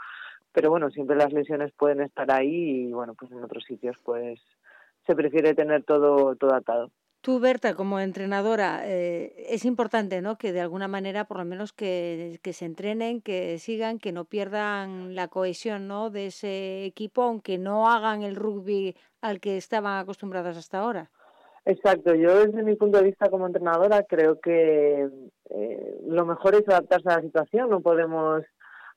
pero 0.53 0.71
bueno, 0.71 0.91
siempre 0.91 1.17
las 1.17 1.33
lesiones 1.33 1.73
pueden 1.73 2.01
estar 2.01 2.31
ahí 2.31 2.89
y 2.89 2.93
bueno, 2.93 3.15
pues 3.15 3.31
en 3.33 3.43
otros 3.43 3.65
sitios 3.65 3.97
pues 4.05 4.41
se 5.07 5.15
prefiere 5.15 5.55
tener 5.55 5.85
todo, 5.85 6.37
todo 6.37 6.55
atado. 6.55 6.91
Tú, 7.21 7.41
Berta, 7.41 7.75
como 7.75 7.99
entrenadora, 7.99 8.83
eh, 8.85 9.47
es 9.49 9.65
importante, 9.65 10.23
¿no? 10.23 10.39
Que 10.39 10.53
de 10.53 10.61
alguna 10.61 10.87
manera, 10.87 11.25
por 11.25 11.39
lo 11.39 11.45
menos, 11.45 11.73
que, 11.73 12.39
que, 12.43 12.53
se 12.53 12.65
entrenen, 12.65 13.21
que 13.21 13.59
sigan, 13.59 13.99
que 13.99 14.13
no 14.13 14.25
pierdan 14.25 15.17
la 15.17 15.27
cohesión, 15.27 15.89
¿no? 15.89 16.11
De 16.11 16.27
ese 16.27 16.85
equipo, 16.85 17.23
aunque 17.23 17.59
no 17.59 17.91
hagan 17.91 18.23
el 18.23 18.37
rugby 18.37 18.97
al 19.21 19.41
que 19.41 19.57
estaban 19.57 19.99
acostumbrados 19.99 20.57
hasta 20.57 20.79
ahora. 20.79 21.11
Exacto. 21.65 22.15
Yo, 22.15 22.47
desde 22.47 22.63
mi 22.63 22.77
punto 22.77 22.99
de 22.99 23.05
vista 23.05 23.29
como 23.29 23.47
entrenadora, 23.47 24.05
creo 24.05 24.41
que 24.41 25.09
eh, 25.51 26.01
lo 26.07 26.25
mejor 26.25 26.55
es 26.55 26.69
adaptarse 26.69 27.09
a 27.11 27.17
la 27.17 27.23
situación. 27.23 27.69
No 27.69 27.81
podemos 27.81 28.45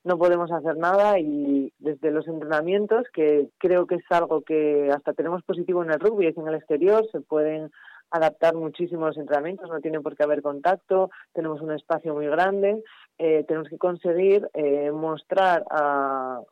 no 0.04 0.18
podemos 0.18 0.50
hacer 0.50 0.76
nada 0.76 1.18
y 1.18 1.72
desde 1.78 2.10
los 2.10 2.26
entrenamientos, 2.26 3.06
que 3.12 3.48
creo 3.58 3.86
que 3.86 3.96
es 3.96 4.04
algo 4.10 4.42
que 4.42 4.90
hasta 4.92 5.12
tenemos 5.12 5.44
positivo 5.44 5.84
en 5.84 5.92
el 5.92 6.00
rugby, 6.00 6.26
es 6.26 6.36
en 6.36 6.48
el 6.48 6.56
exterior, 6.56 7.06
se 7.12 7.20
pueden 7.20 7.70
adaptar 8.12 8.54
muchísimo 8.54 9.06
los 9.06 9.16
entrenamientos, 9.16 9.68
no 9.68 9.80
tiene 9.80 10.00
por 10.00 10.16
qué 10.16 10.22
haber 10.22 10.42
contacto, 10.42 11.10
tenemos 11.32 11.60
un 11.60 11.72
espacio 11.72 12.14
muy 12.14 12.26
grande, 12.26 12.82
eh, 13.18 13.44
tenemos 13.48 13.68
que 13.68 13.78
conseguir 13.78 14.48
eh, 14.54 14.90
mostrar 14.92 15.64
a, 15.70 16.42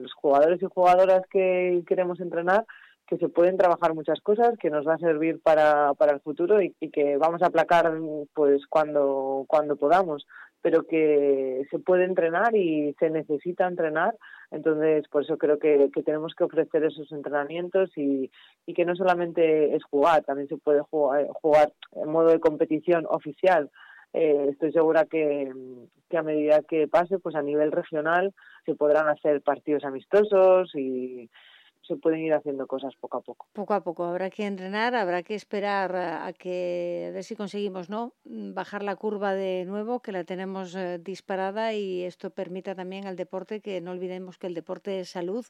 los 0.00 0.12
jugadores 0.14 0.60
y 0.62 0.66
jugadoras 0.66 1.22
que 1.30 1.82
queremos 1.86 2.20
entrenar 2.20 2.66
que 3.06 3.18
se 3.18 3.28
pueden 3.28 3.56
trabajar 3.56 3.94
muchas 3.94 4.20
cosas, 4.20 4.58
que 4.58 4.68
nos 4.68 4.86
va 4.86 4.94
a 4.94 4.98
servir 4.98 5.40
para, 5.40 5.94
para 5.94 6.12
el 6.12 6.20
futuro 6.20 6.60
y, 6.60 6.74
y 6.80 6.90
que 6.90 7.16
vamos 7.18 7.40
a 7.40 7.46
aplacar 7.46 7.92
pues 8.34 8.66
cuando, 8.66 9.44
cuando 9.46 9.76
podamos 9.76 10.26
pero 10.66 10.82
que 10.82 11.62
se 11.70 11.78
puede 11.78 12.02
entrenar 12.02 12.56
y 12.56 12.92
se 12.98 13.08
necesita 13.08 13.68
entrenar. 13.68 14.16
Entonces, 14.50 15.06
por 15.06 15.22
eso 15.22 15.38
creo 15.38 15.60
que, 15.60 15.92
que 15.94 16.02
tenemos 16.02 16.34
que 16.34 16.42
ofrecer 16.42 16.82
esos 16.82 17.12
entrenamientos 17.12 17.96
y, 17.96 18.32
y, 18.66 18.74
que 18.74 18.84
no 18.84 18.96
solamente 18.96 19.76
es 19.76 19.84
jugar, 19.84 20.24
también 20.24 20.48
se 20.48 20.56
puede 20.56 20.80
jugar, 20.80 21.28
jugar 21.40 21.72
en 21.92 22.10
modo 22.10 22.30
de 22.30 22.40
competición 22.40 23.06
oficial. 23.08 23.70
Eh, 24.12 24.48
estoy 24.50 24.72
segura 24.72 25.04
que, 25.04 25.52
que 26.10 26.18
a 26.18 26.24
medida 26.24 26.60
que 26.68 26.88
pase, 26.88 27.20
pues 27.20 27.36
a 27.36 27.42
nivel 27.42 27.70
regional 27.70 28.34
se 28.64 28.74
podrán 28.74 29.08
hacer 29.08 29.42
partidos 29.42 29.84
amistosos 29.84 30.74
y, 30.74 31.30
se 31.86 31.96
pueden 31.96 32.20
ir 32.20 32.34
haciendo 32.34 32.66
cosas 32.66 32.94
poco 32.96 33.18
a 33.18 33.20
poco. 33.20 33.46
Poco 33.52 33.74
a 33.74 33.82
poco, 33.82 34.04
habrá 34.04 34.30
que 34.30 34.46
entrenar, 34.46 34.94
habrá 34.94 35.22
que 35.22 35.34
esperar 35.34 35.94
a 35.96 36.32
que 36.32 37.06
a 37.08 37.12
ver 37.12 37.24
si 37.24 37.36
conseguimos 37.36 37.88
no 37.90 38.12
bajar 38.24 38.82
la 38.82 38.96
curva 38.96 39.34
de 39.34 39.64
nuevo, 39.64 40.00
que 40.00 40.12
la 40.12 40.24
tenemos 40.24 40.74
eh, 40.74 40.98
disparada 40.98 41.72
y 41.72 42.02
esto 42.02 42.30
permita 42.30 42.74
también 42.74 43.06
al 43.06 43.16
deporte 43.16 43.60
que 43.60 43.80
no 43.80 43.92
olvidemos 43.92 44.38
que 44.38 44.46
el 44.46 44.54
deporte 44.54 45.00
es 45.00 45.10
salud 45.10 45.46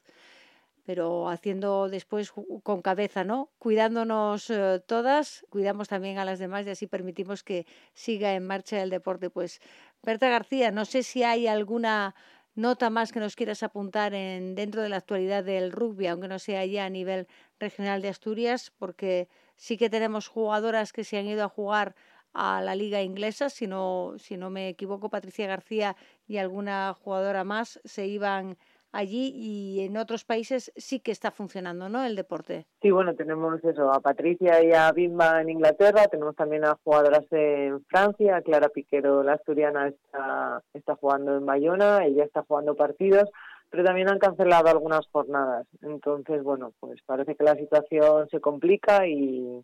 pero 0.87 1.27
haciendo 1.27 1.89
después 1.89 2.31
con 2.63 2.81
cabeza, 2.81 3.25
¿no? 3.25 3.51
Cuidándonos 3.59 4.49
eh, 4.49 4.81
todas, 4.85 5.45
cuidamos 5.49 5.89
también 5.89 6.17
a 6.17 6.23
las 6.23 6.39
demás 6.39 6.65
y 6.65 6.69
así 6.69 6.87
permitimos 6.87 7.43
que 7.43 7.65
siga 7.93 8.35
en 8.35 8.47
marcha 8.47 8.81
el 8.81 8.89
deporte. 8.89 9.29
Pues 9.29 9.59
Berta 10.01 10.29
García, 10.29 10.71
no 10.71 10.85
sé 10.85 11.03
si 11.03 11.23
hay 11.23 11.45
alguna 11.45 12.15
nota 12.57 12.89
más 12.89 13.11
que 13.11 13.19
nos 13.19 13.35
quieras 13.35 13.61
apuntar 13.61 14.15
en, 14.15 14.55
dentro 14.55 14.81
de 14.81 14.89
la 14.89 14.97
actualidad 14.97 15.43
del 15.43 15.71
rugby, 15.71 16.07
aunque 16.07 16.27
no 16.27 16.39
sea 16.39 16.65
ya 16.65 16.85
a 16.85 16.89
nivel 16.89 17.27
regional 17.59 18.01
de 18.01 18.09
Asturias, 18.09 18.73
porque 18.77 19.29
sí 19.55 19.77
que 19.77 19.91
tenemos 19.91 20.27
jugadoras 20.27 20.91
que 20.91 21.03
se 21.03 21.17
han 21.17 21.27
ido 21.27 21.43
a 21.43 21.49
jugar 21.49 21.95
a 22.33 22.61
la 22.61 22.75
liga 22.75 23.03
inglesa, 23.03 23.49
si 23.49 23.67
no, 23.67 24.15
si 24.17 24.37
no 24.37 24.49
me 24.49 24.69
equivoco, 24.69 25.09
Patricia 25.09 25.47
García 25.47 25.95
y 26.27 26.37
alguna 26.37 26.95
jugadora 26.99 27.43
más 27.43 27.79
se 27.85 28.07
iban 28.07 28.57
allí 28.97 29.31
y 29.35 29.85
en 29.85 29.95
otros 29.95 30.25
países 30.25 30.71
sí 30.75 30.99
que 30.99 31.11
está 31.11 31.29
funcionando, 31.29 31.87
¿no? 31.87 32.03
El 32.03 32.15
deporte. 32.15 32.65
Sí, 32.81 32.89
bueno, 32.89 33.13
tenemos 33.13 33.63
eso, 33.63 33.91
a 33.91 33.99
Patricia 33.99 34.63
y 34.63 34.73
a 34.73 34.91
Bimba 34.91 35.39
en 35.41 35.49
Inglaterra, 35.49 36.07
tenemos 36.07 36.35
también 36.35 36.65
a 36.65 36.77
jugadoras 36.83 37.25
en 37.31 37.85
Francia, 37.85 38.41
Clara 38.41 38.69
Piquero, 38.69 39.21
la 39.21 39.33
asturiana, 39.33 39.87
está, 39.87 40.63
está 40.73 40.95
jugando 40.95 41.37
en 41.37 41.45
Bayona, 41.45 42.05
ella 42.05 42.23
está 42.23 42.43
jugando 42.47 42.75
partidos, 42.75 43.29
pero 43.69 43.83
también 43.83 44.09
han 44.09 44.17
cancelado 44.17 44.69
algunas 44.69 45.07
jornadas. 45.11 45.67
Entonces, 45.83 46.41
bueno, 46.41 46.73
pues 46.79 46.99
parece 47.05 47.35
que 47.35 47.43
la 47.43 47.55
situación 47.55 48.27
se 48.29 48.41
complica 48.41 49.07
y, 49.07 49.63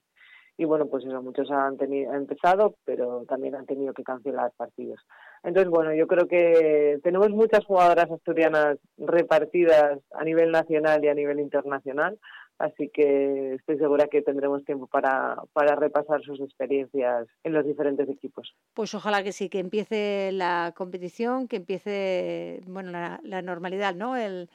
y 0.57 0.65
bueno, 0.65 0.85
pues 0.85 1.05
eso, 1.05 1.23
muchos 1.23 1.49
han, 1.49 1.77
tenido, 1.77 2.11
han 2.11 2.17
empezado, 2.17 2.75
pero 2.85 3.25
también 3.27 3.55
han 3.55 3.65
tenido 3.65 3.93
que 3.93 4.03
cancelar 4.03 4.51
partidos. 4.55 4.99
Entonces, 5.43 5.69
bueno, 5.69 5.93
yo 5.93 6.07
creo 6.07 6.27
que 6.27 6.99
tenemos 7.03 7.29
muchas 7.29 7.65
jugadoras 7.65 8.09
asturianas 8.09 8.77
repartidas 8.97 9.99
a 10.13 10.23
nivel 10.23 10.51
nacional 10.51 11.03
y 11.03 11.09
a 11.09 11.13
nivel 11.13 11.39
internacional, 11.39 12.17
así 12.59 12.89
que 12.89 13.55
estoy 13.55 13.77
segura 13.77 14.07
que 14.07 14.21
tendremos 14.21 14.63
tiempo 14.63 14.87
para, 14.87 15.35
para 15.51 15.75
repasar 15.75 16.21
sus 16.21 16.39
experiencias 16.39 17.27
en 17.43 17.53
los 17.53 17.65
diferentes 17.65 18.07
equipos. 18.07 18.55
Pues 18.73 18.95
ojalá 18.95 19.21
que 19.21 19.33
sí, 19.33 19.49
que 19.49 19.59
empiece 19.59 20.31
la 20.31 20.73
competición, 20.75 21.49
que 21.49 21.57
empiece, 21.57 22.61
bueno, 22.65 22.91
la, 22.91 23.19
la 23.23 23.41
normalidad, 23.41 23.95
¿no? 23.95 24.15
El, 24.15 24.49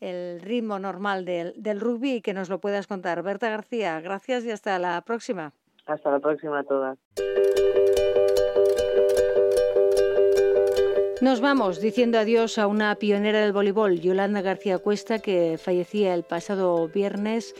el 0.00 0.42
ritmo 0.42 0.78
normal 0.78 1.24
del, 1.24 1.54
del 1.56 1.80
rugby 1.80 2.16
y 2.16 2.20
que 2.20 2.34
nos 2.34 2.50
lo 2.50 2.60
puedas 2.60 2.86
contar. 2.86 3.22
Berta 3.22 3.48
García, 3.48 4.00
gracias 4.00 4.44
y 4.44 4.50
hasta 4.50 4.78
la 4.78 5.00
próxima. 5.00 5.52
Hasta 5.86 6.10
la 6.10 6.20
próxima 6.20 6.58
a 6.58 6.64
todas. 6.64 6.98
Nos 11.24 11.40
vamos 11.40 11.80
diciendo 11.80 12.18
adiós 12.18 12.58
a 12.58 12.66
una 12.66 12.94
pionera 12.96 13.40
del 13.40 13.54
voleibol, 13.54 13.98
Yolanda 13.98 14.42
García 14.42 14.76
Cuesta, 14.76 15.20
que 15.20 15.56
fallecía 15.56 16.12
el 16.12 16.22
pasado 16.22 16.86
viernes 16.86 17.54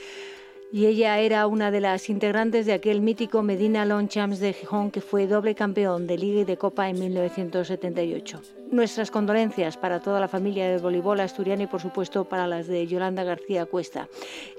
y 0.70 0.84
ella 0.84 1.18
era 1.18 1.46
una 1.46 1.70
de 1.70 1.80
las 1.80 2.10
integrantes 2.10 2.66
de 2.66 2.74
aquel 2.74 3.00
mítico 3.00 3.42
Medina 3.42 3.86
Longchamps 3.86 4.38
de 4.38 4.52
Gijón 4.52 4.90
que 4.90 5.00
fue 5.00 5.26
doble 5.26 5.54
campeón 5.54 6.06
de 6.06 6.18
Liga 6.18 6.40
y 6.42 6.44
de 6.44 6.58
Copa 6.58 6.90
en 6.90 7.00
1978. 7.00 8.42
Nuestras 8.74 9.12
condolencias 9.12 9.76
para 9.76 10.00
toda 10.00 10.18
la 10.18 10.26
familia 10.26 10.68
del 10.68 10.80
voleibol 10.80 11.20
asturiano 11.20 11.62
y 11.62 11.68
por 11.68 11.80
supuesto 11.80 12.24
para 12.24 12.48
las 12.48 12.66
de 12.66 12.84
Yolanda 12.88 13.22
García 13.22 13.66
Cuesta. 13.66 14.08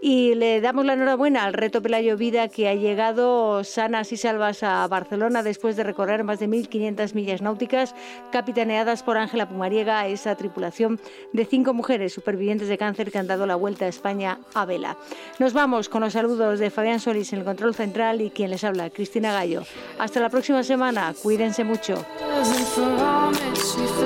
Y 0.02 0.36
le 0.36 0.62
damos 0.62 0.86
la 0.86 0.94
enhorabuena 0.94 1.44
al 1.44 1.52
reto 1.52 1.82
Pelayo 1.82 2.16
Vida 2.16 2.48
que 2.48 2.70
ha 2.70 2.76
llegado 2.76 3.66
sanas 3.66 4.14
y 4.14 4.18
salvas 4.18 4.64
a 4.64 4.88
Barcelona 4.88 5.44
después 5.44 5.76
de 5.76 5.84
recorrer 5.84 6.24
más 6.24 6.40
de 6.40 6.48
1.500 6.48 7.14
millas 7.14 7.42
náuticas 7.42 7.94
capitaneadas 8.32 9.04
por 9.04 9.18
Ángela 9.18 9.50
Pumariega, 9.50 10.08
esa 10.08 10.34
tripulación 10.36 10.98
de 11.34 11.44
cinco 11.44 11.74
mujeres 11.74 12.14
supervivientes 12.14 12.70
de 12.70 12.78
cáncer 12.78 13.12
que 13.12 13.18
han 13.18 13.28
dado 13.28 13.46
la 13.46 13.58
vuelta 13.58 13.84
a 13.84 13.90
España 13.90 14.40
a 14.54 14.64
vela. 14.64 14.96
Nos 15.40 15.52
vamos 15.52 15.90
con 15.90 16.00
los 16.00 16.14
saludos 16.14 16.60
de 16.60 16.70
Fabián 16.70 17.02
Solís 17.02 17.34
en 17.34 17.40
el 17.40 17.46
control 17.46 17.76
central 17.76 18.22
y 18.22 18.30
quien 18.30 18.50
les 18.50 18.64
habla, 18.64 18.90
Cristina 18.92 19.34
Gallo. 19.34 19.64
Hasta 20.00 20.22
la 20.22 20.30
próxima 20.30 20.64
semana, 20.64 21.14
cuídense 21.22 21.66
mucho. 21.66 22.06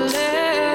left. 0.06 0.69